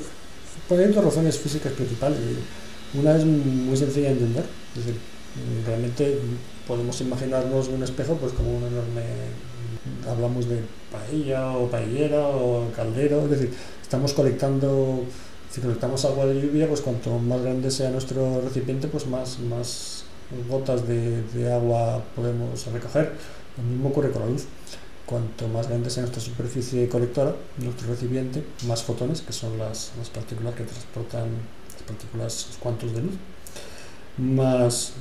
por 0.66 0.94
dos 0.94 1.04
razones 1.04 1.38
físicas 1.38 1.72
principales. 1.72 2.18
Una 2.94 3.16
es 3.16 3.24
muy 3.24 3.76
sencilla 3.76 4.08
de 4.08 4.12
entender, 4.14 4.44
es 4.76 4.86
decir, 4.86 5.00
realmente 5.66 6.18
podemos 6.66 7.00
imaginarnos 7.00 7.68
un 7.68 7.82
espejo 7.82 8.14
pues 8.14 8.32
como 8.32 8.56
un 8.56 8.64
enorme, 8.64 9.02
hablamos 10.08 10.48
de 10.48 10.62
paella 10.90 11.52
o 11.52 11.68
paellera 11.68 12.26
o 12.28 12.70
caldero, 12.74 13.24
es 13.24 13.30
decir, 13.30 13.50
estamos 13.82 14.12
colectando, 14.14 15.04
si 15.50 15.60
colectamos 15.60 16.04
agua 16.04 16.26
de 16.26 16.40
lluvia, 16.40 16.68
pues 16.68 16.80
cuanto 16.80 17.18
más 17.18 17.42
grande 17.42 17.70
sea 17.70 17.90
nuestro 17.90 18.40
recipiente, 18.40 18.88
pues 18.88 19.06
más, 19.06 19.38
más 19.40 20.04
gotas 20.48 20.86
de, 20.88 21.22
de 21.22 21.52
agua 21.52 22.02
podemos 22.14 22.66
recoger. 22.72 23.12
Lo 23.56 23.62
mismo 23.62 23.88
ocurre 23.88 24.10
con 24.10 24.22
la 24.22 24.28
luz. 24.28 24.44
Cuanto 25.06 25.46
más 25.46 25.68
grande 25.68 25.88
sea 25.88 26.02
nuestra 26.02 26.20
superficie 26.20 26.88
colectora, 26.88 27.32
nuestro 27.58 27.88
recipiente, 27.88 28.42
más 28.66 28.82
fotones, 28.82 29.22
que 29.22 29.32
son 29.32 29.56
las, 29.56 29.92
las 29.98 30.10
partículas 30.10 30.54
que 30.56 30.64
transportan 30.64 31.28
partículas, 31.82 32.46
los 32.48 32.56
cuantos 32.58 32.92
de 32.94 33.02
luz, 33.02 33.14
más, 34.18 34.92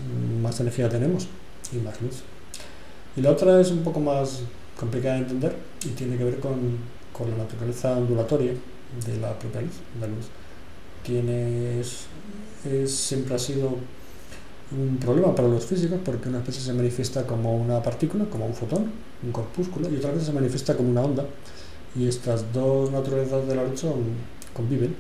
más 0.42 0.60
energía 0.60 0.90
tenemos 0.90 1.28
y 1.72 1.78
más 1.78 2.02
luz. 2.02 2.24
Y 3.16 3.22
la 3.22 3.32
otra 3.32 3.62
es 3.62 3.72
un 3.72 3.84
poco 3.84 4.00
más 4.00 4.42
complicada 4.78 5.16
de 5.16 5.22
entender 5.22 5.56
y 5.86 5.90
tiene 5.90 6.18
que 6.18 6.24
ver 6.26 6.40
con, 6.40 6.78
con 7.14 7.30
la 7.32 7.38
naturaleza 7.38 7.98
ondulatoria 7.98 8.52
de 9.06 9.18
la 9.18 9.38
propia 9.40 9.62
luz. 9.62 9.74
La 10.00 10.08
es, 11.08 12.92
siempre 12.92 13.36
ha 13.36 13.40
sido 13.40 13.78
un 14.72 14.98
problema 14.98 15.36
para 15.36 15.48
los 15.48 15.66
físicos 15.66 16.00
porque 16.04 16.30
una 16.30 16.40
vez 16.40 16.56
se 16.56 16.74
manifiesta 16.74 17.26
como 17.28 17.56
una 17.56 17.82
partícula, 17.84 18.26
como 18.26 18.46
un 18.46 18.54
fotón, 18.54 18.92
un 19.24 19.32
corpúsculo, 19.32 19.90
y 19.90 19.98
otra 19.98 20.12
vez 20.12 20.24
se 20.24 20.34
manifiesta 20.34 20.76
como 20.76 20.90
una 20.90 21.02
onda. 21.02 21.26
Y 21.96 22.08
estas 22.08 22.52
dos 22.52 22.92
naturalezas 22.92 23.48
de 23.48 23.56
la 23.56 23.64
luz 23.64 23.84
conviven. 24.54 24.96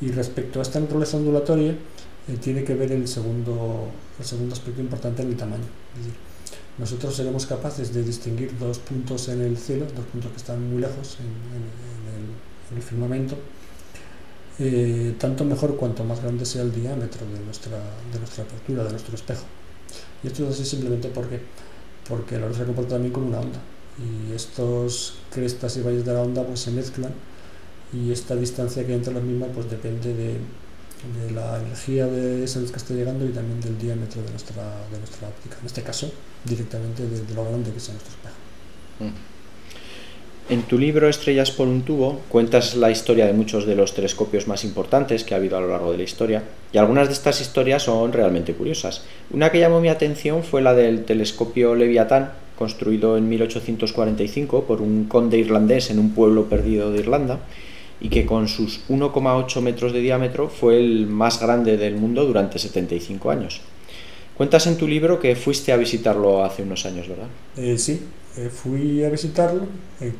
Y 0.00 0.10
respecto 0.12 0.60
a 0.60 0.62
esta 0.62 0.78
naturaleza 0.78 1.16
ondulatoria, 1.16 1.74
eh, 2.28 2.36
tiene 2.36 2.62
que 2.62 2.74
ver 2.74 2.92
el 2.92 3.08
segundo, 3.08 3.88
el 4.18 4.24
segundo 4.24 4.54
aspecto 4.54 4.82
importante 4.82 5.22
en 5.22 5.28
el 5.28 5.36
tamaño. 5.36 5.64
Nosotros 6.76 7.16
seremos 7.16 7.46
capaces 7.46 7.92
de 7.94 8.04
distinguir 8.04 8.56
dos 8.58 8.78
puntos 8.78 9.28
en 9.28 9.40
el 9.40 9.56
cielo, 9.56 9.86
dos 9.96 10.04
puntos 10.06 10.30
que 10.30 10.36
están 10.36 10.70
muy 10.70 10.80
lejos 10.80 11.16
en, 11.20 12.76
el, 12.76 12.82
firmamento, 12.82 13.34
eh, 14.58 15.14
tanto 15.18 15.44
mejor 15.44 15.76
cuanto 15.76 16.04
más 16.04 16.20
grande 16.20 16.44
sea 16.44 16.62
el 16.62 16.72
diámetro 16.72 17.26
de 17.26 17.40
nuestra, 17.40 17.78
de 18.12 18.18
nuestra 18.18 18.44
apertura, 18.44 18.84
de 18.84 18.90
nuestro 18.90 19.14
espejo. 19.14 19.44
Y 20.22 20.26
esto 20.26 20.44
es 20.44 20.50
así 20.54 20.66
simplemente 20.66 21.08
porque, 21.08 21.40
porque 22.06 22.38
la 22.38 22.46
luz 22.46 22.58
se 22.58 22.64
comporta 22.64 22.90
también 22.90 23.12
como 23.12 23.28
una 23.28 23.40
onda. 23.40 23.58
Y 23.98 24.34
estos 24.34 25.14
crestas 25.32 25.76
y 25.78 25.80
valles 25.80 26.04
de 26.04 26.12
la 26.12 26.20
onda 26.20 26.44
pues, 26.44 26.60
se 26.60 26.70
mezclan 26.70 27.12
y 27.92 28.12
esta 28.12 28.36
distancia 28.36 28.84
que 28.84 28.92
hay 28.92 28.98
entre 28.98 29.14
las 29.14 29.22
mismas 29.22 29.50
pues 29.54 29.70
depende 29.70 30.12
de, 30.14 30.32
de 30.32 31.30
la 31.34 31.58
energía 31.60 32.06
de 32.06 32.44
esa 32.44 32.60
luz 32.60 32.70
que 32.70 32.78
está 32.78 32.94
llegando 32.94 33.24
y 33.24 33.30
también 33.30 33.60
del 33.60 33.78
diámetro 33.78 34.22
de 34.22 34.30
nuestra, 34.30 34.62
de 34.90 34.98
nuestra 34.98 35.28
óptica, 35.28 35.56
en 35.60 35.66
este 35.66 35.82
caso 35.82 36.10
directamente 36.44 37.02
de, 37.06 37.34
lo 37.34 37.44
grande 37.44 37.70
que 37.70 37.80
sea 37.80 37.94
nuestro 37.94 38.14
espejo. 38.14 38.36
Mm. 39.00 39.38
En 40.50 40.62
tu 40.62 40.78
libro 40.78 41.08
Estrellas 41.08 41.50
por 41.50 41.68
un 41.68 41.82
tubo 41.82 42.22
cuentas 42.30 42.74
la 42.74 42.90
historia 42.90 43.26
de 43.26 43.34
muchos 43.34 43.66
de 43.66 43.74
los 43.74 43.94
telescopios 43.94 44.48
más 44.48 44.64
importantes 44.64 45.22
que 45.22 45.34
ha 45.34 45.36
habido 45.36 45.58
a 45.58 45.60
lo 45.60 45.68
largo 45.68 45.92
de 45.92 45.98
la 45.98 46.04
historia 46.04 46.42
y 46.72 46.78
algunas 46.78 47.08
de 47.08 47.12
estas 47.12 47.42
historias 47.42 47.82
son 47.82 48.12
realmente 48.12 48.54
curiosas. 48.54 49.04
Una 49.30 49.52
que 49.52 49.60
llamó 49.60 49.80
mi 49.80 49.90
atención 49.90 50.42
fue 50.42 50.62
la 50.62 50.72
del 50.72 51.04
telescopio 51.04 51.74
Leviatán, 51.74 52.32
construido 52.56 53.18
en 53.18 53.28
1845 53.28 54.64
por 54.64 54.80
un 54.80 55.04
conde 55.04 55.36
irlandés 55.36 55.90
en 55.90 55.98
un 55.98 56.14
pueblo 56.14 56.46
perdido 56.46 56.90
de 56.90 57.00
Irlanda 57.00 57.40
y 58.00 58.08
que 58.08 58.26
con 58.26 58.48
sus 58.48 58.80
1,8 58.88 59.60
metros 59.60 59.92
de 59.92 60.00
diámetro 60.00 60.48
fue 60.48 60.78
el 60.78 61.06
más 61.06 61.40
grande 61.40 61.76
del 61.76 61.96
mundo 61.96 62.24
durante 62.24 62.58
75 62.58 63.30
años. 63.30 63.60
Cuentas 64.36 64.68
en 64.68 64.76
tu 64.76 64.86
libro 64.86 65.18
que 65.18 65.34
fuiste 65.34 65.72
a 65.72 65.76
visitarlo 65.76 66.44
hace 66.44 66.62
unos 66.62 66.86
años, 66.86 67.08
¿verdad? 67.08 67.26
Eh, 67.56 67.76
sí, 67.76 68.00
eh, 68.36 68.50
fui 68.50 69.02
a 69.02 69.10
visitarlo. 69.10 69.62
Eh, 70.00 70.12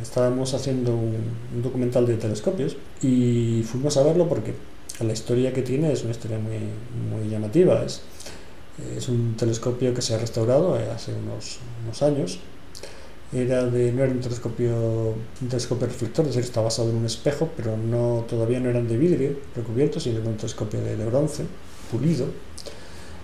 estábamos 0.00 0.54
haciendo 0.54 0.94
un, 0.94 1.16
documental 1.60 2.06
de 2.06 2.16
telescopios 2.16 2.76
y 3.02 3.64
fuimos 3.64 3.96
a 3.96 4.04
verlo 4.04 4.28
porque 4.28 4.54
la 5.00 5.12
historia 5.12 5.52
que 5.52 5.62
tiene 5.62 5.92
es 5.92 6.02
una 6.02 6.12
historia 6.12 6.38
muy, 6.38 6.58
muy 7.10 7.28
llamativa. 7.28 7.82
Es, 7.84 8.02
es 8.96 9.08
un 9.08 9.34
telescopio 9.36 9.92
que 9.92 10.02
se 10.02 10.14
ha 10.14 10.18
restaurado 10.18 10.74
hace 10.74 11.12
unos, 11.14 11.58
unos 11.84 12.02
años 12.02 12.38
era 13.34 13.64
de, 13.64 13.92
no 13.92 14.04
era 14.04 14.12
un 14.12 14.20
telescopio, 14.20 15.14
un 15.42 15.48
telescopio 15.48 15.86
reflector, 15.86 16.24
es 16.26 16.34
decir, 16.34 16.44
está 16.44 16.60
basado 16.60 16.90
en 16.90 16.96
un 16.96 17.06
espejo, 17.06 17.50
pero 17.56 17.76
no, 17.76 18.24
todavía 18.28 18.60
no 18.60 18.70
eran 18.70 18.86
de 18.86 18.96
vidrio 18.96 19.36
recubiertos, 19.56 20.04
sino 20.04 20.20
un 20.20 20.36
telescopio 20.36 20.80
de, 20.80 20.96
bronce, 21.04 21.44
pulido, 21.90 22.26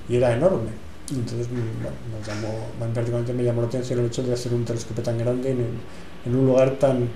y 0.08 0.16
era 0.16 0.34
enorme. 0.34 0.70
Entonces, 1.10 1.48
bueno, 1.48 1.96
nos 2.16 2.26
llamó, 2.26 2.92
prácticamente 2.92 3.32
me 3.32 3.44
llamó 3.44 3.62
la 3.62 3.68
atención 3.68 3.98
el 4.00 4.06
hecho 4.06 4.22
de 4.22 4.32
hacer 4.32 4.52
un 4.54 4.64
telescopio 4.64 5.02
tan 5.02 5.18
grande 5.18 5.50
en, 5.50 5.66
en 6.26 6.36
un 6.36 6.46
lugar 6.46 6.78
tan, 6.78 7.08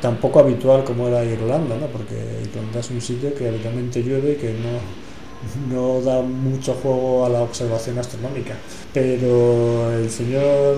tan 0.00 0.16
poco 0.18 0.40
habitual 0.40 0.84
como 0.84 1.08
era 1.08 1.24
Irlanda, 1.24 1.76
¿no? 1.76 1.86
porque 1.86 2.14
Irlanda 2.42 2.80
es 2.80 2.90
un 2.90 3.00
sitio 3.00 3.34
que 3.34 3.48
habitualmente 3.48 4.02
llueve 4.02 4.32
y 4.32 4.36
que 4.36 4.54
no, 4.54 5.74
no 5.74 6.00
da 6.00 6.22
mucho 6.22 6.74
juego 6.74 7.26
a 7.26 7.28
la 7.28 7.42
observación 7.42 7.98
astronómica. 7.98 8.54
Pero 8.92 9.92
el 9.92 10.10
señor 10.10 10.76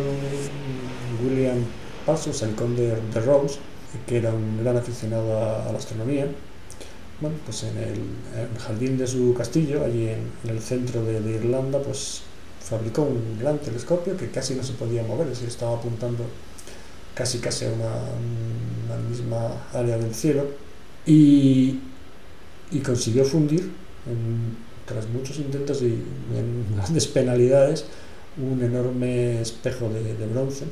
William 1.22 1.64
Parsons, 2.06 2.42
el 2.42 2.54
conde 2.54 2.96
de 3.12 3.20
Rose, 3.20 3.58
que 4.06 4.18
era 4.18 4.32
un 4.32 4.62
gran 4.62 4.76
aficionado 4.76 5.36
a, 5.36 5.70
la 5.70 5.78
astronomía. 5.78 6.26
Bueno, 7.20 7.36
pues 7.44 7.64
en 7.64 7.76
el, 7.76 8.58
jardín 8.58 8.96
de 8.96 9.06
su 9.06 9.34
castillo, 9.34 9.84
allí 9.84 10.08
en, 10.08 10.30
el 10.48 10.60
centro 10.60 11.04
de, 11.04 11.18
Irlanda, 11.30 11.80
pues 11.80 12.22
fabricó 12.60 13.02
un 13.02 13.38
gran 13.38 13.58
telescopio 13.58 14.16
que 14.16 14.30
casi 14.30 14.54
no 14.54 14.62
se 14.62 14.72
podía 14.74 15.02
mover, 15.02 15.26
es 15.26 15.34
decir, 15.34 15.48
estaba 15.48 15.76
apuntando 15.76 16.24
casi 17.14 17.38
casi 17.38 17.64
a 17.64 17.68
una, 17.72 18.96
misma 19.08 19.66
área 19.74 19.98
del 19.98 20.14
cielo 20.14 20.46
y, 21.04 21.80
consiguió 22.84 23.24
fundir, 23.24 23.70
tras 24.86 25.06
muchos 25.08 25.38
intentos 25.38 25.82
y 25.82 26.02
grandes 26.74 27.06
penalidades, 27.06 27.84
un 28.40 28.62
enorme 28.62 29.40
espejo 29.40 29.90
de 29.90 30.26
bronce 30.26 30.64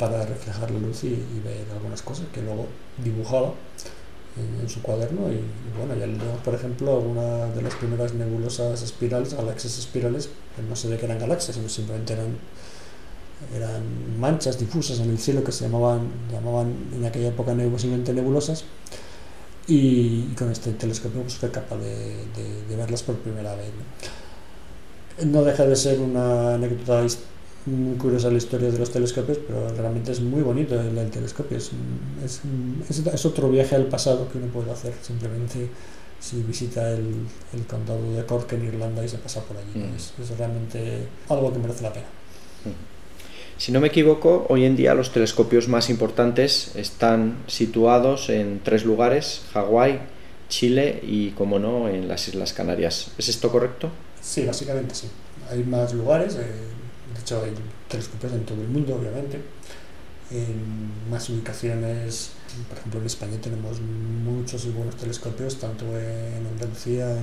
para 0.00 0.24
reflejar 0.24 0.70
la 0.70 0.80
luz 0.80 1.04
y, 1.04 1.10
ver 1.44 1.66
algunas 1.72 2.00
cosas 2.00 2.24
que 2.32 2.40
luego 2.40 2.66
dibujaba 3.04 3.52
en, 4.62 4.68
su 4.68 4.80
cuaderno 4.80 5.30
y, 5.30 5.40
bueno, 5.76 5.94
ya 5.94 6.06
leemos 6.06 6.40
por 6.42 6.54
ejemplo 6.54 6.96
algunas 6.96 7.54
de 7.54 7.62
las 7.62 7.74
primeras 7.74 8.14
nebulosas 8.14 8.80
espirales, 8.82 9.34
galaxias 9.34 9.78
espirales, 9.78 10.30
que 10.56 10.62
no 10.62 10.74
se 10.74 10.88
ve 10.88 10.96
que 10.96 11.04
eran 11.04 11.18
galaxias, 11.18 11.56
sino 11.56 11.68
simplemente 11.68 12.14
eran, 12.14 12.38
eran 13.54 14.18
manchas 14.18 14.58
difusas 14.58 15.00
en 15.00 15.10
el 15.10 15.18
cielo 15.18 15.44
que 15.44 15.52
se 15.52 15.64
llamaban, 15.64 16.08
llamaban 16.32 16.72
en 16.94 17.04
aquella 17.04 17.28
época 17.28 17.54
posiblemente 17.70 18.14
nebulosas 18.14 18.64
y, 19.66 20.22
con 20.38 20.50
este 20.50 20.72
telescopio 20.72 21.20
pues, 21.22 21.34
fue 21.34 21.50
capaz 21.50 21.76
de, 21.76 22.24
de, 22.68 22.76
verlas 22.76 23.02
por 23.02 23.16
primera 23.16 23.54
vez. 23.54 23.68
¿no? 25.26 25.42
deja 25.44 25.66
de 25.66 25.76
ser 25.76 26.00
una 26.00 26.54
anécdota 26.54 27.04
muy 27.66 27.96
curiosa 27.96 28.30
la 28.30 28.38
historia 28.38 28.70
de 28.70 28.78
los 28.78 28.90
telescopios, 28.90 29.38
pero 29.46 29.68
realmente 29.74 30.12
es 30.12 30.20
muy 30.20 30.42
bonito 30.42 30.80
el, 30.80 31.10
telescopio. 31.10 31.58
Es, 31.58 31.70
es, 32.24 32.40
es, 33.06 33.26
otro 33.26 33.50
viaje 33.50 33.76
al 33.76 33.86
pasado 33.86 34.28
que 34.30 34.38
uno 34.38 34.46
puede 34.48 34.70
hacer 34.70 34.94
simplemente 35.02 35.68
si 36.18 36.42
visita 36.42 36.90
el, 36.90 37.26
el 37.54 37.66
condado 37.66 38.12
de 38.12 38.24
Cork 38.24 38.52
en 38.52 38.64
Irlanda 38.66 39.04
y 39.04 39.08
se 39.08 39.18
pasa 39.18 39.42
por 39.42 39.56
allí. 39.56 39.78
Mm. 39.78 39.96
Es, 39.96 40.38
realmente 40.38 41.06
algo 41.28 41.52
que 41.52 41.58
merece 41.58 41.82
la 41.82 41.92
pena. 41.92 42.06
Mm. 42.64 43.58
Si 43.58 43.72
no 43.72 43.80
me 43.80 43.88
equivoco, 43.88 44.46
hoy 44.48 44.64
en 44.64 44.74
día 44.74 44.94
los 44.94 45.12
telescopios 45.12 45.68
más 45.68 45.90
importantes 45.90 46.74
están 46.76 47.42
situados 47.46 48.30
en 48.30 48.60
tres 48.64 48.86
lugares, 48.86 49.42
Hawái, 49.52 50.00
Chile 50.48 51.00
y, 51.02 51.30
como 51.32 51.58
no, 51.58 51.88
en 51.88 52.08
las 52.08 52.26
Islas 52.26 52.54
Canarias. 52.54 53.12
¿Es 53.18 53.28
esto 53.28 53.50
correcto? 53.50 53.90
Sí, 54.22 54.46
básicamente 54.46 54.94
sí 54.94 55.08
hay 55.50 55.64
más 55.64 55.92
lugares, 55.92 56.38
de 57.14 57.20
hecho 57.20 57.42
hay 57.42 57.52
telescopios 57.88 58.32
en 58.32 58.44
todo 58.44 58.60
el 58.60 58.68
mundo, 58.68 58.96
obviamente, 58.96 59.40
en 60.30 61.10
más 61.10 61.28
ubicaciones, 61.28 62.32
por 62.68 62.78
ejemplo 62.78 63.00
en 63.00 63.06
España 63.06 63.40
tenemos 63.40 63.80
muchos 63.80 64.64
y 64.64 64.70
buenos 64.70 64.96
telescopios, 64.96 65.56
tanto 65.56 65.84
en 65.98 66.46
Andalucía, 66.46 67.16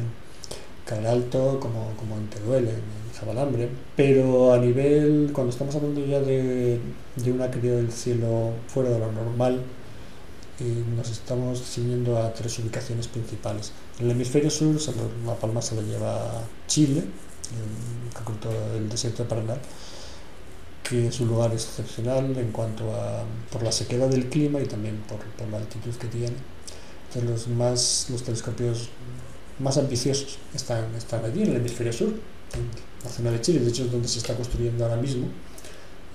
en 0.96 1.06
Alto 1.06 1.60
como, 1.60 1.94
como 1.98 2.18
en 2.18 2.28
Teruel, 2.30 2.68
en, 2.70 3.08
Zabalambre, 3.14 3.68
pero 3.96 4.54
a 4.54 4.60
nivel, 4.60 5.32
cuando 5.34 5.52
estamos 5.52 5.74
hablando 5.76 6.06
ya 6.06 6.20
de, 6.20 6.80
de 7.16 7.32
una 7.32 7.50
caída 7.50 7.78
del 7.78 7.92
cielo 7.92 8.52
fuera 8.68 8.92
de 8.92 9.00
lo 9.00 9.12
normal, 9.12 9.60
eh, 10.60 10.84
nos 10.96 11.10
estamos 11.10 11.62
ciñendo 11.62 12.18
a 12.18 12.34
tres 12.34 12.58
ubicaciones 12.60 13.08
principales. 13.08 13.72
En 14.00 14.06
el 14.06 14.12
hemisferio 14.12 14.50
sur, 14.50 14.76
La 15.26 15.36
Palma 15.36 15.62
se 15.62 15.76
lo 15.76 15.82
lleva 15.82 16.44
Chile, 16.68 17.04
el, 17.54 18.82
el 18.84 18.90
desierto 18.90 19.24
de 19.24 19.30
Paraná, 19.30 19.58
que 20.84 21.08
es 21.08 21.20
un 21.20 21.28
lugar 21.28 21.52
excepcional 21.54 22.38
en 22.38 22.52
cuanto 22.52 22.94
a 22.94 23.24
por 23.52 23.64
la 23.64 23.72
sequedad 23.72 24.08
del 24.08 24.30
clima 24.30 24.60
y 24.60 24.66
también 24.66 24.98
por, 25.08 25.20
por 25.20 25.48
la 25.50 25.58
altitud 25.58 25.94
que 25.96 26.08
tiene. 26.08 26.36
Entonces 27.08 27.30
los 27.30 27.48
más 27.48 28.08
los 28.10 28.24
telescopios 28.24 28.90
más 29.60 29.78
ambiciosos 29.78 30.38
están, 30.54 30.94
están 30.96 31.26
allí 31.26 31.44
en 31.44 31.50
el 31.50 31.56
hemisferio 31.58 31.92
sur, 31.92 32.10
en 32.10 33.04
la 33.04 33.10
zona 33.10 33.32
de 33.32 33.42
Chile, 33.42 33.60
de 33.60 33.70
hecho 33.70 33.84
es 33.84 33.92
donde 33.92 34.08
se 34.08 34.20
está 34.20 34.36
construyendo 34.36 34.84
ahora 34.86 34.98
mismo 34.98 35.28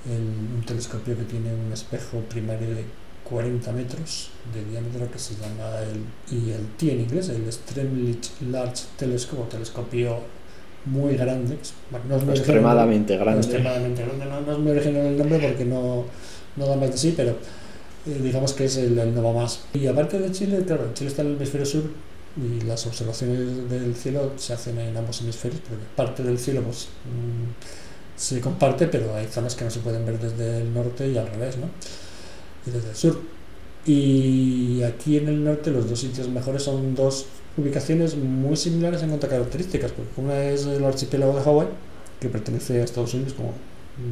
el, 0.06 0.56
un 0.56 0.64
telescopio 0.66 1.16
que 1.16 1.24
tiene 1.24 1.52
un 1.52 1.72
espejo 1.72 2.20
primario 2.28 2.74
de 2.74 2.84
40 3.24 3.72
metros 3.72 4.30
de 4.52 4.64
diámetro 4.64 5.10
que 5.10 5.18
se 5.18 5.34
llama 5.34 5.78
el 5.80 6.04
ILT 6.36 6.82
en 6.82 7.00
inglés, 7.00 7.28
el 7.28 7.44
Extremely 7.44 8.18
Large 8.50 8.84
Telescope, 8.96 9.50
telescopio 9.50 10.20
muy 10.84 11.16
grande. 11.16 11.56
no 12.08 12.16
es 12.16 12.24
muy 12.24 12.34
extremadamente 12.34 13.16
grande. 13.16 13.32
No, 13.32 13.38
extremadamente 13.38 14.02
grande. 14.04 14.24
No, 14.26 14.52
es 14.52 14.58
muy 14.58 14.72
original 14.72 15.06
el 15.06 15.18
nombre 15.18 15.38
porque 15.38 15.64
no, 15.64 16.04
no 16.56 16.66
da 16.66 16.76
más 16.76 16.90
de 16.90 16.98
sí, 16.98 17.14
pero 17.16 17.30
eh, 17.30 18.20
digamos 18.22 18.52
que 18.52 18.64
es 18.64 18.76
el, 18.76 18.98
el 18.98 19.14
no 19.14 19.32
más. 19.32 19.60
Y 19.74 19.86
aparte 19.86 20.18
de 20.18 20.30
Chile, 20.32 20.64
claro, 20.66 20.90
Chile 20.94 21.10
está 21.10 21.22
en 21.22 21.28
el 21.28 21.36
hemisferio 21.36 21.66
sur 21.66 21.84
y 22.36 22.64
las 22.64 22.86
observaciones 22.86 23.68
del 23.68 23.94
cielo 23.94 24.32
se 24.36 24.54
hacen 24.54 24.78
en 24.78 24.96
ambos 24.96 25.20
hemisferios, 25.20 25.60
porque 25.60 25.84
parte 25.94 26.22
del 26.22 26.38
cielo 26.38 26.62
pues, 26.62 26.88
mm, 27.04 28.16
se 28.16 28.40
comparte, 28.40 28.86
pero 28.86 29.14
hay 29.14 29.26
zonas 29.26 29.54
que 29.54 29.64
no 29.64 29.70
se 29.70 29.80
pueden 29.80 30.06
ver 30.06 30.18
desde 30.18 30.62
el 30.62 30.72
norte 30.72 31.08
y 31.08 31.16
al 31.18 31.28
revés, 31.28 31.58
¿no? 31.58 31.68
y 32.66 32.70
desde 32.70 32.90
el 32.90 32.96
sur. 32.96 33.20
Y 33.84 34.82
aquí 34.82 35.16
en 35.16 35.28
el 35.28 35.42
norte 35.42 35.70
los 35.70 35.88
dos 35.90 35.98
sitios 35.98 36.28
mejores 36.28 36.62
son 36.62 36.94
dos 36.94 37.26
ubicaciones 37.56 38.16
muy 38.16 38.56
similares 38.56 39.02
en 39.02 39.08
cuanto 39.08 39.26
a 39.26 39.30
características, 39.30 39.92
porque 39.92 40.20
una 40.20 40.44
es 40.44 40.66
el 40.66 40.84
archipiélago 40.84 41.36
de 41.36 41.42
Hawái, 41.42 41.68
que 42.20 42.28
pertenece 42.28 42.80
a 42.80 42.84
Estados 42.84 43.12
Unidos, 43.14 43.34
como 43.34 43.52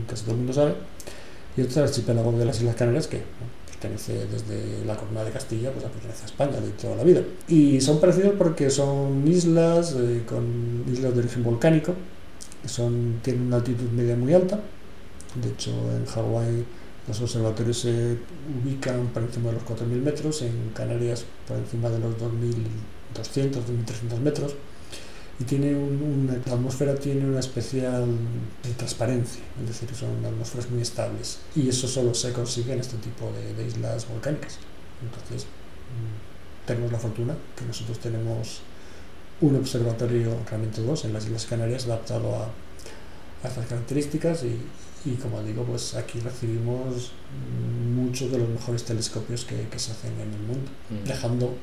casi 0.08 0.22
todo 0.22 0.32
el 0.32 0.38
mundo 0.38 0.52
sabe, 0.52 0.74
y 1.56 1.62
otro 1.62 1.70
es 1.70 1.76
el 1.76 1.82
archipiélago 1.84 2.32
de 2.32 2.44
las 2.44 2.58
Islas 2.58 2.76
Canarias, 2.76 3.06
que 3.06 3.22
pertenece 3.70 4.26
desde 4.26 4.84
la 4.84 4.96
corona 4.96 5.24
de 5.24 5.30
Castilla, 5.30 5.70
pues 5.72 5.84
pertenece 5.84 6.22
a 6.22 6.26
España 6.26 6.60
de 6.60 6.70
toda 6.70 6.96
la 6.96 7.04
vida. 7.04 7.22
Y 7.48 7.80
son 7.80 8.00
parecidos 8.00 8.34
porque 8.36 8.68
son 8.68 9.26
islas 9.26 9.96
eh, 9.96 10.22
con 10.28 10.84
islas 10.92 11.14
de 11.14 11.20
origen 11.20 11.42
volcánico, 11.42 11.94
que 12.60 12.68
son, 12.68 13.20
tienen 13.22 13.46
una 13.46 13.56
altitud 13.56 13.88
media 13.90 14.16
muy 14.16 14.34
alta. 14.34 14.60
De 15.40 15.48
hecho, 15.48 15.70
en 15.96 16.04
Hawái 16.04 16.64
los 17.10 17.20
observatorios 17.20 17.78
se 17.78 18.16
ubican 18.62 19.08
por 19.08 19.22
encima 19.22 19.48
de 19.48 19.54
los 19.54 19.64
4.000 19.64 19.84
metros, 20.02 20.42
en 20.42 20.70
Canarias 20.74 21.24
por 21.46 21.56
encima 21.56 21.88
de 21.90 21.98
los 21.98 22.14
2.200, 22.16 23.50
2.300 23.52 24.18
metros 24.20 24.54
y 25.40 25.44
tiene 25.44 25.74
una, 25.74 26.34
la 26.46 26.52
atmósfera 26.52 26.94
tiene 26.94 27.24
una 27.24 27.40
especial 27.40 28.06
transparencia, 28.76 29.42
es 29.62 29.68
decir, 29.68 29.88
son 29.96 30.24
atmósferas 30.24 30.70
muy 30.70 30.82
estables 30.82 31.38
y 31.56 31.68
eso 31.68 31.88
solo 31.88 32.12
se 32.14 32.32
consigue 32.32 32.74
en 32.74 32.80
este 32.80 32.98
tipo 32.98 33.32
de, 33.56 33.66
islas 33.66 34.06
volcánicas. 34.06 34.58
Entonces, 35.02 35.46
mm, 35.46 36.66
tenemos 36.66 36.92
la 36.92 36.98
fortuna 36.98 37.34
que 37.56 37.64
nosotros 37.64 37.98
tenemos 38.00 38.60
un 39.40 39.56
observatorio, 39.56 40.36
realmente 40.46 40.82
dos, 40.82 41.06
en 41.06 41.14
las 41.14 41.24
Islas 41.24 41.46
Canarias 41.46 41.86
adaptado 41.86 42.36
a, 42.36 42.50
a 43.42 43.48
estas 43.48 43.66
características 43.66 44.44
y, 44.44 44.60
y, 45.04 45.14
como 45.14 45.42
digo, 45.42 45.64
pues 45.64 45.94
aquí 45.94 46.20
recibimos 46.20 47.12
muchos 47.94 48.30
de 48.30 48.38
los 48.38 48.48
mejores 48.48 48.84
telescopios 48.84 49.44
que, 49.44 49.68
que 49.68 49.78
se 49.78 49.92
hacen 49.92 50.12
en 50.14 50.32
el 50.32 50.40
mundo, 50.40 50.70
mm. 50.90 51.08
dejando 51.08 51.54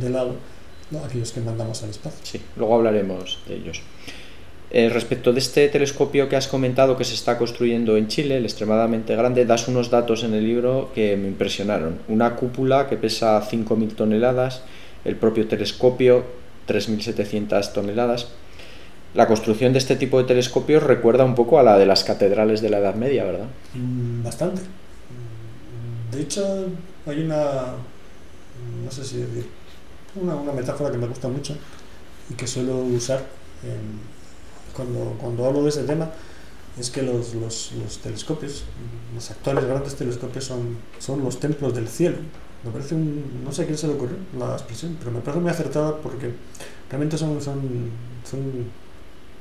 de 0.00 0.10
lado 0.10 0.36
¿no? 0.90 1.04
aquellos 1.04 1.32
que 1.32 1.40
mandamos 1.40 1.82
al 1.82 1.90
espacio. 1.90 2.20
Sí, 2.22 2.40
luego 2.56 2.76
hablaremos 2.76 3.38
de 3.46 3.56
ellos. 3.56 3.82
Eh, 4.70 4.90
respecto 4.90 5.32
de 5.32 5.38
este 5.38 5.66
telescopio 5.68 6.28
que 6.28 6.36
has 6.36 6.46
comentado 6.46 6.96
que 6.98 7.04
se 7.04 7.14
está 7.14 7.38
construyendo 7.38 7.96
en 7.96 8.08
Chile, 8.08 8.36
el 8.36 8.44
extremadamente 8.44 9.16
grande, 9.16 9.46
das 9.46 9.66
unos 9.66 9.88
datos 9.88 10.24
en 10.24 10.34
el 10.34 10.44
libro 10.44 10.92
que 10.94 11.16
me 11.16 11.28
impresionaron. 11.28 12.00
Una 12.08 12.36
cúpula 12.36 12.86
que 12.86 12.96
pesa 12.98 13.40
5.000 13.40 13.94
toneladas, 13.94 14.62
el 15.06 15.16
propio 15.16 15.48
telescopio 15.48 16.24
3.700 16.68 17.72
toneladas. 17.72 18.28
La 19.18 19.26
construcción 19.26 19.72
de 19.72 19.80
este 19.80 19.96
tipo 19.96 20.18
de 20.18 20.28
telescopios 20.28 20.80
recuerda 20.80 21.24
un 21.24 21.34
poco 21.34 21.58
a 21.58 21.64
la 21.64 21.76
de 21.76 21.86
las 21.86 22.04
catedrales 22.04 22.60
de 22.60 22.70
la 22.70 22.78
Edad 22.78 22.94
Media, 22.94 23.24
¿verdad? 23.24 23.48
Mm, 23.74 24.22
bastante. 24.22 24.62
De 26.12 26.20
hecho, 26.20 26.68
hay 27.04 27.22
una, 27.22 27.74
no 28.84 28.90
sé 28.92 29.02
si 29.02 29.16
decir, 29.16 29.48
una, 30.14 30.36
una, 30.36 30.52
metáfora 30.52 30.92
que 30.92 30.98
me 30.98 31.08
gusta 31.08 31.26
mucho 31.26 31.56
y 32.30 32.34
que 32.34 32.46
suelo 32.46 32.76
usar 32.76 33.24
cuando, 34.72 35.16
cuando 35.20 35.46
hablo 35.46 35.64
de 35.64 35.70
ese 35.70 35.82
tema, 35.82 36.12
es 36.78 36.88
que 36.88 37.02
los, 37.02 37.34
los, 37.34 37.72
los, 37.72 37.98
telescopios, 37.98 38.66
los 39.16 39.30
actuales 39.32 39.64
grandes 39.64 39.96
telescopios 39.96 40.44
son, 40.44 40.78
son 41.00 41.24
los 41.24 41.40
templos 41.40 41.74
del 41.74 41.88
cielo. 41.88 42.18
Me 42.62 42.70
parece 42.70 42.94
un, 42.94 43.42
no 43.44 43.50
sé 43.50 43.62
a 43.62 43.66
quién 43.66 43.78
se 43.78 43.88
le 43.88 43.94
ocurrió 43.94 44.16
la 44.38 44.52
expresión, 44.52 44.96
pero 45.00 45.10
me 45.10 45.18
parece 45.18 45.40
muy 45.40 45.50
acertada 45.50 45.96
porque 45.96 46.30
realmente 46.88 47.18
son, 47.18 47.42
son 47.42 47.58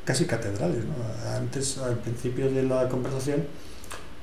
casi 0.08 0.26
catedrales. 0.26 0.86
¿no? 0.86 0.96
Antes, 1.36 1.78
al 1.80 1.98
principio 1.98 2.50
de 2.50 2.64
la 2.64 2.88
conversación, 2.88 3.44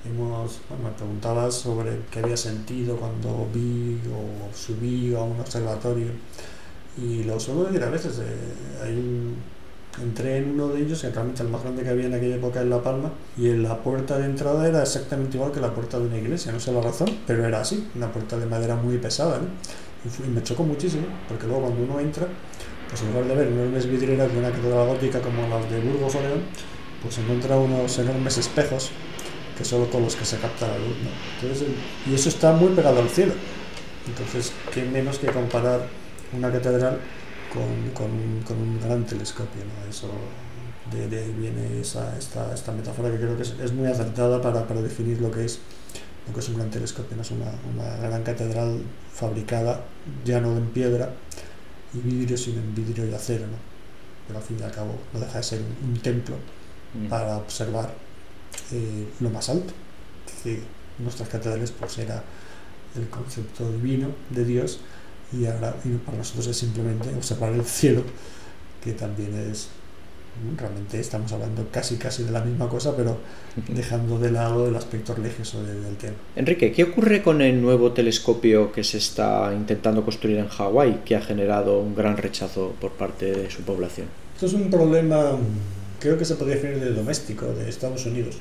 hemos, 0.06 0.60
me 0.82 0.90
preguntabas 0.96 1.54
sobre 1.54 2.00
qué 2.10 2.20
había 2.20 2.38
sentido 2.38 2.96
cuando 2.96 3.46
vi 3.52 4.00
o 4.10 4.54
subí 4.56 5.14
a 5.14 5.20
un 5.20 5.38
observatorio 5.38 6.08
y 6.96 7.24
lo 7.24 7.38
suelo 7.38 7.64
decir 7.64 7.82
a 7.82 7.90
veces. 7.90 8.18
Eh, 8.18 8.82
hay 8.82 9.34
entré 10.02 10.38
en 10.38 10.52
uno 10.52 10.68
de 10.68 10.82
ellos, 10.82 11.00
que 11.00 11.10
realmente 11.10 11.42
el 11.42 11.48
más 11.50 11.62
grande 11.62 11.82
que 11.82 11.90
había 11.90 12.06
en 12.06 12.14
aquella 12.14 12.36
época 12.36 12.60
en 12.62 12.70
La 12.70 12.82
Palma, 12.82 13.12
y 13.36 13.48
en 13.48 13.62
la 13.62 13.78
puerta 13.78 14.18
de 14.18 14.24
entrada 14.24 14.66
era 14.66 14.82
exactamente 14.82 15.36
igual 15.36 15.52
que 15.52 15.60
la 15.60 15.72
puerta 15.72 15.98
de 15.98 16.06
una 16.06 16.18
iglesia, 16.18 16.50
no 16.50 16.60
sé 16.60 16.72
la 16.72 16.80
razón, 16.80 17.08
pero 17.26 17.44
era 17.44 17.60
así, 17.60 17.88
una 17.94 18.10
puerta 18.10 18.36
de 18.38 18.46
madera 18.46 18.74
muy 18.74 18.98
pesada. 18.98 19.40
Y, 20.04 20.28
me 20.28 20.42
chocó 20.42 20.64
muchísimo, 20.64 21.04
porque 21.28 21.46
luego 21.46 21.62
cuando 21.62 21.82
uno 21.82 22.00
entra, 22.00 22.26
en 23.02 23.08
lugar 23.12 23.26
de 23.26 23.34
ver 23.34 23.48
enormes 23.48 23.86
vidrieras 23.86 24.32
de 24.32 24.38
una 24.38 24.50
catedral 24.50 24.86
gótica 24.86 25.20
como 25.20 25.46
las 25.48 25.70
de 25.70 25.80
Burgos 25.80 26.14
o 26.14 26.20
León, 26.20 26.42
pues 27.02 27.18
encuentra 27.18 27.56
unos 27.56 27.98
enormes 27.98 28.38
espejos 28.38 28.90
que 29.56 29.64
son 29.64 29.86
con 29.86 30.02
los 30.02 30.16
que 30.16 30.24
se 30.24 30.38
capta 30.38 30.66
la 30.66 30.78
luz. 30.78 30.96
Y 32.06 32.14
eso 32.14 32.28
está 32.28 32.52
muy 32.52 32.70
pegado 32.70 33.00
al 33.00 33.08
cielo. 33.08 33.34
Entonces, 34.06 34.52
qué 34.72 34.82
menos 34.84 35.18
que 35.18 35.28
comparar 35.28 35.86
una 36.32 36.50
catedral 36.50 36.98
con, 37.52 38.58
un 38.58 38.80
gran 38.80 39.04
telescopio. 39.04 39.62
¿no? 39.64 39.90
Eso, 39.90 40.08
de, 40.90 41.32
viene 41.32 41.80
esa, 41.80 42.16
esta, 42.18 42.52
esta 42.52 42.72
metáfora 42.72 43.10
que 43.10 43.18
creo 43.18 43.36
que 43.36 43.42
es, 43.42 43.54
es 43.62 43.72
muy 43.72 43.86
acertada 43.86 44.40
para, 44.42 44.66
para, 44.66 44.82
definir 44.82 45.20
lo 45.20 45.30
que 45.30 45.44
es 45.44 45.60
lo 46.26 46.32
que 46.32 46.40
es 46.40 46.48
un 46.48 46.56
gran 46.56 46.70
telescopio. 46.70 47.16
¿no? 47.16 47.22
Es 47.22 47.30
una, 47.30 47.52
una 47.72 47.96
gran 48.08 48.22
catedral 48.22 48.82
fabricada 49.12 49.84
ya 50.24 50.40
no 50.40 50.56
en 50.56 50.66
piedra 50.70 51.10
y 51.94 51.98
vidrio, 51.98 52.36
sino 52.36 52.60
en 52.60 52.74
vidrio 52.74 53.08
y 53.08 53.14
acero. 53.14 53.46
¿no? 53.46 53.56
Pero 54.26 54.38
al 54.38 54.44
fin 54.44 54.56
y 54.60 54.62
al 54.62 54.72
cabo 54.72 54.98
no 55.12 55.20
deja 55.20 55.38
de 55.38 55.44
ser 55.44 55.60
un, 55.60 55.90
un 55.90 55.98
templo 56.00 56.36
mm. 56.94 57.08
para 57.08 57.36
observar 57.36 57.94
eh, 58.72 59.06
lo 59.20 59.30
más 59.30 59.48
alto. 59.48 59.72
Que 60.42 60.60
nuestras 60.98 61.28
catedrales 61.28 61.70
pues 61.70 61.98
era 61.98 62.22
el 62.96 63.08
concepto 63.08 63.70
divino 63.72 64.08
de 64.30 64.44
Dios 64.44 64.80
y 65.32 65.46
ahora 65.46 65.74
para 66.04 66.18
nosotros 66.18 66.46
es 66.46 66.56
simplemente 66.56 67.12
observar 67.14 67.52
el 67.52 67.64
cielo, 67.64 68.04
que 68.82 68.92
también 68.92 69.34
es 69.50 69.68
realmente 70.56 71.00
estamos 71.00 71.32
hablando 71.32 71.66
casi 71.70 71.96
casi 71.96 72.24
de 72.24 72.30
la 72.30 72.40
misma 72.40 72.68
cosa, 72.68 72.94
pero 72.96 73.18
dejando 73.68 74.18
de 74.18 74.30
lado 74.30 74.68
el 74.68 74.76
aspecto 74.76 75.14
religioso 75.14 75.62
del, 75.62 75.96
tema. 75.96 76.14
Enrique, 76.36 76.72
¿qué 76.72 76.84
ocurre 76.84 77.22
con 77.22 77.40
el 77.40 77.60
nuevo 77.60 77.92
telescopio 77.92 78.72
que 78.72 78.84
se 78.84 78.98
está 78.98 79.52
intentando 79.54 80.04
construir 80.04 80.38
en 80.38 80.48
Hawái, 80.48 81.02
que 81.04 81.16
ha 81.16 81.20
generado 81.20 81.78
un 81.80 81.94
gran 81.94 82.16
rechazo 82.16 82.74
por 82.80 82.92
parte 82.92 83.32
de 83.32 83.50
su 83.50 83.62
población? 83.62 84.08
Esto 84.34 84.46
es 84.46 84.54
un 84.54 84.70
problema, 84.70 85.38
creo 86.00 86.18
que 86.18 86.24
se 86.24 86.34
podría 86.34 86.56
definir 86.56 86.80
de 86.80 86.92
doméstico, 86.92 87.46
de 87.46 87.68
Estados 87.68 88.04
Unidos, 88.06 88.36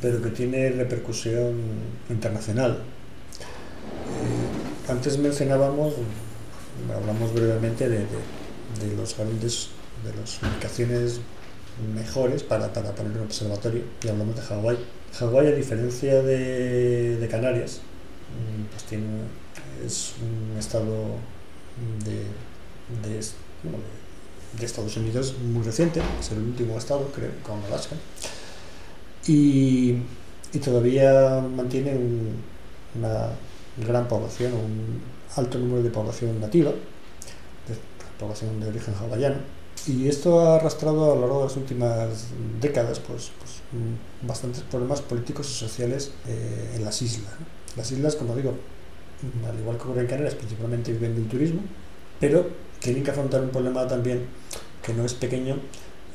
pero 0.00 0.20
que 0.20 0.30
tiene 0.30 0.70
repercusión 0.70 1.54
internacional. 2.10 2.82
Antes 4.88 5.16
mencionábamos, 5.18 5.94
hablamos 6.94 7.32
brevemente 7.32 7.88
de, 7.88 7.98
de, 7.98 8.04
de 8.04 8.96
los 8.96 9.16
grandes, 9.16 9.70
de 10.04 10.20
las 10.20 10.42
ubicaciones 10.42 11.20
mejores 11.94 12.42
para, 12.42 12.72
para 12.72 12.92
poner 12.92 13.16
un 13.16 13.24
observatorio 13.24 13.82
y 14.02 14.08
hablamos 14.08 14.36
de 14.36 14.42
Hawái. 14.42 14.78
Hawái, 15.18 15.46
a 15.48 15.52
diferencia 15.52 16.22
de, 16.22 17.28
Canarias, 17.30 17.80
mm, 18.32 18.64
pues 18.70 18.84
tiene, 18.84 19.06
es 19.84 20.14
un 20.20 20.58
estado 20.58 21.16
de, 22.04 22.24
de, 23.08 23.20
Estados 24.64 24.96
Unidos 24.96 25.34
muy 25.42 25.62
reciente, 25.62 26.00
es 26.20 26.30
el 26.30 26.38
último 26.38 26.78
estado, 26.78 27.10
creo, 27.14 27.30
con 27.42 27.62
Alaska, 27.64 27.96
y, 29.26 29.96
y 30.52 30.58
todavía 30.58 31.40
mantiene 31.40 31.94
un, 31.94 32.36
una 32.94 33.30
gran 33.76 34.06
población, 34.08 34.52
un 34.52 35.00
alto 35.36 35.58
número 35.58 35.82
de 35.82 35.90
población 35.90 36.40
nativa, 36.40 36.70
de 36.70 37.76
población 38.18 38.60
de 38.60 38.68
origen 38.68 38.94
hawaiano, 38.94 39.36
y 39.86 40.08
esto 40.08 40.40
ha 40.40 40.56
arrastrado 40.56 41.12
a 41.12 41.14
lo 41.14 41.20
largo 41.22 41.38
de 41.38 41.44
las 41.44 41.56
últimas 41.56 42.08
décadas 42.60 43.00
pues, 43.00 43.30
pues 43.38 43.52
mm, 43.72 44.26
bastantes 44.26 44.62
problemas 44.62 45.00
políticos 45.00 45.50
y 45.50 45.54
sociales 45.54 46.12
eh, 46.26 46.74
en 46.76 46.84
las 46.84 47.02
islas. 47.02 47.32
Las 47.76 47.90
islas, 47.90 48.16
como 48.16 48.36
digo, 48.36 48.54
al 49.48 49.58
igual 49.58 49.76
que 49.76 49.84
ocurre 49.84 50.02
en 50.02 50.06
Canarias, 50.06 50.34
principalmente 50.34 50.92
viven 50.92 51.14
del 51.14 51.28
turismo, 51.28 51.62
pero 52.20 52.46
tienen 52.80 53.02
que 53.02 53.10
afrontar 53.10 53.40
un 53.40 53.50
problema 53.50 53.86
también 53.86 54.26
que 54.82 54.92
no 54.92 55.04
es 55.04 55.14
pequeño 55.14 55.56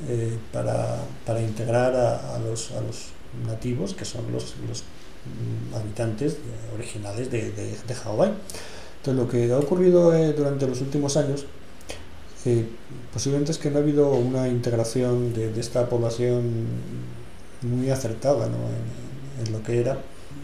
eh, 0.08 0.38
para, 0.52 1.00
para, 1.26 1.42
integrar 1.42 1.96
a, 1.96 2.36
a, 2.36 2.40
los, 2.40 2.72
a, 2.72 2.82
los, 2.82 3.08
nativos, 3.46 3.94
que 3.94 4.06
son 4.06 4.32
los, 4.32 4.56
los 4.68 4.84
mm, 4.84 5.76
habitantes 5.76 6.38
originales 6.74 7.30
de, 7.32 7.52
de, 7.52 7.76
de, 7.88 7.96
Hawái. 7.96 8.32
Entonces, 8.98 9.24
lo 9.24 9.30
que 9.30 9.52
ha 9.52 9.58
ocurrido 9.58 10.16
eh, 10.16 10.34
durante 10.34 10.68
los 10.68 10.82
últimos 10.82 11.18
años, 11.18 11.46
eh, 12.48 12.66
posiblemente 13.12 13.52
es 13.52 13.58
que 13.58 13.70
no 13.70 13.78
ha 13.78 13.82
habido 13.82 14.12
una 14.12 14.48
integración 14.48 15.34
de, 15.34 15.52
de 15.52 15.60
esta 15.60 15.90
población 15.90 16.66
muy 17.62 17.90
acertada 17.90 18.48
¿no? 18.48 18.58
en, 18.58 19.46
en, 19.46 19.54
lo 19.54 19.62
que 19.64 19.80
era 19.80 19.98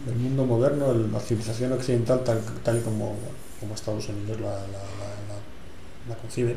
el 0.06 0.16
mundo 0.16 0.44
moderno, 0.44 0.92
la 0.92 1.20
civilización 1.20 1.72
occidental 1.72 2.22
tal, 2.22 2.40
tal 2.62 2.76
y 2.76 2.80
como, 2.80 3.14
como 3.58 3.74
Estados 3.74 4.08
Unidos 4.08 4.38
la, 4.40 4.50
la, 4.50 4.84
la, 5.28 6.10
la 6.10 6.16
concibe. 6.16 6.56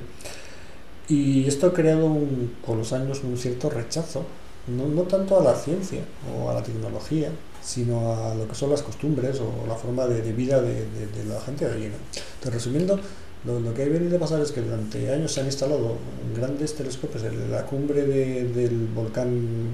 Y 1.07 1.47
esto 1.47 1.67
ha 1.67 1.73
creado 1.73 2.05
un, 2.05 2.55
con 2.65 2.79
los 2.79 2.91
años 2.91 3.21
un 3.23 3.37
cierto 3.37 3.69
rechazo, 3.69 4.25
no, 4.67 4.87
no, 4.87 5.03
tanto 5.03 5.39
a 5.39 5.43
la 5.43 5.55
ciencia 5.55 6.01
o 6.35 6.49
a 6.49 6.53
la 6.53 6.61
tecnología, 6.61 7.31
sino 7.63 8.13
a 8.13 8.35
lo 8.35 8.47
que 8.47 8.55
son 8.55 8.69
las 8.69 8.81
costumbres 8.81 9.39
o 9.39 9.65
la 9.65 9.75
forma 9.75 10.05
de, 10.07 10.21
de 10.21 10.33
vida 10.33 10.61
de, 10.61 10.73
de, 10.73 11.07
de, 11.07 11.25
la 11.25 11.39
gente 11.39 11.65
de 11.65 11.73
allí. 11.73 11.87
¿no? 11.87 11.95
Entonces, 12.35 12.53
resumiendo, 12.53 12.99
lo, 13.45 13.73
que 13.73 13.83
ha 13.83 13.87
venido 13.87 14.17
a 14.17 14.19
pasar 14.19 14.41
es 14.41 14.51
que 14.51 14.61
durante 14.61 15.11
años 15.11 15.31
se 15.31 15.41
han 15.41 15.45
instalado 15.45 15.95
grandes 16.35 16.75
telescopios 16.75 17.23
en 17.23 17.51
la 17.51 17.65
cumbre 17.65 18.03
del 18.03 18.87
volcán 18.93 19.69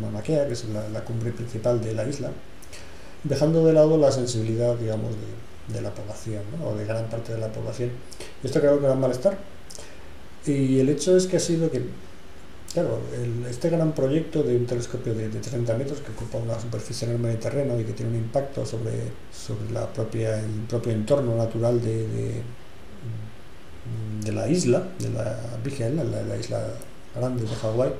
Mauna 0.00 0.22
Kea, 0.22 0.46
que 0.46 0.52
es 0.52 0.64
la, 0.68 1.04
cumbre 1.04 1.32
principal 1.32 1.80
de 1.80 1.94
la 1.94 2.06
isla, 2.06 2.30
dejando 3.24 3.64
de 3.64 3.72
lado 3.72 3.96
la 3.96 4.10
sensibilidad, 4.12 4.76
digamos, 4.76 5.14
de, 5.72 5.80
la 5.80 5.94
población, 5.94 6.42
o 6.64 6.74
de 6.74 6.84
gran 6.84 7.08
parte 7.08 7.32
de 7.32 7.38
la 7.38 7.48
población. 7.48 7.90
Esto 8.42 8.60
creo 8.60 8.80
que 8.80 8.86
da 8.86 8.94
malestar, 8.94 9.38
y 10.46 10.78
el 10.78 10.88
hecho 10.88 11.16
es 11.16 11.26
que 11.26 11.36
ha 11.36 11.40
sido 11.40 11.70
que, 11.70 11.82
claro, 12.72 12.98
este 13.48 13.70
gran 13.70 13.92
proyecto 13.92 14.42
de 14.42 14.56
un 14.56 14.66
telescopio 14.66 15.14
de, 15.14 15.28
de, 15.28 15.38
30 15.38 15.76
metros 15.76 16.00
que 16.00 16.12
ocupa 16.12 16.38
una 16.38 16.58
superficie 16.58 17.08
enorme 17.08 17.28
de 17.28 17.36
terreno 17.36 17.78
y 17.78 17.84
que 17.84 17.92
tiene 17.92 18.12
un 18.12 18.18
impacto 18.18 18.66
sobre, 18.66 18.92
sobre 19.32 19.70
la 19.70 19.86
propia, 19.92 20.40
el 20.40 20.64
propio 20.68 20.92
entorno 20.92 21.36
natural 21.36 21.80
de, 21.80 22.42
de 24.24 24.32
la 24.32 24.48
isla, 24.48 24.82
de 24.98 25.10
la 25.10 25.36
Island, 25.64 26.10
la, 26.10 26.22
la 26.22 26.36
isla 26.36 26.62
grande 27.14 27.44
de 27.44 27.54
Hawái, 27.54 27.92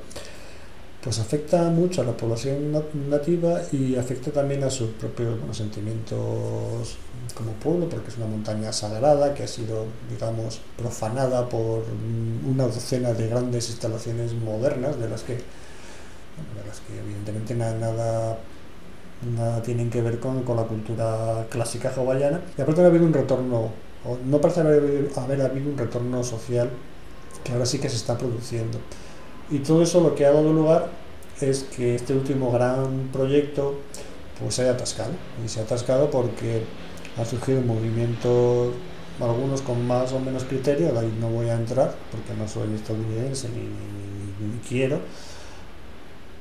pues 1.02 1.18
afecta 1.18 1.70
mucho 1.70 2.02
a 2.02 2.04
la 2.04 2.16
población 2.16 2.72
nativa 3.08 3.62
y 3.72 3.96
afecta 3.96 4.30
también 4.30 4.62
a 4.64 4.70
sus 4.70 4.90
propios 4.90 5.38
bueno, 5.38 5.54
sentimientos 5.54 6.98
como 7.34 7.52
pueblo, 7.52 7.88
porque 7.88 8.08
es 8.08 8.18
una 8.18 8.26
montaña 8.26 8.70
sagrada 8.72 9.32
que 9.32 9.44
ha 9.44 9.48
sido, 9.48 9.86
digamos, 10.10 10.60
profanada 10.76 11.48
por 11.48 11.84
una 12.46 12.64
docena 12.64 13.14
de 13.14 13.28
grandes 13.28 13.70
instalaciones 13.70 14.34
modernas, 14.34 14.98
de 14.98 15.08
las 15.08 15.22
que, 15.22 15.34
de 15.34 16.66
las 16.66 16.80
que 16.80 16.98
evidentemente 16.98 17.54
nada, 17.54 17.78
nada, 17.78 18.38
nada 19.34 19.62
tienen 19.62 19.88
que 19.88 20.02
ver 20.02 20.20
con, 20.20 20.42
con, 20.42 20.56
la 20.56 20.64
cultura 20.64 21.46
clásica 21.48 21.90
hawaiana. 21.96 22.42
Y 22.58 22.60
aparte 22.60 22.82
ha 22.82 22.86
habido 22.86 23.06
un 23.06 23.14
retorno, 23.14 23.70
no 24.26 24.40
parece 24.40 24.60
haber, 24.60 25.42
habido 25.42 25.70
un 25.70 25.76
retorno 25.76 26.24
social 26.24 26.70
que 27.44 27.52
ahora 27.52 27.66
sí 27.66 27.78
que 27.78 27.88
se 27.88 27.96
está 27.96 28.16
produciendo. 28.16 28.78
Y 29.50 29.58
todo 29.58 29.82
eso 29.82 30.00
lo 30.00 30.14
que 30.14 30.24
ha 30.24 30.32
dado 30.32 30.52
lugar 30.52 30.90
es 31.40 31.64
que 31.64 31.94
este 31.94 32.14
último 32.14 32.50
gran 32.52 33.08
proyecto 33.12 33.74
pues 34.38 34.54
se 34.54 34.62
haya 34.62 34.72
atascado. 34.72 35.12
Y 35.44 35.48
se 35.48 35.60
ha 35.60 35.64
atascado 35.64 36.10
porque 36.10 36.62
ha 37.18 37.24
surgido 37.24 37.60
un 37.60 37.66
movimiento, 37.66 38.72
algunos 39.20 39.60
con 39.62 39.86
más 39.86 40.12
o 40.12 40.20
menos 40.20 40.44
criterio, 40.44 40.98
ahí 40.98 41.12
no 41.20 41.28
voy 41.28 41.48
a 41.48 41.54
entrar 41.54 41.94
porque 42.10 42.32
no 42.38 42.48
soy 42.48 42.74
estadounidense 42.74 43.48
ni, 43.48 43.68
quiero, 44.66 45.00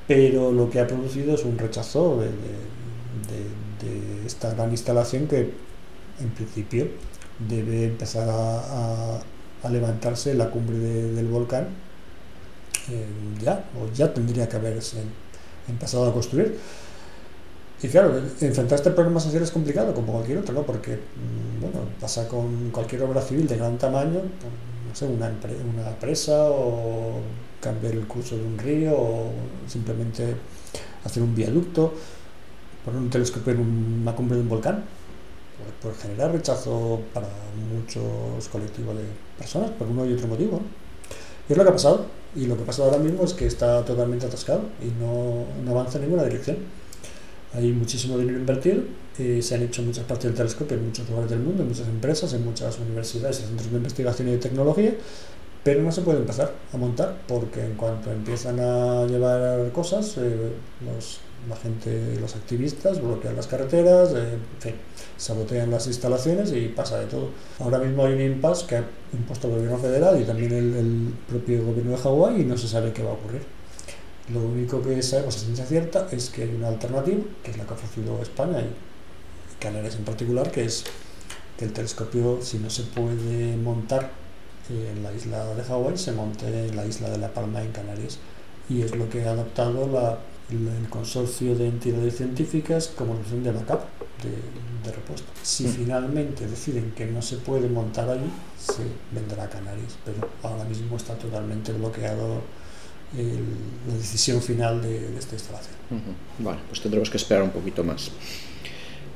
pero 0.06 0.52
lo 0.52 0.70
que 0.70 0.80
ha 0.80 0.86
producido 0.86 1.34
es 1.34 1.44
un 1.44 1.58
rechazo 1.58 2.18
de 2.18 2.30
esta 4.24 4.54
gran 4.54 4.70
instalación 4.70 5.26
que 5.26 5.52
en 6.20 6.30
principio 6.30 6.86
debe 7.48 7.84
empezar 7.84 8.28
a, 8.28 9.20
levantarse 9.70 10.34
la 10.34 10.48
cumbre 10.48 10.78
del 10.78 11.26
volcán 11.28 11.68
eh, 12.90 13.06
ya, 13.42 13.62
o 13.78 13.92
ya 13.94 14.12
tendría 14.12 14.48
que 14.48 14.56
haberse 14.56 15.02
empezado 15.68 16.08
a 16.08 16.12
construir. 16.12 16.58
Y 17.82 17.88
claro, 17.88 18.18
enfrentar 18.40 18.78
este 18.78 18.90
problema 18.90 19.20
social 19.20 19.42
es 19.42 19.50
complicado, 19.50 19.94
como 19.94 20.12
cualquier 20.12 20.38
otro, 20.38 20.54
¿no? 20.54 20.62
Porque, 20.62 20.96
mm, 20.96 21.60
bueno, 21.60 21.80
pasa 22.00 22.28
con 22.28 22.70
cualquier 22.70 23.02
obra 23.02 23.22
civil 23.22 23.46
de 23.46 23.56
gran 23.56 23.78
tamaño, 23.78 24.20
no 24.20 24.94
sé, 24.94 25.06
una, 25.06 25.28
una 25.28 25.90
presa 25.98 26.50
o 26.50 27.20
cambiar 27.60 27.94
el 27.94 28.06
curso 28.06 28.36
de 28.36 28.42
un 28.42 28.58
río 28.58 28.92
o 28.94 29.30
simplemente 29.66 30.34
hacer 31.04 31.22
un 31.22 31.34
viaducto, 31.34 31.94
poner 32.84 33.00
un 33.00 33.10
telescopio 33.10 33.52
en 33.52 33.60
una 34.02 34.14
cumbre 34.14 34.36
de 34.36 34.42
un 34.42 34.48
volcán, 34.48 34.84
por, 35.82 35.94
generar 35.96 36.32
rechazo 36.32 37.00
para 37.12 37.28
muchos 37.72 38.48
colectivos 38.48 38.96
de 38.96 39.04
personas, 39.38 39.70
por 39.70 39.86
uno 39.88 40.06
y 40.06 40.12
otro 40.12 40.28
motivo. 40.28 40.60
Y 41.48 41.52
es 41.52 41.58
lo 41.58 41.64
que 41.64 41.70
ha 41.70 41.72
pasado. 41.72 42.06
Y 42.36 42.46
lo 42.46 42.56
que 42.56 42.62
pasa 42.62 42.84
ahora 42.84 42.98
mismo 42.98 43.24
es 43.24 43.34
que 43.34 43.46
está 43.46 43.84
totalmente 43.84 44.26
atascado 44.26 44.62
y 44.80 44.86
no, 45.02 45.44
avanza 45.70 45.98
en 45.98 46.04
ninguna 46.04 46.24
dirección. 46.24 46.58
Hay 47.52 47.72
muchísimo 47.72 48.16
dinero 48.16 48.38
invertido, 48.38 48.82
eh, 49.18 49.42
se 49.42 49.56
han 49.56 49.62
hecho 49.62 49.82
muchas 49.82 50.04
partes 50.04 50.26
del 50.26 50.34
telescopio 50.34 50.76
en 50.76 50.86
muchos 50.86 51.10
lugares 51.10 51.30
del 51.30 51.40
mundo, 51.40 51.62
en 51.62 51.68
muchas 51.68 51.88
empresas, 51.88 52.32
en 52.32 52.44
muchas 52.44 52.78
universidades 52.78 53.40
y 53.40 53.42
centros 53.42 53.70
de 53.70 53.76
investigación 53.76 54.28
y 54.28 54.30
de 54.32 54.38
tecnología, 54.38 54.94
pero 55.62 55.82
no 55.82 55.92
se 55.92 56.02
puede 56.02 56.18
empezar 56.18 56.52
a 56.72 56.76
montar 56.76 57.16
porque 57.28 57.64
en 57.64 57.74
cuanto 57.74 58.10
empiezan 58.10 58.58
a 58.60 59.04
llevar 59.06 59.70
cosas, 59.72 60.16
eh, 60.16 60.52
los, 60.84 61.20
la 61.48 61.56
gente, 61.56 62.18
los 62.20 62.34
activistas 62.34 63.00
bloquean 63.02 63.36
las 63.36 63.46
carreteras, 63.46 64.10
eh, 64.12 64.34
en 64.34 64.60
fin, 64.60 64.74
sabotean 65.16 65.70
las 65.70 65.86
instalaciones 65.86 66.52
y 66.52 66.68
pasa 66.68 66.98
de 66.98 67.06
todo. 67.06 67.30
Ahora 67.58 67.78
mismo 67.78 68.06
hay 68.06 68.14
un 68.14 68.22
impasse 68.22 68.66
que 68.66 68.76
ha 68.76 68.84
impuesto 69.12 69.48
el 69.48 69.54
gobierno 69.54 69.78
federal 69.78 70.20
y 70.20 70.24
también 70.24 70.52
el, 70.52 70.74
el 70.74 71.14
propio 71.28 71.64
gobierno 71.64 71.92
de 71.92 71.98
Hawái 71.98 72.40
y 72.40 72.44
no 72.44 72.56
se 72.56 72.68
sabe 72.68 72.92
qué 72.92 73.02
va 73.02 73.10
a 73.10 73.14
ocurrir. 73.14 73.42
Lo 74.32 74.40
único 74.40 74.80
que 74.80 75.02
sabemos 75.02 75.36
a 75.36 75.40
ciencia 75.40 75.66
cierta 75.66 76.08
es 76.10 76.30
que 76.30 76.44
hay 76.44 76.54
una 76.54 76.68
alternativa, 76.68 77.22
que 77.42 77.50
es 77.50 77.58
la 77.58 77.64
que 77.64 77.70
ha 77.70 77.74
ofrecido 77.74 78.20
España 78.22 78.60
y 78.60 79.60
Canarias 79.60 79.96
en 79.96 80.04
particular, 80.04 80.50
que 80.50 80.64
es 80.64 80.84
que 81.58 81.64
el 81.66 81.72
telescopio, 81.72 82.38
si 82.40 82.58
no 82.58 82.70
se 82.70 82.84
puede 82.84 83.56
montar 83.56 84.19
en 84.68 85.02
la 85.02 85.12
isla 85.12 85.44
de 85.54 85.62
Hawái, 85.64 85.96
se 85.96 86.12
monte 86.12 86.46
en 86.46 86.76
la 86.76 86.86
isla 86.86 87.08
de 87.08 87.18
La 87.18 87.32
Palma 87.32 87.62
en 87.62 87.72
Canarias. 87.72 88.18
Y 88.68 88.82
es 88.82 88.94
lo 88.94 89.08
que 89.08 89.24
ha 89.24 89.32
adoptado 89.32 89.88
la, 89.88 90.18
el 90.50 90.88
consorcio 90.88 91.56
de 91.56 91.66
entidades 91.68 92.16
científicas 92.16 92.88
como 92.88 93.14
opción 93.14 93.42
de 93.42 93.50
backup, 93.52 93.80
de, 94.22 94.88
de 94.88 94.94
repuesto. 94.94 95.26
Si 95.42 95.64
mm. 95.64 95.70
finalmente 95.70 96.46
deciden 96.46 96.92
que 96.92 97.06
no 97.06 97.20
se 97.20 97.36
puede 97.38 97.68
montar 97.68 98.08
allí, 98.08 98.30
se 98.58 98.82
vendrá 99.12 99.44
a 99.44 99.48
Canarias, 99.48 99.96
pero 100.04 100.28
ahora 100.42 100.64
mismo 100.64 100.96
está 100.96 101.14
totalmente 101.14 101.72
bloqueado 101.72 102.42
el, 103.16 103.40
la 103.88 103.94
decisión 103.94 104.40
final 104.40 104.80
de, 104.80 105.10
de 105.10 105.18
esta 105.18 105.34
instalación. 105.34 105.74
Uh 105.90 105.94
-huh. 105.94 106.44
Vale, 106.44 106.60
pues 106.68 106.80
tendremos 106.80 107.10
que 107.10 107.16
esperar 107.16 107.42
un 107.42 107.50
poquito 107.50 107.82
más. 107.82 108.10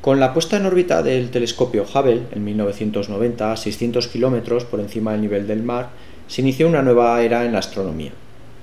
Con 0.04 0.20
la 0.20 0.34
puesta 0.34 0.58
en 0.58 0.66
órbita 0.66 1.02
del 1.02 1.30
telescopio 1.30 1.84
Hubble 1.84 2.24
en 2.30 2.44
1990, 2.44 3.52
a 3.52 3.56
600 3.56 4.06
kilómetros 4.08 4.66
por 4.66 4.80
encima 4.80 5.12
del 5.12 5.22
nivel 5.22 5.46
del 5.46 5.62
mar, 5.62 5.88
se 6.28 6.42
inició 6.42 6.68
una 6.68 6.82
nueva 6.82 7.22
era 7.22 7.46
en 7.46 7.52
la 7.52 7.60
astronomía. 7.60 8.12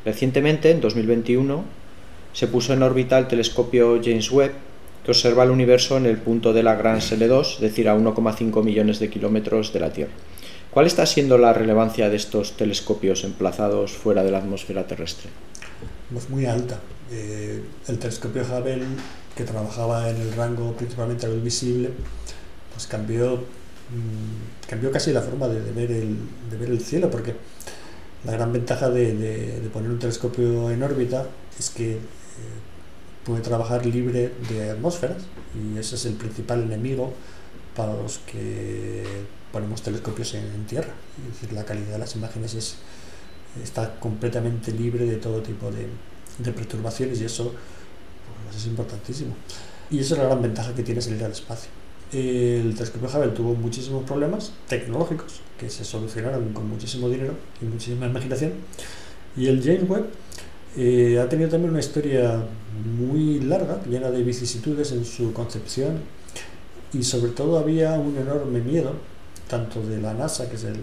Recientemente, 0.06 0.70
en 0.70 0.82
2021, 0.82 1.64
se 2.32 2.46
puso 2.46 2.74
en 2.74 2.84
órbita 2.84 3.18
el 3.18 3.28
telescopio 3.28 4.00
James 4.04 4.30
Webb, 4.30 4.52
que 5.04 5.10
observa 5.10 5.44
el 5.44 5.50
universo 5.50 5.98
en 5.98 6.06
el 6.06 6.18
punto 6.18 6.54
de 6.54 6.62
la 6.62 6.76
Lagrange 6.76 7.18
L2, 7.18 7.56
es 7.56 7.60
decir, 7.60 7.90
a 7.90 7.98
1,5 7.98 8.64
millones 8.64 9.00
de 9.00 9.10
kilómetros 9.10 9.74
de 9.74 9.80
la 9.80 9.92
Tierra. 9.92 10.14
¿Cuál 10.70 10.86
está 10.86 11.08
siendo 11.08 11.40
la 11.40 11.54
relevancia 11.54 12.12
de 12.12 12.18
estos 12.18 12.56
telescopios 12.56 13.24
emplazados 13.24 13.94
fuera 13.94 14.24
de 14.24 14.30
la 14.30 14.38
atmósfera 14.38 14.86
terrestre? 14.86 15.32
pues 16.14 16.30
muy 16.30 16.46
alta. 16.46 16.80
Eh, 17.12 17.64
el 17.88 17.98
telescopio 17.98 18.44
Hubble, 18.44 18.84
que 19.36 19.44
trabajaba 19.44 20.10
en 20.10 20.18
el 20.18 20.34
rango 20.34 20.74
principalmente 20.76 21.26
a 21.26 21.30
luz 21.30 21.44
visible, 21.44 21.92
pues 22.74 22.88
cambió, 22.88 23.38
mm, 23.38 24.68
cambió 24.70 24.92
casi 24.92 25.12
la 25.12 25.22
forma 25.22 25.48
de, 25.48 25.60
ver 25.72 25.92
el, 25.92 26.18
de 26.50 26.58
ver 26.58 26.70
el 26.70 26.82
cielo, 26.82 27.10
porque 27.10 27.36
la 28.26 28.34
gran 28.34 28.52
ventaja 28.52 28.90
de, 28.90 29.70
poner 29.74 29.90
un 29.90 30.00
telescopio 30.00 30.70
en 30.70 30.84
órbita 30.84 31.26
es 31.58 31.70
que 31.70 31.94
eh, 31.94 32.00
puede 33.26 33.42
trabajar 33.42 33.86
libre 33.86 34.34
de 34.50 34.72
atmósferas 34.72 35.24
y 35.56 35.78
ese 35.78 35.96
es 35.96 36.06
el 36.06 36.14
principal 36.14 36.64
enemigo 36.64 37.14
para 37.76 37.94
los 37.94 38.20
que 38.20 39.04
ponemos 39.52 39.82
telescopios 39.82 40.34
en, 40.34 40.66
tierra. 40.66 40.94
Es 41.28 41.42
decir, 41.42 41.54
la 41.54 41.66
calidad 41.66 41.94
de 41.94 42.00
las 42.00 42.16
imágenes 42.16 42.54
es, 42.54 42.76
está 43.64 44.00
completamente 44.00 44.72
libre 44.72 45.06
de 45.06 45.18
todo 45.18 45.42
tipo 45.42 45.72
de 45.72 46.52
perturbaciones 46.52 47.22
y 47.22 47.26
eso 47.26 47.54
pues, 48.46 48.58
es 48.58 48.68
importantísimo. 48.68 49.34
Y 49.90 50.00
esa 50.00 50.16
es 50.16 50.20
la 50.20 50.26
gran 50.28 50.42
ventaja 50.42 50.74
que 50.74 50.84
tiene 50.84 51.02
salir 51.02 51.24
al 51.24 51.32
espacio. 51.32 51.70
El 52.14 52.74
telescopio 52.76 53.08
Hubble 53.08 53.32
tuvo 53.32 53.54
muchísimos 53.54 54.04
problemas 54.04 54.52
tecnológicos 54.68 55.42
que 55.58 55.70
se 55.70 55.86
solucionaron 55.86 56.52
con 56.54 56.68
muchísimo 56.68 57.10
dinero 57.10 57.34
y 57.62 57.66
muchísima 57.66 58.06
imaginación. 58.06 58.54
Y 59.38 59.48
el 59.48 59.64
James 59.64 59.90
Webb 59.90 60.08
eh, 60.76 61.20
ha 61.20 61.30
tenido 61.30 61.50
también 61.50 61.72
una 61.72 61.80
historia 61.80 62.44
muy 62.98 63.40
larga, 63.40 63.82
llena 63.90 64.12
de 64.12 64.24
vicisitudes 64.24 64.92
en 64.92 65.06
su 65.06 65.32
concepción 65.34 66.00
y 66.94 67.04
sobre 67.04 67.32
todo 67.32 67.58
había 67.58 67.94
un 67.94 68.18
enorme 68.18 68.60
miedo, 68.60 68.94
tanto 69.48 69.82
de 69.82 70.02
la 70.02 70.14
NASA, 70.14 70.50
que 70.50 70.56
es 70.56 70.64
el 70.66 70.78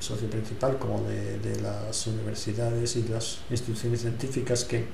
socio 0.00 0.28
principal, 0.28 0.78
como 0.78 1.02
de, 1.02 1.38
de 1.38 1.60
las 1.60 2.06
universidades 2.06 2.96
y 2.96 3.02
las 3.08 3.38
instituciones 3.50 4.00
científicas 4.00 4.64
que, 4.64 4.84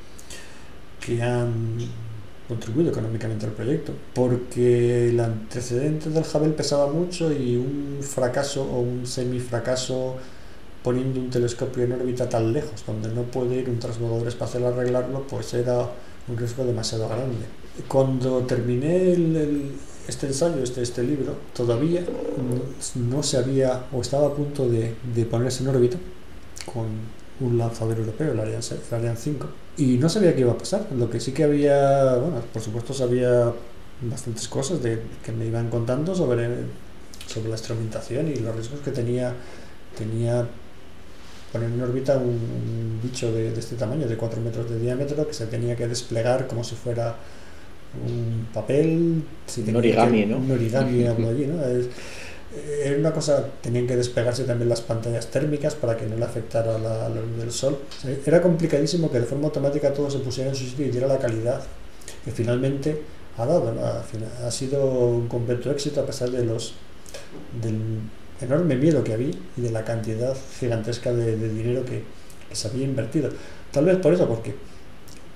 que 1.08 1.22
han 1.22 1.78
contribuido 2.46 2.90
económicamente 2.90 3.46
al 3.46 3.52
proyecto, 3.52 3.92
porque 4.14 5.08
el 5.08 5.20
antecedente 5.20 6.10
del 6.10 6.22
Hubble 6.22 6.52
pesaba 6.52 6.92
mucho 6.92 7.32
y 7.32 7.56
un 7.56 7.98
fracaso 8.02 8.62
o 8.62 8.80
un 8.80 9.06
semifracaso 9.06 10.16
poniendo 10.82 11.18
un 11.20 11.30
telescopio 11.30 11.84
en 11.84 11.92
órbita 11.92 12.28
tan 12.28 12.52
lejos, 12.52 12.84
donde 12.86 13.08
no 13.08 13.22
puede 13.22 13.56
ir 13.56 13.70
un 13.70 13.78
transbordador 13.78 14.28
espacial 14.28 14.66
a 14.66 14.68
arreglarlo, 14.68 15.26
pues 15.26 15.52
era 15.54 15.88
un 16.28 16.36
riesgo 16.36 16.64
demasiado 16.64 17.08
grande. 17.08 17.46
Cuando 17.88 18.40
terminé 18.42 19.12
el, 19.12 19.72
este 20.06 20.26
ensayo, 20.26 20.62
este, 20.62 20.82
este 20.82 21.02
libro, 21.02 21.36
todavía 21.54 22.02
no, 22.96 23.22
se 23.22 23.38
había 23.38 23.84
o 23.92 24.00
estaba 24.02 24.28
a 24.28 24.34
punto 24.34 24.68
de, 24.68 24.94
de 25.14 25.24
ponerse 25.24 25.62
en 25.62 25.70
órbita 25.70 25.96
con 26.70 26.86
un 27.40 27.58
lanzador 27.58 27.98
europeo, 27.98 28.32
el 28.32 28.40
Ariane, 28.40 28.64
el 28.90 28.94
Ariane 28.94 29.18
5, 29.18 29.48
y 29.78 29.96
no 29.96 30.08
sabía 30.08 30.34
qué 30.34 30.42
iba 30.42 30.52
a 30.52 30.58
pasar. 30.58 30.86
Lo 30.96 31.08
que 31.08 31.20
sí 31.20 31.32
que 31.32 31.44
había, 31.44 32.16
bueno, 32.16 32.42
por 32.52 32.60
supuesto 32.60 32.92
sabía 32.92 33.52
bastantes 34.02 34.48
cosas 34.48 34.82
de, 34.82 35.00
que 35.24 35.32
me 35.32 35.46
iban 35.46 35.70
contando 35.70 36.14
sobre, 36.14 36.48
sobre 37.26 37.48
la 37.48 37.54
instrumentación 37.54 38.28
y 38.28 38.36
los 38.36 38.54
riesgos 38.54 38.80
que 38.80 38.90
tenía, 38.90 39.32
tenía 39.96 40.46
poner 41.52 41.70
en 41.70 41.80
órbita 41.80 42.18
un, 42.18 43.00
bicho 43.02 43.32
de, 43.32 43.52
de, 43.52 43.60
este 43.60 43.76
tamaño, 43.76 44.06
de 44.06 44.16
4 44.16 44.40
metros 44.40 44.68
de 44.68 44.78
diámetro, 44.80 45.26
que 45.26 45.32
se 45.32 45.46
tenía 45.46 45.76
que 45.76 45.86
desplegar 45.86 46.46
como 46.48 46.64
si 46.64 46.74
fuera 46.74 47.16
un 48.06 48.46
papel. 48.52 49.22
un 49.66 49.76
origami, 49.76 50.26
¿no? 50.26 50.38
Un 50.38 50.50
origami, 50.50 51.06
hablo 51.06 51.28
allí, 51.30 51.46
¿no? 51.46 51.64
Es, 51.64 51.88
era 52.56 52.98
una 52.98 53.12
cosa, 53.12 53.46
tenían 53.60 53.86
que 53.86 53.94
despegarse 53.94 54.44
también 54.44 54.70
las 54.70 54.80
pantallas 54.80 55.26
térmicas 55.26 55.74
para 55.74 55.96
que 55.96 56.06
no 56.06 56.16
le 56.16 56.24
afectara 56.24 56.78
la, 56.78 57.08
luz 57.08 57.36
del 57.38 57.52
sol. 57.52 57.78
Era 58.24 58.40
complicadísimo 58.40 59.10
que 59.10 59.20
de 59.20 59.26
forma 59.26 59.46
automática 59.46 59.92
todo 59.92 60.10
se 60.10 60.18
pusiera 60.18 60.48
en 60.50 60.56
su 60.56 60.64
sitio 60.64 60.86
y 60.86 60.90
diera 60.90 61.06
la 61.06 61.18
calidad 61.18 61.62
que 62.24 62.30
finalmente 62.30 63.02
ha 63.36 63.44
dado. 63.44 63.74
Ha 64.44 64.50
sido 64.50 64.82
un 64.84 65.28
completo 65.28 65.70
éxito 65.70 66.00
a 66.00 66.06
pesar 66.06 66.30
de 66.30 66.44
los 66.44 66.74
del 67.60 68.00
enorme 68.40 68.76
miedo 68.76 69.04
que 69.04 69.12
había 69.12 69.34
y 69.56 69.60
de 69.60 69.70
la 69.70 69.84
cantidad 69.84 70.34
gigantesca 70.58 71.12
de, 71.12 71.36
dinero 71.36 71.84
que, 71.84 72.04
que 72.48 72.56
se 72.56 72.68
había 72.68 72.84
invertido. 72.84 73.30
Tal 73.72 73.84
vez 73.84 73.98
por 73.98 74.14
eso, 74.14 74.26
porque 74.26 74.54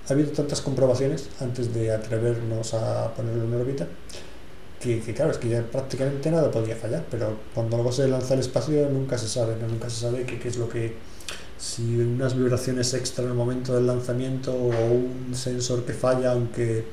ha 0.09 0.13
habido 0.13 0.31
tantas 0.31 0.63
comprobaciones 0.63 1.29
antes 1.41 1.75
de 1.75 1.93
atrevernos 1.93 2.73
a 2.73 3.13
ponerlo 3.15 3.45
en 3.45 3.55
órbita 3.55 3.87
que, 4.83 5.15
claro, 5.15 5.31
es 5.31 5.39
que 5.39 5.49
ya 5.49 5.63
prácticamente 5.63 6.31
nada 6.31 6.51
podía 6.51 6.75
fallar, 6.75 7.05
pero 7.11 7.37
cuando 7.55 7.77
algo 7.77 7.93
se 7.93 8.09
lanza 8.09 8.35
al 8.35 8.41
espacio 8.41 8.89
nunca 8.91 9.17
se 9.17 9.29
sabe, 9.29 9.57
¿no? 9.61 9.69
nunca 9.69 9.89
se 9.89 10.01
sabe 10.01 10.25
qué, 10.25 10.49
es 10.49 10.57
lo 10.57 10.69
que, 10.69 10.97
si 11.57 11.99
unas 11.99 12.37
vibraciones 12.37 12.93
extra 12.95 13.25
en 13.25 13.31
el 13.31 13.37
momento 13.37 13.75
del 13.75 13.87
lanzamiento 13.87 14.53
o 14.53 14.69
un 14.69 15.33
sensor 15.35 15.85
que 15.85 15.93
falla, 15.93 16.33
aunque 16.33 16.85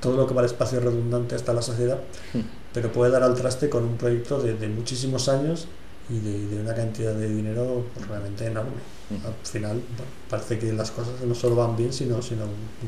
todo 0.00 0.16
lo 0.16 0.26
que 0.26 0.34
va 0.34 0.42
al 0.42 0.46
espacio 0.46 0.78
es 0.78 0.84
redundante 0.84 1.34
hasta 1.34 1.54
la 1.54 1.62
sociedad, 1.62 2.00
hmm. 2.34 2.40
pero 2.74 2.92
puede 2.92 3.10
dar 3.10 3.22
al 3.22 3.34
traste 3.34 3.70
con 3.70 3.84
un 3.84 3.96
proyecto 3.96 4.40
de, 4.40 4.54
de 4.54 4.68
muchísimos 4.68 5.28
años 5.28 5.68
y 6.08 6.18
de, 6.18 6.60
una 6.60 6.74
cantidad 6.74 7.14
de 7.14 7.28
dinero 7.28 7.86
pues, 7.94 8.06
realmente 8.06 8.46
enorme. 8.46 8.96
Al 9.24 9.34
final 9.44 9.80
parece 10.28 10.58
que 10.58 10.72
las 10.72 10.90
cosas 10.90 11.14
no 11.24 11.34
solo 11.34 11.56
van 11.56 11.76
bien, 11.76 11.92
sino, 11.92 12.20
sino 12.22 12.44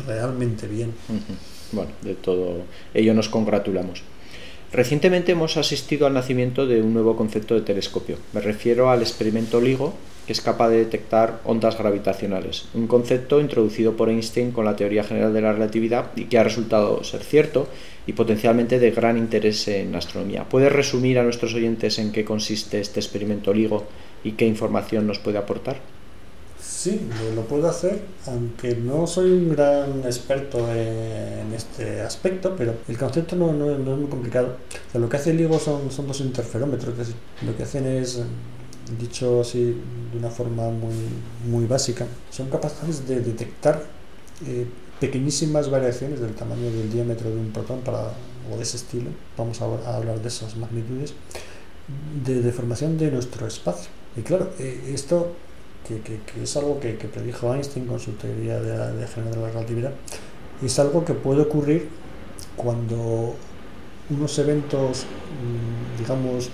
realmente 0.06 0.66
bien. 0.66 0.92
Bueno, 1.72 1.92
de 2.02 2.14
todo 2.14 2.62
ello 2.94 3.14
nos 3.14 3.28
congratulamos. 3.28 4.02
Recientemente 4.72 5.32
hemos 5.32 5.56
asistido 5.56 6.06
al 6.06 6.12
nacimiento 6.12 6.66
de 6.66 6.82
un 6.82 6.92
nuevo 6.92 7.16
concepto 7.16 7.54
de 7.54 7.62
telescopio. 7.62 8.18
Me 8.34 8.42
refiero 8.42 8.90
al 8.90 9.00
experimento 9.00 9.62
LIGO, 9.62 9.94
que 10.26 10.32
es 10.34 10.42
capaz 10.42 10.68
de 10.68 10.76
detectar 10.76 11.40
ondas 11.44 11.78
gravitacionales, 11.78 12.66
un 12.74 12.86
concepto 12.86 13.40
introducido 13.40 13.96
por 13.96 14.10
Einstein 14.10 14.52
con 14.52 14.66
la 14.66 14.76
teoría 14.76 15.04
general 15.04 15.32
de 15.32 15.40
la 15.40 15.54
relatividad 15.54 16.10
y 16.16 16.24
que 16.24 16.36
ha 16.36 16.44
resultado 16.44 17.02
ser 17.02 17.22
cierto 17.22 17.66
y 18.06 18.12
potencialmente 18.12 18.78
de 18.78 18.90
gran 18.90 19.16
interés 19.16 19.66
en 19.68 19.94
astronomía. 19.94 20.44
¿Puedes 20.44 20.70
resumir 20.70 21.18
a 21.18 21.22
nuestros 21.22 21.54
oyentes 21.54 21.98
en 21.98 22.12
qué 22.12 22.26
consiste 22.26 22.78
este 22.78 23.00
experimento 23.00 23.54
LIGO 23.54 23.86
y 24.22 24.32
qué 24.32 24.44
información 24.44 25.06
nos 25.06 25.18
puede 25.18 25.38
aportar? 25.38 25.80
Sí, 26.68 27.00
lo, 27.34 27.46
puedo 27.46 27.66
hacer, 27.66 28.02
aunque 28.26 28.76
no 28.76 29.06
soy 29.06 29.30
un 29.30 29.48
gran 29.48 30.02
experto 30.04 30.58
en 30.70 31.52
este 31.54 32.02
aspecto, 32.02 32.54
pero 32.56 32.74
el 32.86 32.98
concepto 32.98 33.36
no, 33.36 33.52
no, 33.52 33.72
es 33.72 33.98
muy 33.98 34.08
complicado. 34.08 34.56
lo 34.92 35.08
que 35.08 35.16
hace 35.16 35.30
el 35.30 35.38
LIGO 35.38 35.58
son, 35.58 35.90
son 35.90 36.06
dos 36.06 36.20
interferómetros, 36.20 36.94
lo 37.44 37.56
que 37.56 37.62
hacen 37.62 37.86
es 37.86 38.20
dicho 39.00 39.40
así 39.40 39.80
de 40.12 40.18
una 40.18 40.28
forma 40.30 40.68
muy, 40.68 40.94
muy 41.46 41.64
básica, 41.64 42.06
son 42.30 42.50
capaces 42.50 43.08
de 43.08 43.22
detectar 43.22 43.82
eh, 44.46 44.66
pequeñísimas 45.00 45.70
variaciones 45.70 46.20
del 46.20 46.34
tamaño 46.34 46.70
del 46.70 46.92
diámetro 46.92 47.30
de 47.30 47.36
un 47.36 47.50
protón 47.50 47.80
para, 47.80 48.12
o 48.52 48.56
de 48.56 48.62
ese 48.62 48.76
estilo, 48.76 49.10
vamos 49.38 49.60
a, 49.62 49.96
hablar 49.96 50.20
de 50.20 50.28
esas 50.28 50.54
magnitudes, 50.56 51.14
de 52.24 52.42
deformación 52.42 52.98
de 52.98 53.10
nuestro 53.10 53.46
espacio. 53.46 53.90
Y 54.16 54.20
claro, 54.20 54.50
eh, 54.58 54.92
esto 54.94 55.32
que, 55.86 56.00
que, 56.00 56.42
es 56.42 56.56
algo 56.56 56.80
que, 56.80 56.96
que, 56.96 57.08
predijo 57.08 57.54
Einstein 57.54 57.86
con 57.86 57.98
su 57.98 58.12
teoría 58.12 58.60
de, 58.60 58.96
de 58.96 59.06
general 59.06 59.34
de 59.34 59.40
la 59.40 59.48
relatividad, 59.48 59.92
es 60.62 60.78
algo 60.78 61.04
que 61.04 61.14
puede 61.14 61.42
ocurrir 61.42 61.88
cuando 62.56 63.34
unos 64.10 64.38
eventos, 64.38 65.04
mm, 65.04 65.98
digamos, 65.98 66.50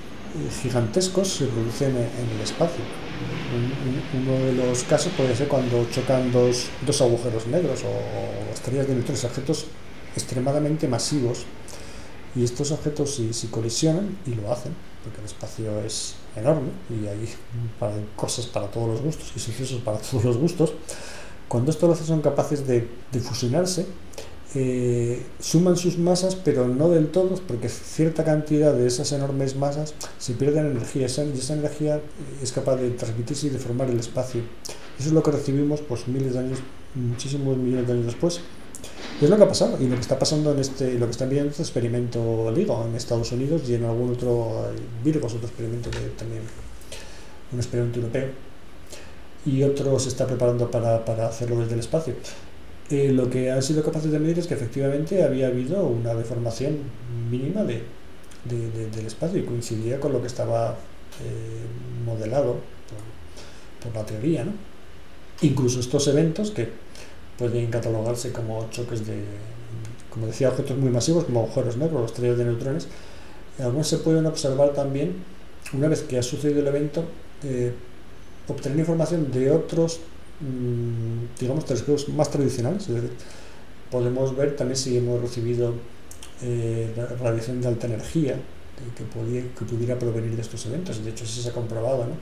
gigantescos 0.62 1.29
se 1.29 1.47
producen 1.47 1.91
en 1.97 2.37
el 2.37 2.41
espacio. 2.43 2.83
uno 4.14 4.33
de 4.47 4.53
los 4.53 4.83
casos 4.85 5.12
puede 5.16 5.35
ser 5.37 5.47
cuando 5.47 5.87
chocan 5.91 6.33
dos, 6.33 6.66
dos 6.85 7.01
agujeros 7.01 7.47
negros 7.47 7.83
o, 7.85 8.53
estrellas 8.53 8.89
de 8.89 8.95
neutrones, 8.95 9.25
objetos 9.25 9.66
extremadamente 10.16 10.89
masivos. 10.89 11.45
Y 12.35 12.43
estos 12.43 12.72
objetos 12.72 13.14
si, 13.14 13.33
si, 13.33 13.47
colisionan, 13.47 14.18
y 14.27 14.35
lo 14.35 14.51
hacen, 14.53 14.75
porque 15.05 15.20
el 15.20 15.27
espacio 15.27 15.81
es 15.85 16.16
enorme 16.37 16.68
y 16.91 17.07
hay 17.07 17.28
para, 17.78 17.95
cosas 18.16 18.47
para 18.47 18.68
todos 18.68 18.89
los 18.89 19.03
gustos 19.03 19.32
y 19.37 19.39
sucesos 19.39 19.80
para 19.80 19.99
todos 20.11 20.24
los 20.24 20.37
gustos, 20.37 20.72
cuando 21.49 21.70
estos 21.70 21.89
lo 21.89 22.07
son 22.07 22.20
capaces 22.20 22.66
de, 22.66 22.89
de 23.12 23.20
fusionarse, 23.20 23.87
eh, 24.57 25.20
suman 25.41 25.76
sus 25.76 25.99
masas, 25.99 26.37
pero 26.37 26.68
no 26.68 26.89
del 26.89 27.09
todo, 27.09 27.35
porque 27.47 27.68
cierta 27.68 28.22
cantidad 28.22 28.72
de 28.72 28.87
esas 28.87 29.11
enormes 29.11 29.57
masas 29.57 29.95
se 30.18 30.35
pierden 30.35 30.66
energía 30.66 31.03
y 31.03 31.05
esa 31.39 31.55
energía 31.55 32.01
es 32.41 32.53
capaz 32.53 32.76
de 32.76 32.91
transmitirse 32.91 33.49
y 33.49 33.51
de 33.51 33.59
formar 33.59 33.91
el 33.91 33.99
espacio. 33.99 34.43
Eso 34.99 35.09
es 35.09 35.12
lo 35.12 35.24
que 35.24 35.32
recibimos 35.32 35.80
pues, 35.80 36.07
miles 36.07 36.35
de 36.35 36.39
años, 36.39 36.61
muchísimos 36.95 37.57
millones 37.57 37.89
de 37.89 37.93
años 37.95 38.07
después. 38.07 38.41
Es 39.20 39.30
lo 39.30 39.36
que 39.36 39.42
ha 39.44 39.48
pasado 39.48 39.78
y 39.80 39.86
lo 39.86 39.94
que 39.94 40.00
está 40.00 40.18
pasando 40.18 40.52
en 40.52 40.58
este, 40.58 40.98
lo 40.98 41.06
que 41.06 41.12
están 41.12 41.30
viendo 41.30 41.50
este 41.50 41.62
experimento 41.62 42.50
LIGO 42.50 42.86
en 42.86 42.96
Estados 42.96 43.30
Unidos 43.32 43.62
y 43.68 43.74
en 43.74 43.84
algún 43.84 44.12
otro, 44.12 44.68
Virgos, 45.04 45.34
otro 45.34 45.46
experimento 45.46 45.90
que 45.90 45.98
también, 46.18 46.42
un 47.52 47.58
experimento 47.58 48.00
europeo. 48.00 48.28
Y 49.46 49.62
otro 49.62 49.98
se 49.98 50.08
está 50.08 50.26
preparando 50.26 50.70
para, 50.70 51.04
para 51.04 51.28
hacerlo 51.28 51.60
desde 51.60 51.74
el 51.74 51.80
espacio. 51.80 52.14
Eh, 52.90 53.12
lo 53.12 53.30
que 53.30 53.50
han 53.50 53.62
sido 53.62 53.82
capaces 53.82 54.10
de 54.10 54.18
medir 54.18 54.38
es 54.38 54.46
que 54.46 54.54
efectivamente 54.54 55.22
había 55.22 55.46
habido 55.46 55.86
una 55.86 56.12
deformación 56.14 56.78
mínima 57.30 57.62
de, 57.64 57.82
del 58.44 59.06
espacio 59.06 59.38
y 59.38 59.44
coincidía 59.44 59.98
con 59.98 60.12
lo 60.12 60.20
que 60.20 60.26
estaba 60.26 60.76
eh, 61.24 62.04
modelado 62.04 62.56
por, 63.82 63.94
la 63.94 64.04
teoría. 64.04 64.44
¿no? 64.44 64.52
Incluso 65.42 65.80
estos 65.80 66.08
eventos 66.08 66.50
que 66.50 66.68
pueden 67.39 67.70
catalogarse 67.70 68.32
como 68.32 68.68
choques 68.70 69.07
de, 69.07 69.22
como 70.11 70.26
decía, 70.26 70.49
objetos 70.49 70.76
muy 70.78 70.91
masivos, 70.91 71.24
como 71.24 71.41
agujeros 71.41 71.76
negros, 71.76 72.11
estrellas 72.11 72.39
de 72.39 72.45
neutrones. 72.45 72.89
Algunos 73.59 73.89
se 73.89 73.99
pueden 73.99 74.26
observar 74.26 74.72
también, 74.72 75.14
una 75.72 75.89
vez 75.89 76.03
que 76.03 76.18
ha 76.18 76.22
sucedido 76.22 76.61
el 76.61 76.66
evento, 76.66 77.05
eh, 77.43 77.72
obtener 78.49 78.78
información 78.78 79.30
de 79.32 79.51
otros, 79.51 80.01
mm, 80.41 81.41
digamos, 81.41 81.64
telescopios 81.64 82.09
más 82.11 82.30
tradicionales. 82.30 82.89
podemos 83.91 84.35
ver 84.37 84.57
también 84.57 84.76
si 84.76 84.97
hemos 84.97 85.20
recibido 85.20 85.72
eh, 86.43 86.93
radiación 87.22 87.61
de 87.61 87.68
alta 87.68 87.87
energía 87.87 88.35
que, 88.97 89.05
que, 89.05 89.64
pudiera 89.64 89.97
provenir 89.99 90.35
de 90.35 90.43
estos 90.43 90.66
eventos. 90.66 91.05
De 91.05 91.11
hecho, 91.11 91.24
sí 91.24 91.41
se 91.41 91.51
ha 91.51 91.53
comprobado, 91.53 92.07
¿no? 92.07 92.14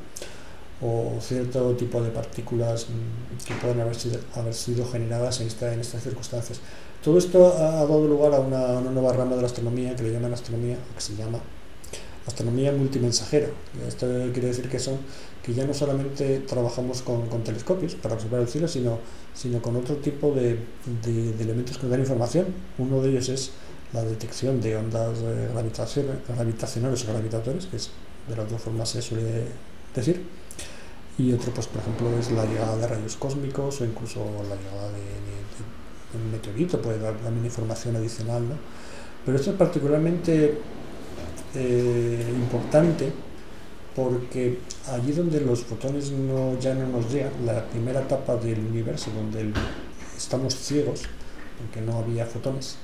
O 0.82 1.20
cierto 1.20 1.72
tipo 1.76 2.02
de 2.02 2.10
partículas 2.10 2.88
mm, 2.88 3.44
que 3.46 3.54
pueden 3.54 3.80
haber 3.80 3.94
sido, 3.94 4.18
haber 4.34 4.52
sido 4.52 4.84
generadas 4.86 5.40
en, 5.40 5.46
esta, 5.46 5.72
en 5.72 5.80
estas 5.80 6.02
circunstancias. 6.02 6.60
Todo 7.02 7.18
esto 7.18 7.54
ha, 7.56 7.84
dado 7.84 8.06
lugar 8.06 8.34
a 8.34 8.40
una, 8.40 8.80
nueva 8.80 9.12
rama 9.12 9.36
de 9.36 9.42
la 9.42 9.46
astronomía 9.46 9.94
que 9.94 10.02
le 10.02 10.12
llaman 10.12 10.32
astronomía, 10.32 10.76
que 10.94 11.00
se 11.00 11.14
llama 11.14 11.38
astronomía 12.26 12.72
multimensajera. 12.72 13.48
Esto 13.86 14.06
quiere 14.32 14.48
decir 14.48 14.68
que 14.68 14.78
son 14.78 14.98
que 15.42 15.52
ya 15.52 15.66
no 15.66 15.74
solamente 15.74 16.38
trabajamos 16.40 17.02
con, 17.02 17.26
con 17.26 17.42
telescopios 17.42 17.96
para 17.96 18.14
observar 18.14 18.42
el 18.42 18.48
cielo, 18.48 18.68
sino, 18.68 18.98
sino 19.34 19.60
con 19.60 19.74
otro 19.74 19.96
tipo 19.96 20.32
de, 20.32 20.56
de, 21.02 21.32
de, 21.32 21.42
elementos 21.42 21.78
que 21.78 21.82
nos 21.82 21.90
dan 21.90 22.00
información. 22.00 22.46
Uno 22.78 23.02
de 23.02 23.10
ellos 23.10 23.28
es 23.28 23.50
la 23.92 24.04
detección 24.04 24.60
de 24.60 24.76
ondas 24.76 25.18
eh, 25.18 25.48
gravitacionales 25.52 27.04
o 27.04 27.12
gravitatorias, 27.12 27.66
que 27.66 27.76
es 27.76 27.90
de 28.28 28.36
las 28.36 28.48
dos 28.48 28.62
formas 28.62 28.88
se 28.88 29.02
suele 29.02 29.46
decir 29.94 30.22
y 31.18 31.32
otro, 31.32 31.52
pues, 31.52 31.66
por 31.66 31.82
ejemplo, 31.82 32.08
es 32.18 32.30
la 32.30 32.44
llegada 32.46 32.76
de 32.76 32.86
rayos 32.86 33.16
cósmicos 33.16 33.80
o 33.80 33.84
incluso 33.84 34.20
la 34.48 34.56
llegada 34.56 34.90
de, 34.92 35.22
un 36.14 36.30
meteorito, 36.30 36.80
puede 36.80 36.98
dar 36.98 37.14
también 37.16 37.44
información 37.46 37.96
adicional. 37.96 38.46
¿no? 38.48 38.54
Pero 39.24 39.38
esto 39.38 39.50
es 39.50 39.56
particularmente 39.56 40.58
eh, 41.54 42.32
importante 42.34 43.12
porque 43.94 44.58
allí 44.90 45.12
donde 45.12 45.40
los 45.40 45.64
fotones 45.64 46.10
no, 46.10 46.58
ya 46.58 46.74
no 46.74 46.86
nos 46.88 47.12
llegan, 47.12 47.32
la 47.44 47.64
primera 47.66 48.00
etapa 48.00 48.36
del 48.36 48.58
universo 48.58 49.10
donde 49.14 49.52
estamos 50.16 50.54
ciegos, 50.54 51.02
porque 51.58 51.80
no 51.80 51.98
había 51.98 52.24
fotones, 52.24 52.76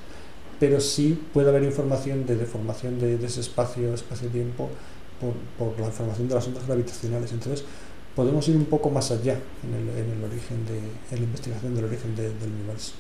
pero 0.61 0.81
sí 0.81 1.19
puede 1.33 1.49
haber 1.49 1.63
información 1.63 2.27
de 2.27 2.37
deformación 2.37 2.99
de, 2.99 3.15
ese 3.25 3.41
espacio, 3.41 3.95
espacio-tiempo, 3.95 4.69
por, 5.19 5.33
por, 5.59 5.81
la 5.81 5.87
información 5.87 6.29
de 6.29 6.35
las 6.35 6.47
ondas 6.47 6.67
gravitacionales. 6.67 7.33
Entonces, 7.33 7.65
podemos 8.19 8.49
ir 8.49 8.57
un 8.57 8.65
poco 8.65 8.91
más 8.91 9.13
allá 9.13 9.37
en 9.63 9.75
el, 9.75 10.25
origen 10.25 10.67
de 10.67 10.79
en 11.15 11.23
la 11.23 11.25
investigación 11.25 11.73
del 11.77 11.85
origen 11.85 12.17
del 12.17 12.33
universo. 12.53 12.95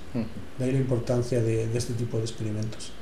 De 0.57 0.65
ahí 0.65 0.71
la 0.71 0.79
importancia 0.79 1.43
de, 1.43 1.67
este 1.75 1.95
tipo 1.95 2.19
de 2.19 2.23
experimentos. 2.23 2.93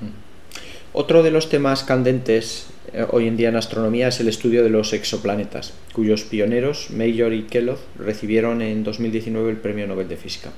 Otro 0.94 1.22
de 1.22 1.30
los 1.30 1.50
temas 1.50 1.84
candentes 1.84 2.68
eh, 2.94 3.04
hoy 3.10 3.28
en 3.28 3.36
día 3.36 3.50
en 3.50 3.56
astronomía 3.56 4.08
es 4.08 4.18
el 4.20 4.28
estudio 4.28 4.64
de 4.64 4.70
los 4.70 4.94
exoplanetas, 4.94 5.74
cuyos 5.92 6.22
pioneros, 6.22 6.88
Major 6.90 7.34
y 7.34 7.42
Kellogg, 7.42 7.80
recibieron 7.98 8.62
en 8.62 8.82
2019 8.82 9.50
el 9.50 9.58
Premio 9.58 9.86
Nobel 9.86 10.08
de 10.08 10.16
Física. 10.16 10.52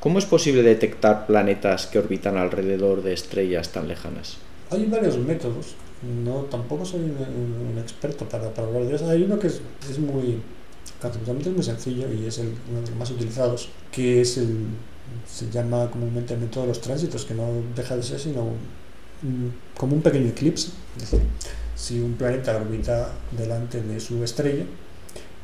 ¿Cómo 0.00 0.18
es 0.18 0.24
posible 0.24 0.62
detectar 0.62 1.26
planetas 1.26 1.86
que 1.86 1.98
orbitan 1.98 2.38
alrededor 2.38 3.02
de 3.02 3.12
estrellas 3.12 3.72
tan 3.72 3.88
lejanas? 3.88 4.38
Hay 4.70 4.86
varios 4.86 5.18
métodos. 5.18 5.74
No, 6.24 6.44
tampoco 6.44 6.86
soy 6.86 7.00
un, 7.00 7.78
experto 7.78 8.24
para, 8.26 8.46
hablar 8.46 8.84
de 8.84 8.96
eso. 8.96 9.10
Hay 9.10 9.22
uno 9.22 9.38
que 9.38 9.48
es, 9.48 9.60
es 9.90 9.98
muy, 9.98 10.40
conceptualmente 11.04 11.50
es 11.50 11.56
muy 11.56 11.64
sencillo 11.64 12.12
y 12.12 12.26
es 12.26 12.38
el, 12.38 12.54
uno 12.70 12.80
de 12.80 12.88
los 12.88 12.96
más 12.96 13.10
utilizados, 13.10 13.68
que 13.92 14.20
es 14.20 14.38
el, 14.38 14.66
se 15.30 15.50
llama 15.50 15.90
comúnmente 15.90 16.34
el 16.34 16.40
método 16.40 16.62
de 16.62 16.68
los 16.68 16.80
tránsitos, 16.80 17.24
que 17.24 17.34
no 17.34 17.46
deja 17.74 17.96
de 17.96 18.02
ser 18.02 18.18
sino 18.18 18.52
como 19.76 19.94
un 19.94 20.02
pequeño 20.02 20.28
eclipse. 20.28 20.70
Es 20.96 21.10
decir, 21.10 21.26
si 21.76 22.00
un 22.00 22.14
planeta 22.14 22.56
orbita 22.56 23.12
delante 23.32 23.82
de 23.82 24.00
su 24.00 24.22
estrella, 24.22 24.64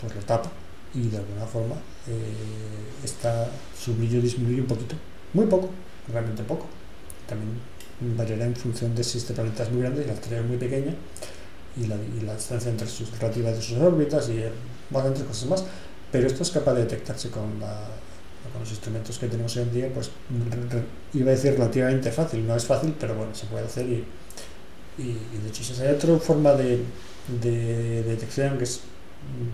pues 0.01 0.15
lo 0.15 0.21
tapa 0.23 0.51
y 0.95 1.09
de 1.09 1.19
alguna 1.19 1.47
forma 1.47 1.77
eh, 2.09 3.05
está, 3.05 3.49
su 3.79 3.95
brillo 3.95 4.21
disminuye 4.21 4.61
un 4.61 4.67
poquito, 4.67 4.97
muy 5.33 5.47
poco, 5.47 5.71
realmente 6.13 6.43
poco. 6.43 6.67
También 7.29 7.51
variará 8.17 8.47
en 8.47 8.57
función 8.57 8.95
de 8.95 9.05
si 9.05 9.19
este 9.19 9.35
planeta 9.35 9.63
es 9.63 9.71
muy 9.71 9.83
grande 9.83 10.03
y 10.03 10.07
la 10.07 10.15
estrella 10.15 10.41
es 10.41 10.49
muy 10.49 10.57
pequeña 10.57 10.95
y 11.77 11.87
la, 11.87 11.97
y 11.97 12.25
la 12.25 12.35
distancia 12.35 12.71
entre 12.71 12.89
sus 12.89 13.11
relativas 13.19 13.57
de 13.57 13.63
sus 13.63 13.79
órbitas 13.79 14.29
y 14.31 14.43
bastantes 14.91 15.25
cosas 15.25 15.49
más, 15.49 15.65
pero 16.11 16.27
esto 16.27 16.43
es 16.43 16.51
capaz 16.51 16.75
de 16.75 16.83
detectarse 16.83 17.31
con, 17.31 17.61
los 18.59 18.71
instrumentos 18.71 19.19
que 19.19 19.29
tenemos 19.29 19.57
hoy 19.57 19.63
en 19.63 19.73
día, 19.73 19.89
pues 19.95 20.11
iba 21.15 21.31
a 21.31 21.35
decir 21.35 21.53
relativamente 21.53 22.11
fácil, 22.11 22.47
no 22.47 22.57
es 22.57 22.65
fácil, 22.65 22.95
pero 22.99 23.15
bueno, 23.15 23.35
se 23.35 23.47
puede 23.47 23.65
hacer 23.67 23.87
y, 23.87 24.05
de 24.99 25.49
hecho 25.49 25.63
hay 25.83 25.95
otra 25.95 26.19
forma 26.19 26.53
de, 26.53 26.83
de, 27.41 28.03
detección 28.03 28.59
que 28.59 28.65
es 28.65 28.81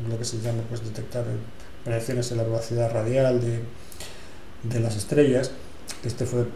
lo 0.08 0.18
que 0.18 0.24
se 0.24 0.40
llama 0.40 0.62
pues 0.68 0.82
detectar 0.82 1.24
variaciones 1.84 2.32
en 2.32 2.38
la 2.38 2.44
velocidad 2.44 2.90
radial 2.90 3.40
de, 3.40 4.80
las 4.80 4.96
estrellas, 4.96 5.52
este 6.04 6.26
fue, 6.26 6.46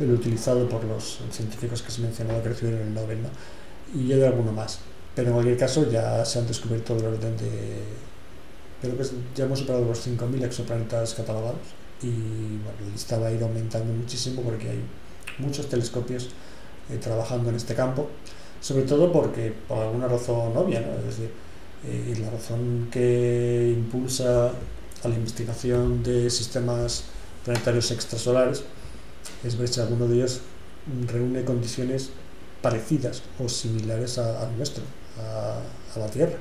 el 0.00 0.10
utilizado 0.10 0.68
por 0.68 0.84
los 0.84 1.20
científicos 1.30 1.82
que 1.82 1.90
se 1.90 2.02
mencionaba 2.02 2.42
que 2.42 2.50
recibieron 2.50 2.82
el 2.82 2.94
Nobel, 2.94 3.22
¿no? 3.22 3.28
y 3.94 4.12
hay 4.12 4.22
alguno 4.22 4.52
más. 4.52 4.80
Pero 5.14 5.28
en 5.28 5.34
cualquier 5.34 5.58
caso 5.58 5.90
ya 5.90 6.24
se 6.24 6.38
han 6.38 6.46
descubierto 6.46 6.96
el 6.96 7.04
orden 7.04 7.36
de... 7.36 7.82
Creo 8.82 8.98
que 8.98 9.04
ya 9.34 9.44
hemos 9.44 9.60
superado 9.60 9.84
los 9.84 10.06
5.000 10.06 10.44
exoplanetas 10.44 11.14
catalogados. 11.14 11.60
Y 12.02 12.58
bueno, 12.62 12.78
la 13.10 13.18
va 13.18 13.28
a 13.28 13.44
aumentando 13.44 13.92
muchísimo 13.92 14.42
porque 14.42 14.70
hay 14.70 14.80
muchos 15.38 15.68
telescopios 15.68 16.28
eh, 16.90 16.98
trabajando 16.98 17.50
en 17.50 17.56
este 17.56 17.74
campo, 17.74 18.08
sobre 18.60 18.84
todo 18.84 19.10
porque 19.10 19.54
por 19.68 19.78
alguna 19.78 20.08
razón 20.08 20.54
obvia, 20.56 20.80
¿no? 20.80 20.98
es 20.98 21.04
decir, 21.04 21.30
eh, 21.86 22.14
la 22.20 22.30
razón 22.30 22.88
que 22.90 23.72
impulsa 23.74 24.50
a 25.02 25.08
la 25.08 25.14
investigación 25.14 26.02
de 26.02 26.28
sistemas 26.28 27.04
planetarios 27.44 27.90
extrasolares 27.90 28.64
es 29.44 29.56
ver 29.56 29.68
si 29.68 29.80
alguno 29.80 30.06
de 30.08 30.16
ellos 30.16 30.40
reúne 31.06 31.44
condiciones 31.44 32.10
parecidas 32.60 33.22
o 33.42 33.48
similares 33.48 34.18
al 34.18 34.56
nuestro 34.56 34.82
a, 35.18 35.98
la 35.98 36.06
Tierra, 36.06 36.36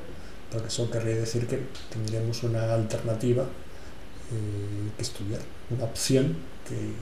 porque 0.52 0.68
eso 0.68 0.90
querría 0.90 1.16
decir 1.16 1.46
que 1.46 1.60
tendríamos 1.92 2.42
una 2.44 2.74
alternativa 2.74 3.44
eh, 3.44 4.90
que 4.96 5.02
estudiar, 5.02 5.42
una 5.70 5.84
opción 5.84 6.36
que, 6.68 6.94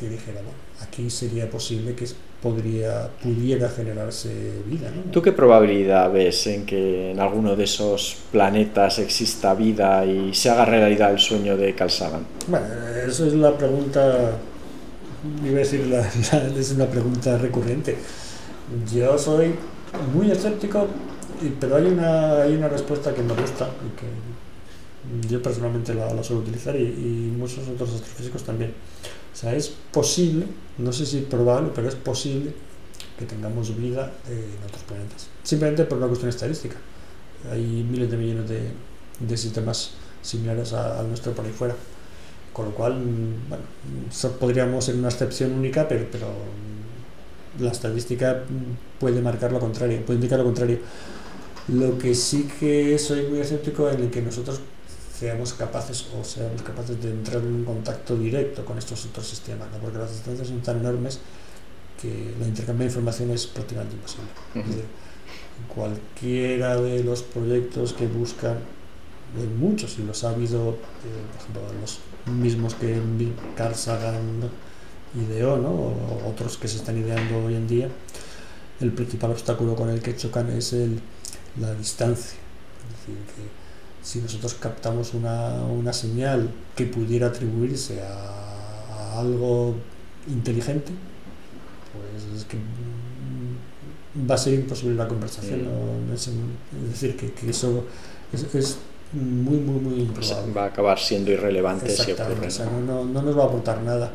que 0.00 0.10
dijera, 0.10 0.40
aquí 0.82 1.08
sería 1.10 1.48
posible 1.48 1.94
que 1.94 2.06
podría, 2.42 3.10
pudiera 3.22 3.68
generarse 3.68 4.30
vida. 4.66 4.90
¿Tú 5.12 5.20
qué 5.20 5.32
probabilidad 5.32 6.10
ves 6.10 6.46
en 6.46 6.64
que 6.64 7.10
en 7.10 7.20
alguno 7.20 7.54
de 7.54 7.64
esos 7.64 8.16
planetas 8.32 8.98
exista 8.98 9.54
vida 9.54 10.04
y 10.06 10.34
se 10.34 10.50
haga 10.50 10.64
realidad 10.64 11.12
el 11.12 11.18
sueño 11.18 11.56
de 11.56 11.74
Carl 11.74 11.90
Sagan? 11.90 12.26
Bueno, 12.48 12.66
eso 13.06 13.26
es 13.26 13.34
la 13.34 13.56
pregunta, 13.56 14.32
iba 15.44 15.56
a 15.56 15.58
decir, 15.58 15.80
es 16.56 16.72
una 16.72 16.86
pregunta 16.86 17.36
recurrente. 17.36 17.96
Yo 18.92 19.18
soy 19.18 19.54
muy 20.14 20.30
escéptico 20.30 20.86
pero 21.60 21.76
hay 21.76 21.86
una, 21.86 22.42
hay 22.42 22.54
una 22.54 22.68
respuesta 22.68 23.14
que 23.14 23.22
me 23.22 23.34
gusta 23.34 23.68
y 23.86 23.98
que 23.98 25.28
yo 25.28 25.42
personalmente 25.42 25.94
la, 25.94 26.12
la 26.12 26.22
suelo 26.22 26.42
utilizar 26.42 26.76
y, 26.76 26.82
y, 26.82 27.34
muchos 27.36 27.66
otros 27.68 27.94
astrofísicos 27.94 28.44
también. 28.44 28.74
O 29.32 29.36
sea, 29.36 29.54
es 29.54 29.68
posible, 29.68 30.46
no 30.78 30.92
sé 30.92 31.06
si 31.06 31.20
probable, 31.20 31.70
pero 31.74 31.88
es 31.88 31.94
posible 31.94 32.52
que 33.18 33.24
tengamos 33.24 33.76
vida 33.76 34.12
en 34.28 34.64
otros 34.66 34.82
planetas. 34.84 35.28
Simplemente 35.42 35.84
por 35.84 35.98
una 35.98 36.06
cuestión 36.08 36.30
estadística. 36.30 36.76
Hay 37.50 37.62
miles 37.62 38.10
de 38.10 38.16
millones 38.16 38.48
de, 38.48 38.70
de 39.20 39.36
sistemas 39.36 39.92
similares 40.22 40.72
al 40.72 41.08
nuestro 41.08 41.32
por 41.32 41.44
ahí 41.44 41.52
fuera. 41.52 41.74
Con 42.52 42.66
lo 42.66 42.70
cual, 42.72 42.94
bueno, 43.48 43.62
podríamos 44.38 44.84
ser 44.84 44.96
una 44.96 45.08
excepción 45.08 45.52
única, 45.52 45.86
pero, 45.86 46.06
pero 46.10 46.26
la 47.58 47.70
estadística 47.70 48.42
puede 48.98 49.20
marcar 49.20 49.52
lo 49.52 49.60
contrario, 49.60 50.04
puede 50.04 50.16
indicar 50.16 50.38
lo 50.38 50.44
contrario. 50.46 50.78
Lo 51.68 51.98
que 51.98 52.14
sí 52.14 52.48
que 52.58 52.98
soy 52.98 53.26
muy 53.26 53.40
escéptico 53.40 53.88
en 53.88 54.00
el 54.00 54.10
que 54.10 54.22
nosotros 54.22 54.60
seamos 55.20 55.52
capaces 55.52 56.06
o 56.18 56.24
seamos 56.24 56.62
capaces 56.62 57.00
de 57.02 57.10
entrar 57.10 57.42
en 57.42 57.52
un 57.52 57.64
contacto 57.64 58.16
directo 58.16 58.64
con 58.64 58.78
estos 58.78 59.04
otros 59.04 59.26
sistemas, 59.26 59.68
¿no? 59.70 59.78
porque 59.78 59.98
las 59.98 60.10
distancias 60.10 60.48
son 60.48 60.60
tan 60.62 60.78
enormes 60.78 61.20
que 62.00 62.34
la 62.40 62.46
intercambio 62.46 62.86
de 62.86 62.90
información 62.90 63.30
es 63.30 63.46
prácticamente 63.46 63.96
imposible. 63.96 64.30
cualquiera 65.74 66.80
de 66.80 67.04
los 67.04 67.22
proyectos 67.22 67.92
que 67.92 68.06
buscan, 68.06 68.58
hay 69.38 69.46
muchos 69.46 69.98
y 69.98 70.02
los 70.04 70.24
ha 70.24 70.30
habido, 70.30 70.70
eh, 70.70 71.22
por 71.52 71.62
ejemplo, 71.62 71.80
los 71.82 72.00
mismos 72.34 72.74
que 72.74 72.98
Carl 73.56 73.74
Sagan 73.74 74.48
ideó, 75.14 75.58
¿no? 75.58 75.70
o 75.70 76.30
otros 76.30 76.56
que 76.56 76.66
se 76.66 76.78
están 76.78 76.96
ideando 76.96 77.44
hoy 77.44 77.56
en 77.56 77.68
día, 77.68 77.88
el 78.80 78.92
principal 78.92 79.32
obstáculo 79.32 79.76
con 79.76 79.90
el 79.90 80.00
que 80.00 80.16
chocan 80.16 80.48
es 80.50 80.72
el 80.72 81.00
la 81.58 81.74
distancia. 81.74 82.38
Es 82.86 83.06
decir, 83.06 83.24
que 83.34 83.42
si 84.02 84.20
nosotros 84.20 84.54
captamos 84.54 85.14
una, 85.14 85.62
una 85.64 85.92
señal 85.92 86.50
que 86.74 86.86
pudiera 86.86 87.28
atribuirse 87.28 88.00
a, 88.02 89.18
algo 89.18 89.74
inteligente, 90.28 90.92
pues 91.92 92.40
es 92.40 92.44
que 92.44 92.56
va 94.28 94.34
a 94.34 94.38
ser 94.38 94.54
imposible 94.54 94.94
la 94.94 95.08
conversación. 95.08 95.68
Es, 96.14 96.30
decir, 96.90 97.16
que, 97.16 97.50
eso 97.50 97.84
es, 98.32 98.78
muy, 99.12 99.58
muy, 99.58 99.80
muy 99.80 100.00
improbable. 100.02 100.52
Va 100.52 100.64
a 100.64 100.66
acabar 100.66 100.98
siendo 100.98 101.32
irrelevante 101.32 101.90
si 101.90 102.12
ocurre. 102.12 102.48
no, 102.86 103.04
no 103.04 103.22
nos 103.22 103.36
va 103.36 103.42
a 103.42 103.46
aportar 103.46 103.82
nada. 103.82 104.12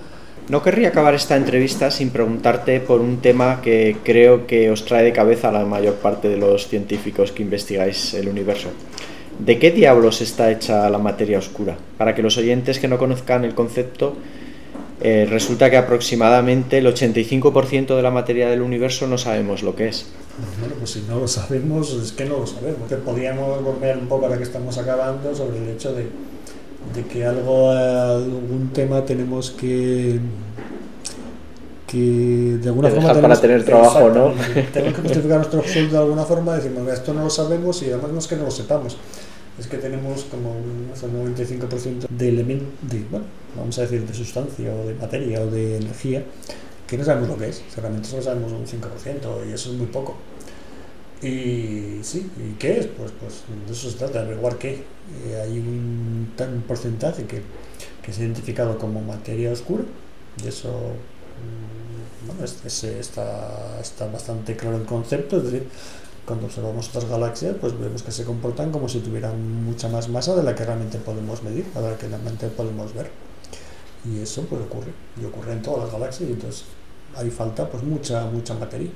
No 0.47 0.61
querría 0.61 0.89
acabar 0.89 1.15
esta 1.15 1.35
entrevista 1.35 1.89
sin 1.89 2.11
preguntarte 2.11 2.79
por 2.79 3.01
un 3.01 3.17
tema 3.17 3.61
que 3.61 3.97
creo 4.03 4.45
que 4.45 4.69
os 4.69 4.85
trae 4.85 5.03
de 5.03 5.11
cabeza 5.11 5.49
a 5.49 5.51
la 5.51 5.65
mayor 5.65 5.95
parte 5.95 6.29
de 6.29 6.37
los 6.37 6.67
científicos 6.67 7.31
que 7.31 7.41
investigáis 7.41 8.13
el 8.13 8.27
universo. 8.27 8.69
¿De 9.39 9.57
qué 9.57 9.71
diablos 9.71 10.21
está 10.21 10.51
hecha 10.51 10.87
la 10.91 10.99
materia 10.99 11.39
oscura? 11.39 11.75
Para 11.97 12.13
que 12.13 12.21
los 12.21 12.37
oyentes 12.37 12.77
que 12.77 12.87
no 12.87 12.99
conozcan 12.99 13.43
el 13.43 13.55
concepto, 13.55 14.15
eh, 15.01 15.25
resulta 15.27 15.71
que 15.71 15.77
aproximadamente 15.77 16.77
el 16.77 16.85
85% 16.85 17.95
de 17.95 18.01
la 18.03 18.11
materia 18.11 18.47
del 18.47 18.61
universo 18.61 19.07
no 19.07 19.17
sabemos 19.17 19.63
lo 19.63 19.75
que 19.75 19.87
es. 19.87 20.05
Bueno, 20.59 20.75
pues 20.77 20.91
si 20.91 21.01
no 21.09 21.19
lo 21.19 21.27
sabemos, 21.27 21.91
es 21.91 22.11
que 22.11 22.25
no 22.25 22.37
lo 22.37 22.47
sabemos. 22.47 22.91
Podríamos 23.03 23.63
volver 23.63 23.97
un 23.97 24.07
poco 24.07 24.27
a 24.27 24.29
la 24.29 24.37
que 24.37 24.43
estamos 24.43 24.77
acabando 24.77 25.33
sobre 25.33 25.57
el 25.57 25.69
hecho 25.69 25.91
de 25.93 26.05
de 26.93 27.03
que 27.03 27.25
algo, 27.25 27.71
algún 27.71 28.71
tema 28.73 29.03
tenemos 29.03 29.51
que 29.51 30.19
que 31.87 32.57
de 32.61 32.67
alguna 32.67 32.89
forma 32.89 33.21
para 33.21 33.39
tener 33.39 33.63
trabajo, 33.63 34.09
¿no? 34.09 34.33
Tenemos 34.73 34.95
que 34.95 35.01
justificar 35.01 35.37
nuestro 35.37 35.63
sueldo 35.67 35.97
de 35.97 36.03
alguna 36.03 36.23
forma, 36.23 36.55
decimos, 36.55 36.87
esto 36.91 37.13
no 37.13 37.23
lo 37.23 37.29
sabemos 37.29 37.81
y 37.83 37.91
además 37.91 38.11
no 38.11 38.19
es 38.19 38.27
que 38.27 38.35
no 38.35 38.45
lo 38.45 38.51
sepamos, 38.51 38.97
es 39.59 39.67
que 39.67 39.77
tenemos 39.77 40.25
como 40.25 40.51
un, 40.51 40.89
95% 40.93 42.07
de 42.09 42.29
elementos, 42.29 42.67
de, 42.89 43.05
bueno, 43.09 43.25
vamos 43.55 43.77
a 43.77 43.81
decir, 43.81 44.05
de 44.05 44.13
sustancia 44.13 44.73
o 44.73 44.87
de 44.87 44.95
materia 44.95 45.41
o 45.41 45.47
de 45.47 45.77
energía 45.77 46.23
que 46.87 46.97
no 46.97 47.03
sabemos 47.03 47.29
lo 47.29 47.37
que 47.37 47.49
es, 47.49 47.63
realmente 47.77 48.07
solo 48.07 48.21
sabemos 48.21 48.51
un 48.51 48.65
5% 48.65 49.49
y 49.49 49.53
eso 49.53 49.71
es 49.71 49.77
muy 49.77 49.87
poco. 49.87 50.15
Y 51.25 52.03
sí, 52.03 52.29
¿y 52.37 52.53
qué 52.59 52.77
es? 52.77 52.85
Pues, 52.85 53.11
pues 53.19 53.43
de 53.65 53.73
eso 53.73 53.89
se 53.89 53.97
trata, 53.97 54.19
de 54.19 54.25
averiguar 54.25 54.59
qué. 54.59 54.83
Eh, 55.25 55.41
hay 55.41 55.57
un, 55.57 56.33
tan 56.37 56.61
porcentaje 56.61 57.25
que, 57.25 57.41
que 58.03 58.13
se 58.13 58.21
identificado 58.21 58.77
como 58.77 59.01
materia 59.01 59.51
oscura, 59.51 59.83
y 60.43 60.47
eso 60.47 60.69
mm, 60.69 62.27
bueno, 62.27 62.43
está, 62.43 63.79
está 63.81 64.07
bastante 64.07 64.55
claro 64.55 64.77
el 64.77 64.85
concepto, 64.85 65.37
es 65.37 65.45
decir, 65.45 65.67
cuando 66.27 66.45
observamos 66.45 66.89
otras 66.89 67.05
galaxias, 67.05 67.55
pues 67.59 67.79
vemos 67.79 68.03
que 68.03 68.11
se 68.11 68.23
comportan 68.23 68.71
como 68.71 68.87
si 68.87 68.99
tuvieran 68.99 69.63
mucha 69.63 69.87
más 69.89 70.07
masa 70.09 70.35
de 70.35 70.43
la 70.43 70.53
que 70.53 70.63
realmente 70.63 70.99
podemos 70.99 71.41
medir, 71.41 71.65
de 71.73 71.81
la 71.81 71.97
que 71.97 72.07
realmente 72.07 72.47
podemos 72.49 72.93
ver. 72.93 73.09
Y 74.05 74.19
eso 74.19 74.43
pues 74.43 74.61
ocurre, 74.61 74.91
y 75.19 75.25
ocurre 75.25 75.53
en 75.53 75.63
todas 75.63 75.85
las 75.85 75.91
galaxias, 75.91 76.29
y 76.29 76.33
entonces 76.33 76.65
hay 77.15 77.31
falta 77.31 77.67
pues 77.67 77.81
mucha, 77.81 78.25
mucha 78.25 78.53
materia. 78.53 78.91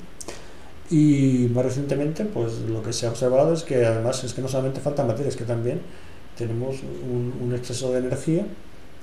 Y 0.89 1.49
más 1.53 1.65
recientemente, 1.65 2.25
pues 2.25 2.61
lo 2.61 2.81
que 2.81 2.93
se 2.93 3.05
ha 3.05 3.09
observado 3.09 3.53
es 3.53 3.63
que 3.63 3.85
además 3.85 4.23
es 4.23 4.33
que 4.33 4.41
no 4.41 4.47
solamente 4.47 4.79
falta 4.79 5.03
materia, 5.03 5.29
es 5.29 5.35
que 5.35 5.43
también 5.43 5.81
tenemos 6.35 6.77
un, 6.81 7.53
exceso 7.53 7.91
de 7.91 7.99
energía 7.99 8.45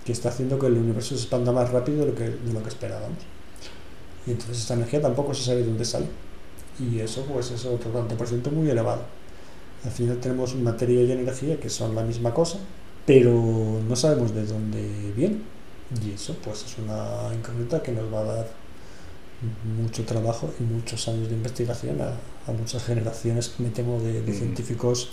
que 0.05 0.13
está 0.13 0.31
haciendo 0.31 0.59
que 0.59 0.67
el 0.67 0.75
universo 0.75 1.15
se 1.15 1.23
expanda 1.23 1.53
más 1.53 1.71
rápido 1.71 2.01
de 2.01 2.07
lo 2.07 2.15
que, 2.15 2.25
de 2.31 2.53
lo 2.53 2.63
que 2.63 2.69
esperábamos. 2.69 3.19
Y 4.27 4.33
entonces 4.33 4.59
esta 4.59 4.75
energía 4.75 5.01
tampoco 5.01 5.33
se 5.35 5.45
sabe 5.45 5.59
de 5.59 5.67
dónde 5.67 5.85
sale. 5.85 6.07
Y 6.81 6.99
eso 7.01 7.25
pues 7.33 7.51
es 7.53 7.65
otro 7.65 7.91
tanto 7.91 8.17
por 8.17 8.27
ciento 8.27 8.51
muy 8.51 8.69
elevado. 8.69 9.03
Al 9.85 9.91
final 9.91 10.19
tenemos 10.19 10.55
materia 10.57 11.03
y 11.03 11.13
energía 11.13 11.61
que 11.61 11.71
son 11.71 11.95
la 11.95 12.03
misma 12.03 12.35
cosa, 12.35 12.59
pero 13.05 13.31
no 13.89 13.95
sabemos 13.95 14.35
de 14.35 14.45
dónde 14.45 15.13
viene. 15.17 15.37
Y 16.05 16.13
eso 16.13 16.37
pues 16.43 16.65
es 16.65 16.77
una 16.79 17.33
incógnita 17.35 17.83
que 17.83 17.93
nos 17.93 18.13
va 18.13 18.21
a 18.21 18.25
dar 18.25 18.49
mucho 19.81 20.05
trabajo 20.05 20.53
y 20.61 20.63
muchos 20.63 21.09
años 21.09 21.29
de 21.29 21.35
investigación 21.35 21.99
a, 22.01 22.53
muchas 22.53 22.85
generaciones, 22.85 23.55
me 23.59 23.71
temo, 23.71 24.01
de, 24.01 24.33
científicos 24.33 25.11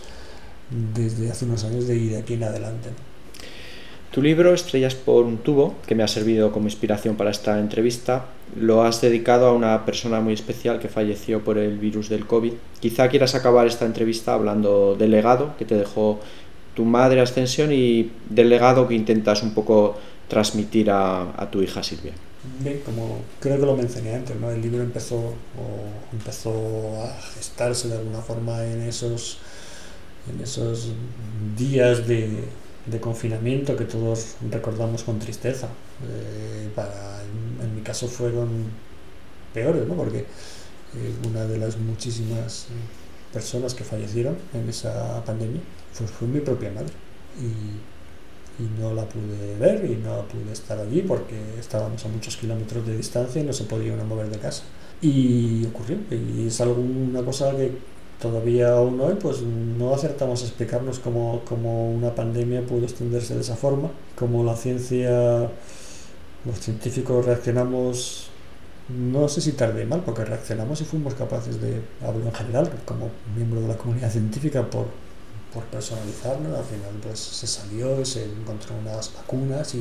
desde 0.94 1.32
hace 1.32 1.46
unos 1.46 1.64
años 1.64 1.88
de, 1.88 1.98
de 1.98 2.18
aquí 2.18 2.36
en 2.36 2.44
adelante. 2.44 2.90
Tu 4.14 4.22
libro, 4.22 4.54
Estrellas 4.54 4.94
por 4.94 5.26
un 5.26 5.40
tubo, 5.40 5.74
que 5.88 5.96
me 5.96 6.04
ha 6.04 6.08
servido 6.08 6.52
como 6.52 6.68
inspiración 6.68 7.16
para 7.16 7.32
esta 7.32 7.60
entrevista, 7.60 8.26
lo 8.56 8.84
has 8.84 9.02
dedicado 9.02 9.48
a 9.48 9.54
una 9.54 9.86
persona 9.86 10.20
muy 10.20 10.34
especial 10.34 10.78
que 10.78 10.88
falleció 10.88 11.44
por 11.44 11.58
el 11.58 11.80
virus 11.80 12.10
del 12.10 12.28
COVID. 12.28 12.54
Quizá 12.80 13.10
quieras 13.10 13.34
acabar 13.34 13.66
esta 13.66 13.88
entrevista 13.88 14.36
hablando 14.36 14.96
del 14.96 15.10
legado 15.10 15.56
que 15.58 15.66
te 15.66 15.76
dejó 15.76 16.20
tu 16.76 16.86
madre 16.86 17.22
Ascensión 17.22 17.72
y 17.72 18.12
del 18.30 18.50
legado 18.50 18.88
que 18.88 18.94
intentas 18.94 19.42
un 19.42 19.56
poco 19.56 19.98
transmitir 20.28 20.92
a 20.92 21.50
tu 21.52 21.64
hija 21.64 21.82
Silvia. 21.82 22.14
Bien, 22.60 22.82
como 22.82 23.22
creo 23.40 23.58
que 23.58 23.66
lo 23.66 23.78
mencioné 23.78 24.16
antes, 24.16 24.36
¿no? 24.36 24.52
el 24.52 24.62
libro 24.62 24.84
empezó, 24.84 25.16
o 25.18 25.34
empezó 26.12 27.02
a 27.02 27.22
gestarse 27.36 27.88
de 27.88 27.96
alguna 27.96 28.22
forma 28.22 28.66
en 28.66 28.82
esos, 28.82 29.38
en 30.30 30.42
esos 30.42 30.90
días 31.58 32.06
de, 32.06 32.44
de 32.86 33.00
confinamiento 33.00 33.78
que 33.78 33.86
todos 33.86 34.36
recordamos 34.52 35.04
con 35.04 35.20
tristeza. 35.20 35.70
Eh, 36.06 36.70
para, 36.76 37.22
en, 37.62 37.76
mi 37.76 37.82
caso 37.82 38.08
fueron 38.10 38.66
peores, 39.54 39.88
¿no? 39.88 39.96
porque 39.96 40.20
eh, 40.20 41.16
una 41.26 41.46
de 41.46 41.58
las 41.58 41.78
muchísimas 41.78 42.68
personas 43.32 43.74
que 43.74 43.86
fallecieron 43.86 44.36
en 44.54 44.68
esa 44.70 45.24
pandemia 45.24 45.62
pues 45.98 46.12
fue 46.12 46.28
mi 46.28 46.42
propia 46.42 46.72
madre. 46.72 46.92
Y 47.40 47.93
y 48.60 48.82
no 48.82 48.94
la 48.94 49.08
pude 49.08 49.58
ver 49.60 49.86
y 49.86 49.96
no 49.96 50.24
pude 50.28 50.52
estar 50.52 50.78
allí 50.80 51.02
porque 51.02 51.36
estábamos 51.60 52.04
a 52.06 52.08
muchos 52.08 52.38
kilómetros 52.38 52.86
de 52.86 52.98
distancia 52.98 53.42
y 53.42 53.46
no 53.46 53.54
se 53.54 53.64
podía 53.64 53.94
uno 53.94 54.06
mover 54.06 54.30
de 54.30 54.38
casa. 54.38 54.64
Y 55.02 55.66
ocurrió, 55.66 55.98
y 56.12 56.48
es 56.48 56.62
alguna 56.62 57.24
cosa 57.24 57.52
que 57.56 57.72
todavía 58.22 58.74
aún 58.74 59.00
hoy 59.02 59.16
pues 59.16 59.42
no 59.42 59.94
acertamos 59.94 60.42
a 60.44 60.46
explicarnos 60.46 61.00
cómo, 61.00 61.42
cómo 61.46 61.92
una 61.92 62.16
pandemia 62.16 62.66
pudo 62.66 62.86
extenderse 62.86 63.36
de 63.36 63.42
esa 63.42 63.56
forma, 63.56 63.92
cómo 64.16 64.44
la 64.44 64.56
ciencia, 64.56 65.50
los 66.46 66.60
científicos 66.60 67.26
reaccionamos 67.26 68.30
no 68.90 69.30
sé 69.30 69.42
si 69.42 69.54
tarde 69.54 69.86
mal, 69.86 70.02
porque 70.02 70.26
reaccionamos 70.26 70.82
y 70.82 70.86
fuimos 70.86 71.14
capaces 71.14 71.62
de, 71.62 71.82
hablo 72.06 72.26
en 72.26 72.34
general, 72.34 72.70
como 72.86 73.10
miembro 73.36 73.62
de 73.62 73.70
la 73.70 73.78
comunidad 73.78 74.12
científica, 74.12 74.70
por 74.70 74.88
por 75.54 75.64
personalizarlo, 75.66 76.58
al 76.58 76.64
final 76.64 76.94
pues 77.02 77.20
se 77.20 77.48
salió, 77.48 78.04
se 78.06 78.24
encontró 78.26 78.76
unas 78.82 79.14
vacunas 79.14 79.76
y, 79.76 79.80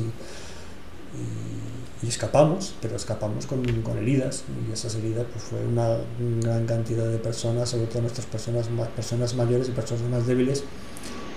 y, 2.03 2.07
escapamos, 2.07 2.75
pero 2.81 2.95
escapamos 2.95 3.45
con, 3.45 3.63
con, 3.81 3.97
heridas 3.97 4.43
y 4.67 4.73
esas 4.73 4.95
heridas 4.95 5.25
pues 5.31 5.43
fue 5.45 5.65
una, 5.65 5.97
gran 6.41 6.65
cantidad 6.65 7.05
de 7.05 7.17
personas, 7.17 7.69
sobre 7.69 7.87
todo 7.87 8.01
nuestras 8.01 8.27
personas, 8.27 8.69
más, 8.69 8.89
personas 8.89 9.33
mayores 9.35 9.69
y 9.69 9.71
personas 9.71 10.03
más 10.09 10.27
débiles 10.27 10.63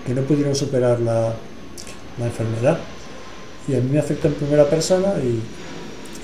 que 0.05 0.13
no 0.13 0.21
pudieron 0.23 0.55
superar 0.55 0.99
la, 0.99 1.33
la 2.19 2.25
enfermedad. 2.25 2.77
Y 3.67 3.75
a 3.75 3.79
mí 3.79 3.89
me 3.89 3.99
afecta 3.99 4.27
en 4.27 4.35
primera 4.35 4.69
persona 4.69 5.15
y, 5.19 5.41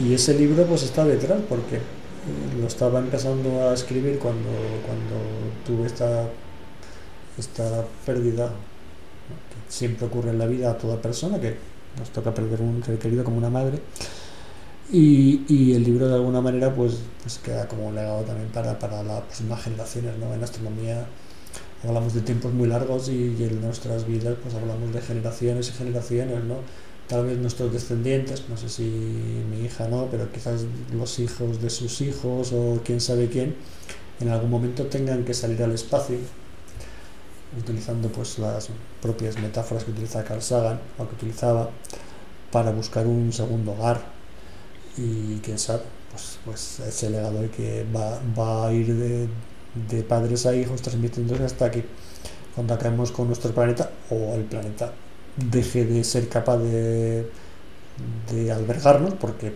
y 0.05 0.13
ese 0.13 0.33
libro 0.33 0.65
pues 0.65 0.83
está 0.83 1.05
detrás 1.05 1.39
porque 1.49 1.79
lo 2.59 2.67
estaba 2.67 2.99
empezando 2.99 3.69
a 3.69 3.73
escribir 3.73 4.19
cuando, 4.19 4.49
cuando 4.85 5.15
tuve 5.65 5.87
esta 5.87 6.29
esta 7.37 7.85
pérdida 8.05 8.47
que 8.47 9.73
siempre 9.73 10.07
ocurre 10.07 10.31
en 10.31 10.39
la 10.39 10.45
vida 10.45 10.71
a 10.71 10.77
toda 10.77 11.01
persona, 11.01 11.39
que 11.39 11.55
nos 11.97 12.09
toca 12.09 12.33
perder 12.33 12.61
un 12.61 12.81
querido 12.81 13.23
como 13.23 13.37
una 13.37 13.49
madre. 13.49 13.79
Y, 14.91 15.43
y, 15.47 15.73
el 15.73 15.83
libro 15.83 16.07
de 16.07 16.15
alguna 16.15 16.41
manera 16.41 16.73
pues, 16.75 16.97
pues 17.21 17.39
queda 17.39 17.67
como 17.67 17.87
un 17.87 17.95
legado 17.95 18.21
también 18.23 18.49
para, 18.49 18.77
para 18.77 19.01
las 19.01 19.21
próximas 19.21 19.63
generaciones. 19.63 20.17
¿no? 20.17 20.33
En 20.33 20.43
astronomía 20.43 21.05
hablamos 21.83 22.13
de 22.13 22.21
tiempos 22.21 22.53
muy 22.53 22.67
largos 22.67 23.09
y, 23.09 23.35
en 23.39 23.61
nuestras 23.61 24.05
vidas 24.05 24.35
pues 24.41 24.53
hablamos 24.53 24.93
de 24.93 25.01
generaciones 25.01 25.69
y 25.69 25.71
generaciones. 25.71 26.43
¿no? 26.43 26.57
Tal 27.07 27.25
vez 27.25 27.37
nuestros 27.37 27.71
descendientes, 27.71 28.43
no 28.49 28.57
sé 28.57 28.69
si 28.69 28.83
mi 28.83 29.65
hija 29.65 29.87
no, 29.87 30.07
pero 30.11 30.31
quizás 30.31 30.65
los 30.93 31.19
hijos 31.19 31.61
de 31.61 31.69
sus 31.69 32.01
hijos 32.01 32.51
o 32.53 32.81
quién 32.83 33.01
sabe 33.01 33.29
quién, 33.29 33.55
en 34.19 34.29
algún 34.29 34.49
momento 34.49 34.85
tengan 34.85 35.23
que 35.23 35.33
salir 35.33 35.61
al 35.63 35.71
espacio 35.71 36.17
utilizando 37.59 38.09
pues 38.09 38.39
las 38.39 38.69
propias 39.01 39.37
metáforas 39.39 39.83
que 39.83 39.91
utiliza 39.91 40.23
Carl 40.23 40.41
Sagan 40.41 40.79
o 40.97 41.07
que 41.07 41.15
utilizaba 41.15 41.69
para 42.51 42.71
buscar 42.71 43.07
un 43.07 43.31
segundo 43.31 43.73
hogar 43.73 44.01
y 44.97 45.37
quién 45.39 45.57
sabe 45.57 45.83
pues, 46.11 46.39
pues 46.45 46.79
ese 46.79 47.09
legado 47.09 47.39
que 47.55 47.85
va, 47.95 48.19
va 48.37 48.67
a 48.67 48.73
ir 48.73 48.93
de, 48.95 49.27
de, 49.89 50.03
padres 50.03 50.45
a 50.45 50.55
hijos 50.55 50.81
transmitiéndose 50.81 51.43
hasta 51.43 51.71
que 51.71 51.83
cuando 52.53 52.75
acabemos 52.75 53.11
con 53.11 53.27
nuestro 53.27 53.51
planeta 53.51 53.89
o 54.11 54.35
el 54.35 54.43
planeta 54.43 54.93
deje 55.35 55.85
de 55.85 56.03
ser 56.03 56.29
capaz 56.29 56.57
de, 56.57 57.27
de 58.31 58.51
albergarnos 58.51 59.15
porque 59.15 59.53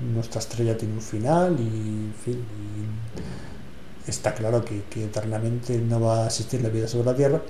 nuestra 0.00 0.40
estrella 0.40 0.76
tiene 0.76 0.94
un 0.94 1.02
final 1.02 1.56
y, 1.58 1.64
en 1.66 2.14
fin, 2.22 2.34
y 2.34 3.53
está 4.06 4.34
claro 4.34 4.64
que, 4.64 4.82
eternamente 5.02 5.78
no 5.78 6.00
va 6.00 6.24
a 6.24 6.26
existir 6.26 6.62
la 6.62 6.68
vida 6.68 6.88
sobre 6.88 7.06
la 7.06 7.16
Tierra, 7.16 7.42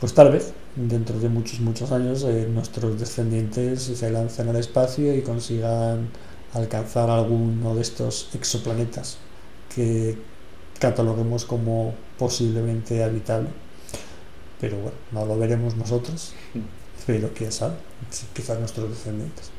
pues 0.00 0.14
tal 0.14 0.32
vez 0.32 0.52
dentro 0.76 1.18
de 1.18 1.28
muchos, 1.28 1.60
muchos 1.60 1.92
años 1.92 2.24
eh, 2.24 2.48
nuestros 2.50 2.98
descendientes 2.98 3.82
se 3.82 4.10
lancen 4.10 4.48
al 4.48 4.56
espacio 4.56 5.14
y 5.14 5.22
consigan 5.22 6.08
alcanzar 6.52 7.10
alguno 7.10 7.74
de 7.74 7.82
estos 7.82 8.30
exoplanetas 8.34 9.18
que 9.74 10.18
cataloguemos 10.78 11.44
como 11.44 11.94
posiblemente 12.18 13.02
habitable. 13.02 13.48
Pero 14.60 14.76
bueno, 14.78 14.96
no 15.12 15.26
lo 15.26 15.38
veremos 15.38 15.76
nosotros, 15.76 16.32
pero 17.06 17.30
quién 17.34 17.52
sabe, 17.52 17.74
quizás 18.34 18.58
nuestros 18.58 18.90
descendientes. 18.90 19.50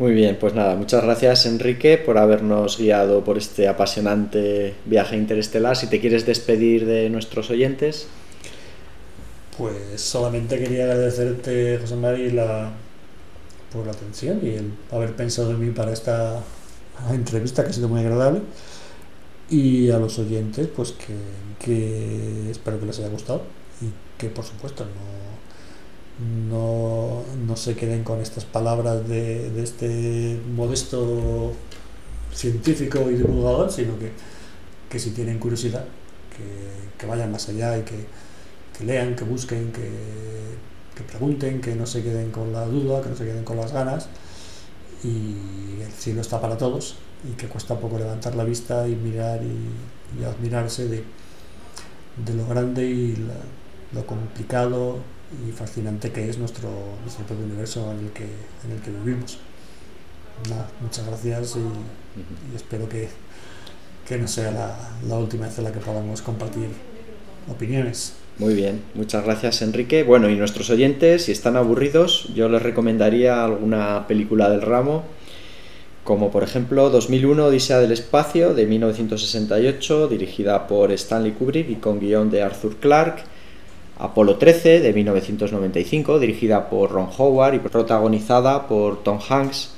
Muy 0.00 0.14
bien, 0.14 0.38
pues 0.40 0.54
nada, 0.54 0.76
muchas 0.76 1.04
gracias 1.04 1.44
Enrique 1.44 1.98
por 1.98 2.16
habernos 2.16 2.78
guiado 2.78 3.22
por 3.22 3.36
este 3.36 3.68
apasionante 3.68 4.72
viaje 4.86 5.14
interestelar. 5.14 5.76
Si 5.76 5.88
te 5.88 6.00
quieres 6.00 6.24
despedir 6.24 6.86
de 6.86 7.10
nuestros 7.10 7.50
oyentes. 7.50 8.06
Pues 9.58 10.00
solamente 10.00 10.58
quería 10.58 10.84
agradecerte, 10.84 11.76
José 11.78 11.96
María, 11.96 12.32
la, 12.32 12.70
por 13.70 13.84
la 13.84 13.92
atención 13.92 14.40
y 14.42 14.54
el 14.54 14.72
haber 14.90 15.14
pensado 15.14 15.50
en 15.50 15.60
mí 15.60 15.70
para 15.70 15.92
esta 15.92 16.40
entrevista 17.12 17.62
que 17.62 17.68
ha 17.68 17.72
sido 17.74 17.90
muy 17.90 18.00
agradable. 18.00 18.40
Y 19.50 19.90
a 19.90 19.98
los 19.98 20.18
oyentes, 20.18 20.66
pues 20.74 20.92
que, 20.92 21.14
que 21.62 22.50
espero 22.50 22.80
que 22.80 22.86
les 22.86 22.98
haya 23.00 23.08
gustado 23.08 23.42
y 23.82 24.18
que 24.18 24.30
por 24.30 24.46
supuesto 24.46 24.82
no, 24.86 25.19
no, 26.20 27.22
no 27.46 27.56
se 27.56 27.74
queden 27.76 28.04
con 28.04 28.20
estas 28.20 28.44
palabras 28.44 29.08
de, 29.08 29.50
de 29.50 29.62
este 29.62 30.38
modesto 30.54 31.52
científico 32.34 33.10
y 33.10 33.14
divulgador, 33.14 33.72
sino 33.72 33.98
que, 33.98 34.12
que 34.88 34.98
si 34.98 35.10
tienen 35.10 35.38
curiosidad, 35.38 35.84
que, 36.36 36.98
que 36.98 37.06
vayan 37.06 37.32
más 37.32 37.48
allá 37.48 37.78
y 37.78 37.82
que, 37.82 38.06
que 38.76 38.84
lean, 38.84 39.16
que 39.16 39.24
busquen, 39.24 39.72
que, 39.72 39.88
que, 40.94 41.02
pregunten, 41.04 41.60
que 41.60 41.74
no 41.74 41.86
se 41.86 42.02
queden 42.02 42.30
con 42.30 42.52
la 42.52 42.66
duda, 42.66 43.00
que 43.02 43.08
no 43.08 43.16
se 43.16 43.24
queden 43.24 43.44
con 43.44 43.56
las 43.56 43.72
ganas. 43.72 44.08
Y 45.02 45.80
el 45.80 45.90
cielo 45.92 46.20
está 46.20 46.40
para 46.40 46.58
todos 46.58 46.96
y 47.24 47.32
que 47.32 47.46
cuesta 47.46 47.78
poco 47.78 47.98
levantar 47.98 48.34
la 48.34 48.44
vista 48.44 48.86
y 48.86 48.94
mirar 48.94 49.40
y, 49.42 50.24
admirarse 50.24 50.88
de, 50.88 51.04
de, 52.26 52.34
lo 52.34 52.46
grande 52.46 52.84
y 52.84 53.16
lo 53.92 54.06
complicado 54.06 54.98
y 55.48 55.52
fascinante 55.52 56.10
que 56.10 56.28
es 56.28 56.38
nuestro, 56.38 56.70
nuestro 57.02 57.24
propio 57.24 57.44
universo 57.44 57.92
en 57.92 58.06
el 58.06 58.10
que, 58.12 58.24
en 58.24 58.72
el 58.72 58.80
que 58.80 58.90
vivimos. 58.90 59.38
Nada, 60.48 60.68
muchas 60.80 61.06
gracias 61.06 61.56
y, 61.56 62.52
y 62.52 62.56
espero 62.56 62.88
que, 62.88 63.08
que, 64.08 64.18
no 64.18 64.26
sea 64.26 64.50
la, 64.50 64.76
la 65.06 65.18
última 65.18 65.46
vez 65.46 65.58
en 65.58 65.64
la 65.64 65.72
que 65.72 65.80
podamos 65.80 66.22
compartir 66.22 66.68
opiniones. 67.48 68.14
Muy 68.38 68.54
bien, 68.54 68.82
muchas 68.94 69.24
gracias 69.24 69.60
Enrique. 69.60 70.02
Bueno, 70.02 70.30
y 70.30 70.36
nuestros 70.36 70.70
oyentes, 70.70 71.24
si 71.24 71.32
están 71.32 71.56
aburridos, 71.56 72.32
yo 72.34 72.48
les 72.48 72.62
recomendaría 72.62 73.44
alguna 73.44 74.06
película 74.08 74.48
del 74.48 74.62
ramo, 74.62 75.04
como 76.04 76.30
por 76.30 76.42
ejemplo 76.42 76.88
2001 76.88 77.44
Odisea 77.44 77.78
del 77.80 77.92
Espacio 77.92 78.54
de 78.54 78.66
1968, 78.66 80.08
dirigida 80.08 80.66
por 80.66 80.90
Stanley 80.92 81.32
Kubrick 81.32 81.68
y 81.68 81.76
con 81.76 82.00
guion 82.00 82.30
de 82.30 82.42
Arthur 82.42 82.76
Clarke, 82.76 83.24
Apolo 84.00 84.36
13 84.36 84.80
de 84.80 84.92
1995, 84.92 86.18
dirigida 86.18 86.70
por 86.70 86.90
Ron 86.90 87.08
Howard 87.16 87.54
y 87.54 87.58
protagonizada 87.58 88.66
por 88.66 89.02
Tom 89.02 89.18
Hanks, 89.28 89.74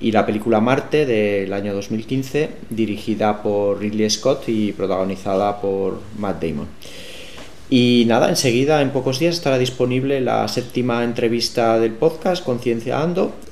y 0.00 0.12
la 0.12 0.24
película 0.24 0.60
Marte 0.60 1.04
del 1.04 1.52
año 1.52 1.74
2015, 1.74 2.48
dirigida 2.70 3.42
por 3.42 3.78
Ridley 3.78 4.08
Scott 4.08 4.48
y 4.48 4.72
protagonizada 4.72 5.60
por 5.60 6.00
Matt 6.18 6.42
Damon. 6.42 6.68
Y 7.68 8.04
nada, 8.08 8.28
enseguida, 8.30 8.82
en 8.82 8.90
pocos 8.90 9.20
días, 9.20 9.36
estará 9.36 9.56
disponible 9.56 10.20
la 10.20 10.48
séptima 10.48 11.04
entrevista 11.04 11.78
del 11.78 11.92
podcast 11.92 12.42
Conciencia 12.42 13.00
Ando, 13.00 13.32